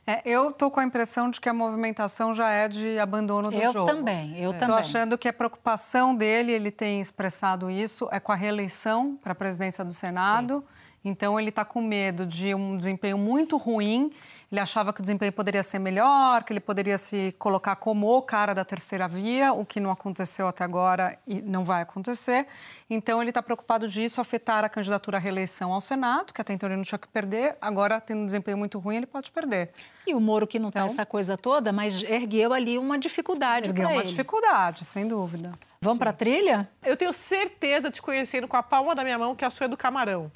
É, 0.06 0.20
eu 0.24 0.50
estou 0.50 0.70
com 0.70 0.80
a 0.80 0.84
impressão 0.84 1.30
de 1.30 1.40
que 1.40 1.48
a 1.48 1.54
movimentação 1.54 2.34
já 2.34 2.50
é 2.50 2.68
de 2.68 2.98
abandono 2.98 3.50
do 3.50 3.56
eu 3.56 3.72
jogo. 3.72 3.90
Eu 3.90 3.96
também, 3.96 4.38
eu 4.38 4.50
é. 4.50 4.56
também. 4.56 4.76
Estou 4.76 4.76
achando 4.76 5.16
que 5.16 5.26
a 5.28 5.32
preocupação 5.32 6.14
dele, 6.14 6.52
ele 6.52 6.70
tem 6.70 7.00
expressado 7.00 7.70
isso, 7.70 8.08
é 8.12 8.20
com 8.20 8.30
a 8.30 8.34
reeleição 8.34 9.18
para 9.22 9.32
a 9.32 9.34
presidência 9.34 9.84
do 9.84 9.94
Senado. 9.94 10.60
Sim. 10.60 10.73
Então, 11.04 11.38
ele 11.38 11.50
está 11.50 11.64
com 11.64 11.82
medo 11.82 12.24
de 12.24 12.54
um 12.54 12.78
desempenho 12.78 13.18
muito 13.18 13.56
ruim. 13.58 14.10
Ele 14.50 14.60
achava 14.60 14.92
que 14.92 15.00
o 15.00 15.02
desempenho 15.02 15.32
poderia 15.32 15.62
ser 15.62 15.78
melhor, 15.78 16.44
que 16.44 16.52
ele 16.52 16.60
poderia 16.60 16.96
se 16.96 17.34
colocar 17.38 17.76
como 17.76 18.16
o 18.16 18.22
cara 18.22 18.54
da 18.54 18.64
terceira 18.64 19.06
via, 19.06 19.52
o 19.52 19.66
que 19.66 19.80
não 19.80 19.90
aconteceu 19.90 20.46
até 20.48 20.64
agora 20.64 21.18
e 21.26 21.42
não 21.42 21.64
vai 21.64 21.82
acontecer. 21.82 22.46
Então, 22.88 23.20
ele 23.20 23.30
está 23.30 23.42
preocupado 23.42 23.88
disso 23.88 24.20
afetar 24.20 24.64
a 24.64 24.68
candidatura 24.68 25.18
à 25.18 25.20
reeleição 25.20 25.72
ao 25.72 25.80
Senado, 25.80 26.32
que 26.32 26.40
até 26.40 26.52
então 26.52 26.68
ele 26.68 26.76
não 26.76 26.84
tinha 26.84 26.98
que 26.98 27.08
perder. 27.08 27.56
Agora, 27.60 28.00
tendo 28.00 28.20
um 28.22 28.26
desempenho 28.26 28.56
muito 28.56 28.78
ruim, 28.78 28.96
ele 28.96 29.06
pode 29.06 29.30
perder. 29.30 29.70
E 30.06 30.14
o 30.14 30.20
Moro, 30.20 30.46
que 30.46 30.58
não 30.58 30.68
está 30.68 30.80
então, 30.80 30.92
essa 30.92 31.04
coisa 31.04 31.36
toda, 31.36 31.72
mas 31.72 32.02
ergueu 32.02 32.52
ali 32.52 32.78
uma 32.78 32.98
dificuldade 32.98 33.68
Ergueu 33.68 33.88
uma 33.88 33.96
ele. 33.96 34.08
dificuldade, 34.08 34.84
sem 34.84 35.06
dúvida. 35.06 35.52
Vamos 35.80 35.98
para 35.98 36.10
a 36.10 36.14
trilha? 36.14 36.68
Eu 36.82 36.96
tenho 36.96 37.12
certeza 37.12 37.90
de 37.90 38.00
conhecer 38.00 38.46
com 38.46 38.56
a 38.56 38.62
palma 38.62 38.94
da 38.94 39.04
minha 39.04 39.18
mão 39.18 39.34
que 39.34 39.44
a 39.44 39.50
sua 39.50 39.66
é 39.66 39.68
do 39.68 39.76
camarão. 39.76 40.30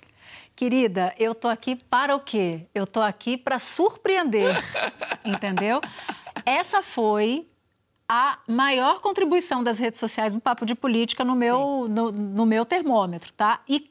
Querida, 0.55 1.15
eu 1.19 1.35
tô 1.35 1.49
aqui 1.49 1.77
para 1.77 2.15
o 2.17 2.21
quê? 2.21 2.67
Eu 2.75 2.87
tô 2.87 3.01
aqui 3.01 3.37
para 3.37 3.59
surpreender, 3.59 4.57
entendeu? 5.25 5.81
Essa 6.45 6.83
foi 6.83 7.47
a 8.09 8.39
maior 8.49 9.01
contribuição 9.01 9.63
das 9.63 9.79
redes 9.79 10.01
sociais 10.01 10.33
no 10.33 10.41
Papo 10.41 10.65
de 10.65 10.75
Política 10.75 11.25
no 11.25 11.35
meu, 11.35 11.87
no, 11.89 12.11
no 12.11 12.47
meu 12.47 12.65
termômetro, 12.65 13.33
tá? 13.35 13.61
E 13.69 13.91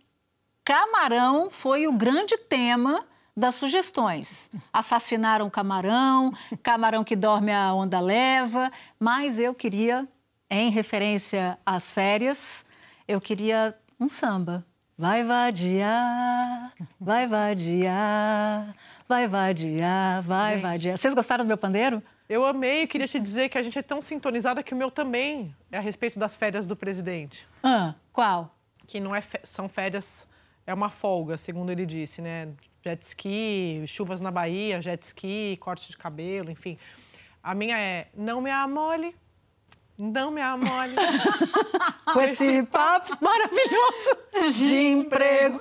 camarão 0.65 1.49
foi 1.49 1.87
o 1.87 1.93
grande 1.93 2.35
tema 2.37 3.05
das 3.35 3.53
sugestões. 3.53 4.49
Assassinaram 4.73 5.47
camarão, 5.49 6.33
camarão 6.63 7.03
que 7.03 7.15
dorme 7.15 7.53
a 7.53 7.71
onda 7.71 7.99
leva, 7.99 8.71
mas 8.99 9.37
eu 9.37 9.53
queria, 9.53 10.07
em 10.49 10.71
referência 10.71 11.57
às 11.63 11.91
férias, 11.91 12.65
eu 13.07 13.21
queria 13.21 13.77
um 13.99 14.09
samba. 14.09 14.65
Vai 14.99 15.23
vadiar, 15.23 16.73
vai 16.99 17.27
vadiar, 17.27 18.73
vai 19.07 19.27
vadiar, 19.27 20.23
vai 20.23 20.53
Gente. 20.55 20.61
vadiar. 20.63 20.97
Vocês 20.97 21.13
gostaram 21.13 21.45
do 21.45 21.47
meu 21.47 21.57
pandeiro? 21.57 22.01
Eu 22.27 22.43
amei 22.43 22.81
e 22.81 22.87
queria 22.87 23.07
te 23.07 23.19
dizer 23.19 23.47
que 23.47 23.59
a 23.59 23.61
gente 23.61 23.77
é 23.77 23.83
tão 23.83 24.01
sintonizada 24.01 24.63
que 24.63 24.73
o 24.73 24.75
meu 24.75 24.89
também 24.89 25.55
é 25.71 25.77
a 25.77 25.81
respeito 25.81 26.17
das 26.17 26.35
férias 26.35 26.65
do 26.65 26.75
presidente. 26.75 27.47
Ah, 27.61 27.93
qual? 28.11 28.57
Que 28.87 28.99
não 28.99 29.15
é 29.15 29.21
são 29.43 29.69
férias, 29.69 30.27
é 30.65 30.73
uma 30.73 30.89
folga, 30.89 31.37
segundo 31.37 31.71
ele 31.71 31.85
disse, 31.85 32.19
né? 32.19 32.49
Jet 32.83 33.03
ski, 33.03 33.83
chuvas 33.85 34.19
na 34.19 34.31
Bahia, 34.31 34.81
jet 34.81 35.03
ski, 35.03 35.57
corte 35.61 35.91
de 35.91 35.97
cabelo, 35.97 36.49
enfim. 36.49 36.75
A 37.43 37.53
minha 37.53 37.77
é 37.77 38.07
não 38.17 38.41
me 38.41 38.49
amole, 38.49 39.15
não 39.97 40.31
me 40.31 40.41
amole. 40.41 40.95
Com 42.13 42.21
esse 42.21 42.63
papo 42.63 43.17
maravilhoso 43.19 44.59
de 44.59 44.77
emprego. 44.77 45.59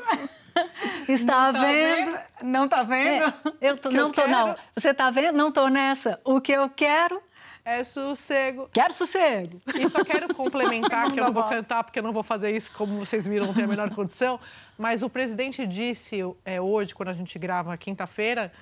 Está 1.08 1.52
Tá 1.52 1.60
vendo? 1.60 2.18
Não 2.42 2.68
tá 2.68 2.82
vendo? 2.82 3.24
É, 3.60 3.70
eu 3.70 3.76
tô, 3.76 3.90
não 3.90 4.06
eu 4.06 4.10
tô, 4.10 4.26
não. 4.26 4.54
quero? 4.54 4.58
Você 4.74 4.94
tá 4.94 5.10
vendo? 5.10 5.36
Não 5.36 5.52
tô 5.52 5.68
nessa. 5.68 6.20
O 6.24 6.40
que 6.40 6.52
eu 6.52 6.68
quero, 6.70 7.22
é 7.64 7.82
sossego. 7.84 8.70
quero 8.72 8.92
sossego. 8.94 9.60
E 9.74 9.88
só 9.88 10.04
quero 10.04 10.32
complementar, 10.34 11.10
que 11.12 11.18
eu 11.18 11.24
não 11.24 11.32
vou 11.32 11.44
cantar 11.44 11.84
porque 11.84 11.98
eu 11.98 12.02
não 12.02 12.12
vou 12.12 12.22
fazer 12.22 12.56
isso, 12.56 12.70
como 12.72 12.98
vocês 12.98 13.26
viram, 13.26 13.46
não 13.46 13.54
tem 13.54 13.64
a 13.64 13.68
menor 13.68 13.90
condição. 13.90 14.38
Mas 14.78 15.02
o 15.02 15.10
presidente 15.10 15.66
disse 15.66 16.20
é, 16.44 16.60
hoje, 16.60 16.94
quando 16.94 17.08
a 17.08 17.12
gente 17.12 17.38
grava 17.38 17.76
quinta-feira, 17.76 18.52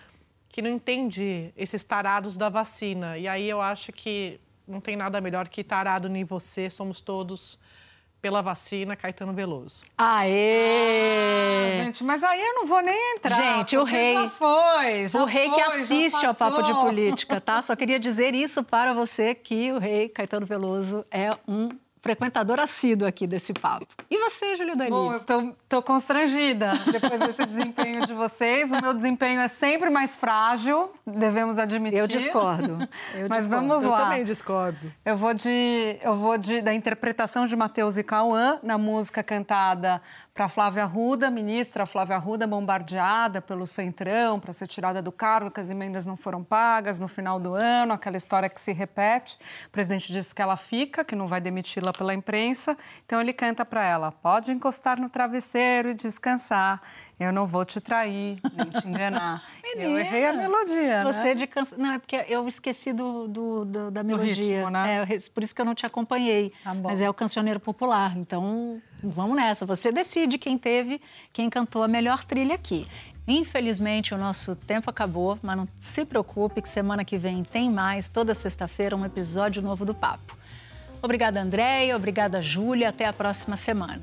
que 0.49 0.63
não 0.63 0.71
entende 0.71 1.53
esses 1.57 1.85
tarados 1.85 2.37
da 2.37 2.49
vacina. 2.49 3.19
E 3.19 3.29
aí 3.29 3.49
eu 3.49 3.61
acho 3.61 3.93
que 3.93 4.41
não 4.67 4.81
tem 4.81 4.97
nada 4.97 5.21
melhor 5.21 5.49
que 5.49 5.63
tarado 5.65 6.09
nem 6.09 6.25
você, 6.25 6.69
somos 6.71 7.01
todos 7.01 7.59
pela 8.21 8.41
vacina, 8.41 8.97
Caetano 8.97 9.33
Veloso. 9.35 9.83
Aê! 9.99 11.83
Gente, 11.85 12.03
mas 12.05 12.23
aí 12.25 12.41
eu 12.41 12.55
não 12.55 12.67
vou 12.67 12.81
nem 12.81 13.15
entrar. 13.17 13.37
Gente, 13.59 13.77
o 13.77 13.85
rei- 13.85 14.15
Já 14.15 14.29
foi, 14.29 15.09
já 15.09 15.23
o 15.23 15.25
rei 15.27 15.45
que 15.51 15.55
foi, 15.55 15.59
já 15.61 15.67
assiste 15.69 16.27
ao 16.27 16.35
Papo 16.35 16.63
de. 16.63 16.73
Política, 16.75 17.41
tá? 17.41 17.61
Só 17.63 17.75
queria 17.77 17.99
dizer 17.99 18.35
isso 18.35 18.63
para 18.65 18.93
você 18.95 19.35
que 19.35 19.73
o 19.73 19.79
rei 19.79 20.09
Caetano 20.09 20.45
Veloso 20.47 21.05
é 21.11 21.37
um 21.47 21.69
frequentador 22.05 22.61
assíduo 22.61 23.09
aqui 23.09 23.27
desse 23.27 23.55
papo. 23.55 23.87
E 24.11 24.19
você, 24.19 24.55
Júlio 24.57 24.77
Dani? 24.77 24.91
Bom, 24.91 25.11
eu 25.11 25.21
tô, 25.21 25.55
tô 25.67 25.83
constrangida 25.83 26.73
depois 26.93 27.19
desse 27.19 27.45
desempenho 27.49 28.07
de 28.07 28.13
vocês. 28.13 28.71
O 28.71 28.79
meu 28.79 28.93
desempenho 28.93 29.41
é 29.41 29.49
sempre 29.49 29.89
mais 29.89 30.15
frágil, 30.15 30.91
devemos 31.07 31.59
admitir. 31.59 31.99
Eu 31.99 32.07
discordo. 32.07 32.79
Eu 33.15 33.27
Mas 33.31 33.45
discordo. 33.45 33.67
vamos 33.69 33.83
Eu 33.83 33.91
lá. 33.91 34.03
também 34.03 34.23
discordo. 34.23 34.93
Eu 35.03 35.17
vou 35.17 35.33
de, 35.33 35.99
eu 36.03 36.15
vou 36.15 36.37
de 36.37 36.61
da 36.61 36.75
interpretação 36.75 37.47
de 37.47 37.57
Matheus 37.57 37.97
e 37.97 38.03
Cauã 38.05 38.59
na 38.63 38.77
música 38.77 39.23
cantada 39.23 40.03
para 40.35 40.49
Flávia 40.49 40.83
Arruda, 40.83 41.31
ministra 41.31 41.87
Flávia 41.87 42.17
Arruda 42.17 42.45
bombardeada 42.45 43.41
pelo 43.41 43.69
Centrão 43.69 44.41
para 44.41 44.53
ser 44.53 44.67
tirada 44.67 45.01
do 45.01 45.13
cargo, 45.13 45.49
que 45.49 45.61
as 45.61 45.71
emendas 45.71 46.05
não 46.05 46.17
foram 46.17 46.43
pagas 46.43 46.99
no 46.99 47.07
final 47.07 47.39
do 47.39 47.55
ano, 47.55 47.93
aquela 47.93 48.17
história 48.17 48.49
que 48.49 48.61
se 48.61 48.73
repete. 48.73 49.39
O 49.69 49.71
presidente 49.71 50.13
disse 50.13 50.35
que 50.35 50.43
ela 50.43 50.57
fica, 50.57 51.05
que 51.05 51.15
não 51.15 51.29
vai 51.29 51.41
demiti-la 51.41 51.93
pela 51.93 52.13
imprensa. 52.13 52.77
Então 53.07 53.21
ele 53.21 53.33
canta 53.33 53.65
para 53.65 53.85
ela: 53.85 54.11
"Pode 54.11 54.51
encostar 54.51 55.01
no 55.01 55.09
travesseiro 55.09 55.91
e 55.91 55.95
descansar. 55.95 56.83
Eu 57.21 57.33
não 57.33 57.47
vou 57.47 57.65
te 57.65 57.81
trair, 57.81 58.41
nem 58.57 58.71
te 58.71 58.89
enganar". 58.89 59.41
eu 59.77 59.97
errei 59.97 60.27
a 60.27 60.33
melodia, 60.33 61.05
né? 61.05 61.13
Você 61.13 61.33
de 61.37 61.47
cansa... 61.47 61.77
Não, 61.77 61.93
é 61.93 61.99
porque 62.01 62.17
eu 62.29 62.47
esqueci 62.49 62.93
do, 62.93 63.29
do- 63.29 63.65
do- 63.65 63.91
da 63.93 64.03
melodia. 64.03 64.35
ritmo, 64.35 64.69
né? 64.69 65.07
É, 65.09 65.19
por 65.33 65.45
isso 65.45 65.55
que 65.55 65.61
eu 65.61 65.65
não 65.65 65.77
te 65.77 65.87
acompanhei. 65.87 66.53
Tá. 66.65 66.75
Mas 66.75 67.01
é 67.01 67.09
o 67.09 67.15
cancioneiro 67.15 67.61
popular. 67.61 68.17
Então, 68.17 68.83
vamos 69.11 69.37
nessa. 69.37 69.67
Você 69.67 69.93
decide 69.93 70.39
quem 70.39 70.57
teve, 70.59 71.01
quem 71.33 71.51
cantou 71.51 71.83
a 71.83 71.89
melhor 71.89 72.25
trilha 72.25 72.55
aqui. 72.55 72.87
Infelizmente, 73.27 74.15
o 74.15 74.19
nosso 74.19 74.55
tempo 74.55 74.91
acabou, 74.91 75.39
mas 75.43 75.57
não 75.57 75.69
se 75.81 76.05
preocupe 76.05 76.61
que 76.61 76.69
semana 76.69 77.05
que 77.05 77.17
vem 77.17 77.43
tem 77.43 77.71
mais, 77.71 78.09
toda 78.09 78.35
sexta-feira, 78.35 78.95
um 78.95 79.05
episódio 79.05 79.63
novo 79.63 79.85
do 79.85 79.95
Papo. 79.95 80.37
Obrigada, 81.03 81.41
Andréia. 81.41 81.97
Obrigada, 81.97 82.41
Júlia. 82.43 82.91
Até 82.91 83.07
a 83.07 83.13
próxima 83.13 83.57
semana. 83.57 84.03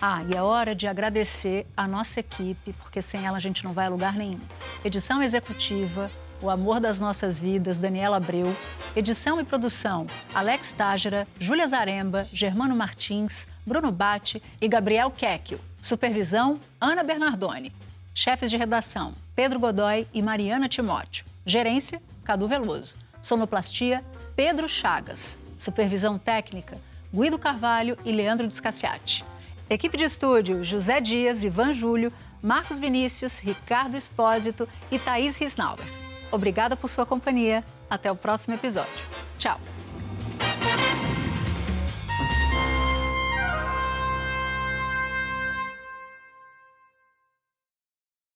Ah, 0.00 0.22
e 0.28 0.34
é 0.34 0.42
hora 0.42 0.74
de 0.74 0.86
agradecer 0.86 1.66
a 1.76 1.86
nossa 1.86 2.20
equipe, 2.20 2.72
porque 2.74 3.02
sem 3.02 3.26
ela 3.26 3.36
a 3.36 3.40
gente 3.40 3.62
não 3.62 3.72
vai 3.72 3.86
a 3.86 3.90
lugar 3.90 4.14
nenhum. 4.14 4.40
Edição 4.84 5.22
executiva, 5.22 6.10
o 6.40 6.50
amor 6.50 6.80
das 6.80 6.98
nossas 6.98 7.38
vidas, 7.38 7.78
Daniela 7.78 8.16
Abreu. 8.16 8.54
Edição 8.96 9.40
e 9.40 9.44
produção, 9.44 10.06
Alex 10.34 10.72
Tágera, 10.72 11.26
Júlia 11.38 11.66
Zaremba, 11.68 12.24
Germano 12.24 12.74
Martins, 12.74 13.46
Bruno 13.66 13.90
Bate 13.92 14.42
e 14.60 14.68
Gabriel 14.68 15.10
Kekio. 15.10 15.60
Supervisão, 15.80 16.60
Ana 16.80 17.02
Bernardoni. 17.02 17.72
Chefes 18.14 18.50
de 18.50 18.56
redação, 18.56 19.12
Pedro 19.34 19.58
Godoy 19.58 20.06
e 20.12 20.20
Mariana 20.20 20.68
Timóteo. 20.68 21.24
Gerência, 21.46 22.02
Cadu 22.24 22.46
Veloso. 22.46 22.94
Sonoplastia, 23.22 24.04
Pedro 24.36 24.68
Chagas. 24.68 25.38
Supervisão 25.58 26.18
técnica, 26.18 26.76
Guido 27.14 27.38
Carvalho 27.38 27.96
e 28.04 28.12
Leandro 28.12 28.48
Descaciati. 28.48 29.24
Equipe 29.70 29.96
de 29.96 30.04
estúdio, 30.04 30.64
José 30.64 31.00
Dias, 31.00 31.42
Ivan 31.42 31.72
Júlio, 31.72 32.12
Marcos 32.42 32.78
Vinícius, 32.78 33.38
Ricardo 33.38 33.96
Espósito 33.96 34.68
e 34.90 34.98
Thaís 34.98 35.36
Risnauer. 35.36 35.86
Obrigada 36.32 36.74
por 36.74 36.88
sua 36.88 37.06
companhia. 37.06 37.62
Até 37.88 38.10
o 38.10 38.16
próximo 38.16 38.54
episódio. 38.54 38.90
Tchau. 39.38 39.60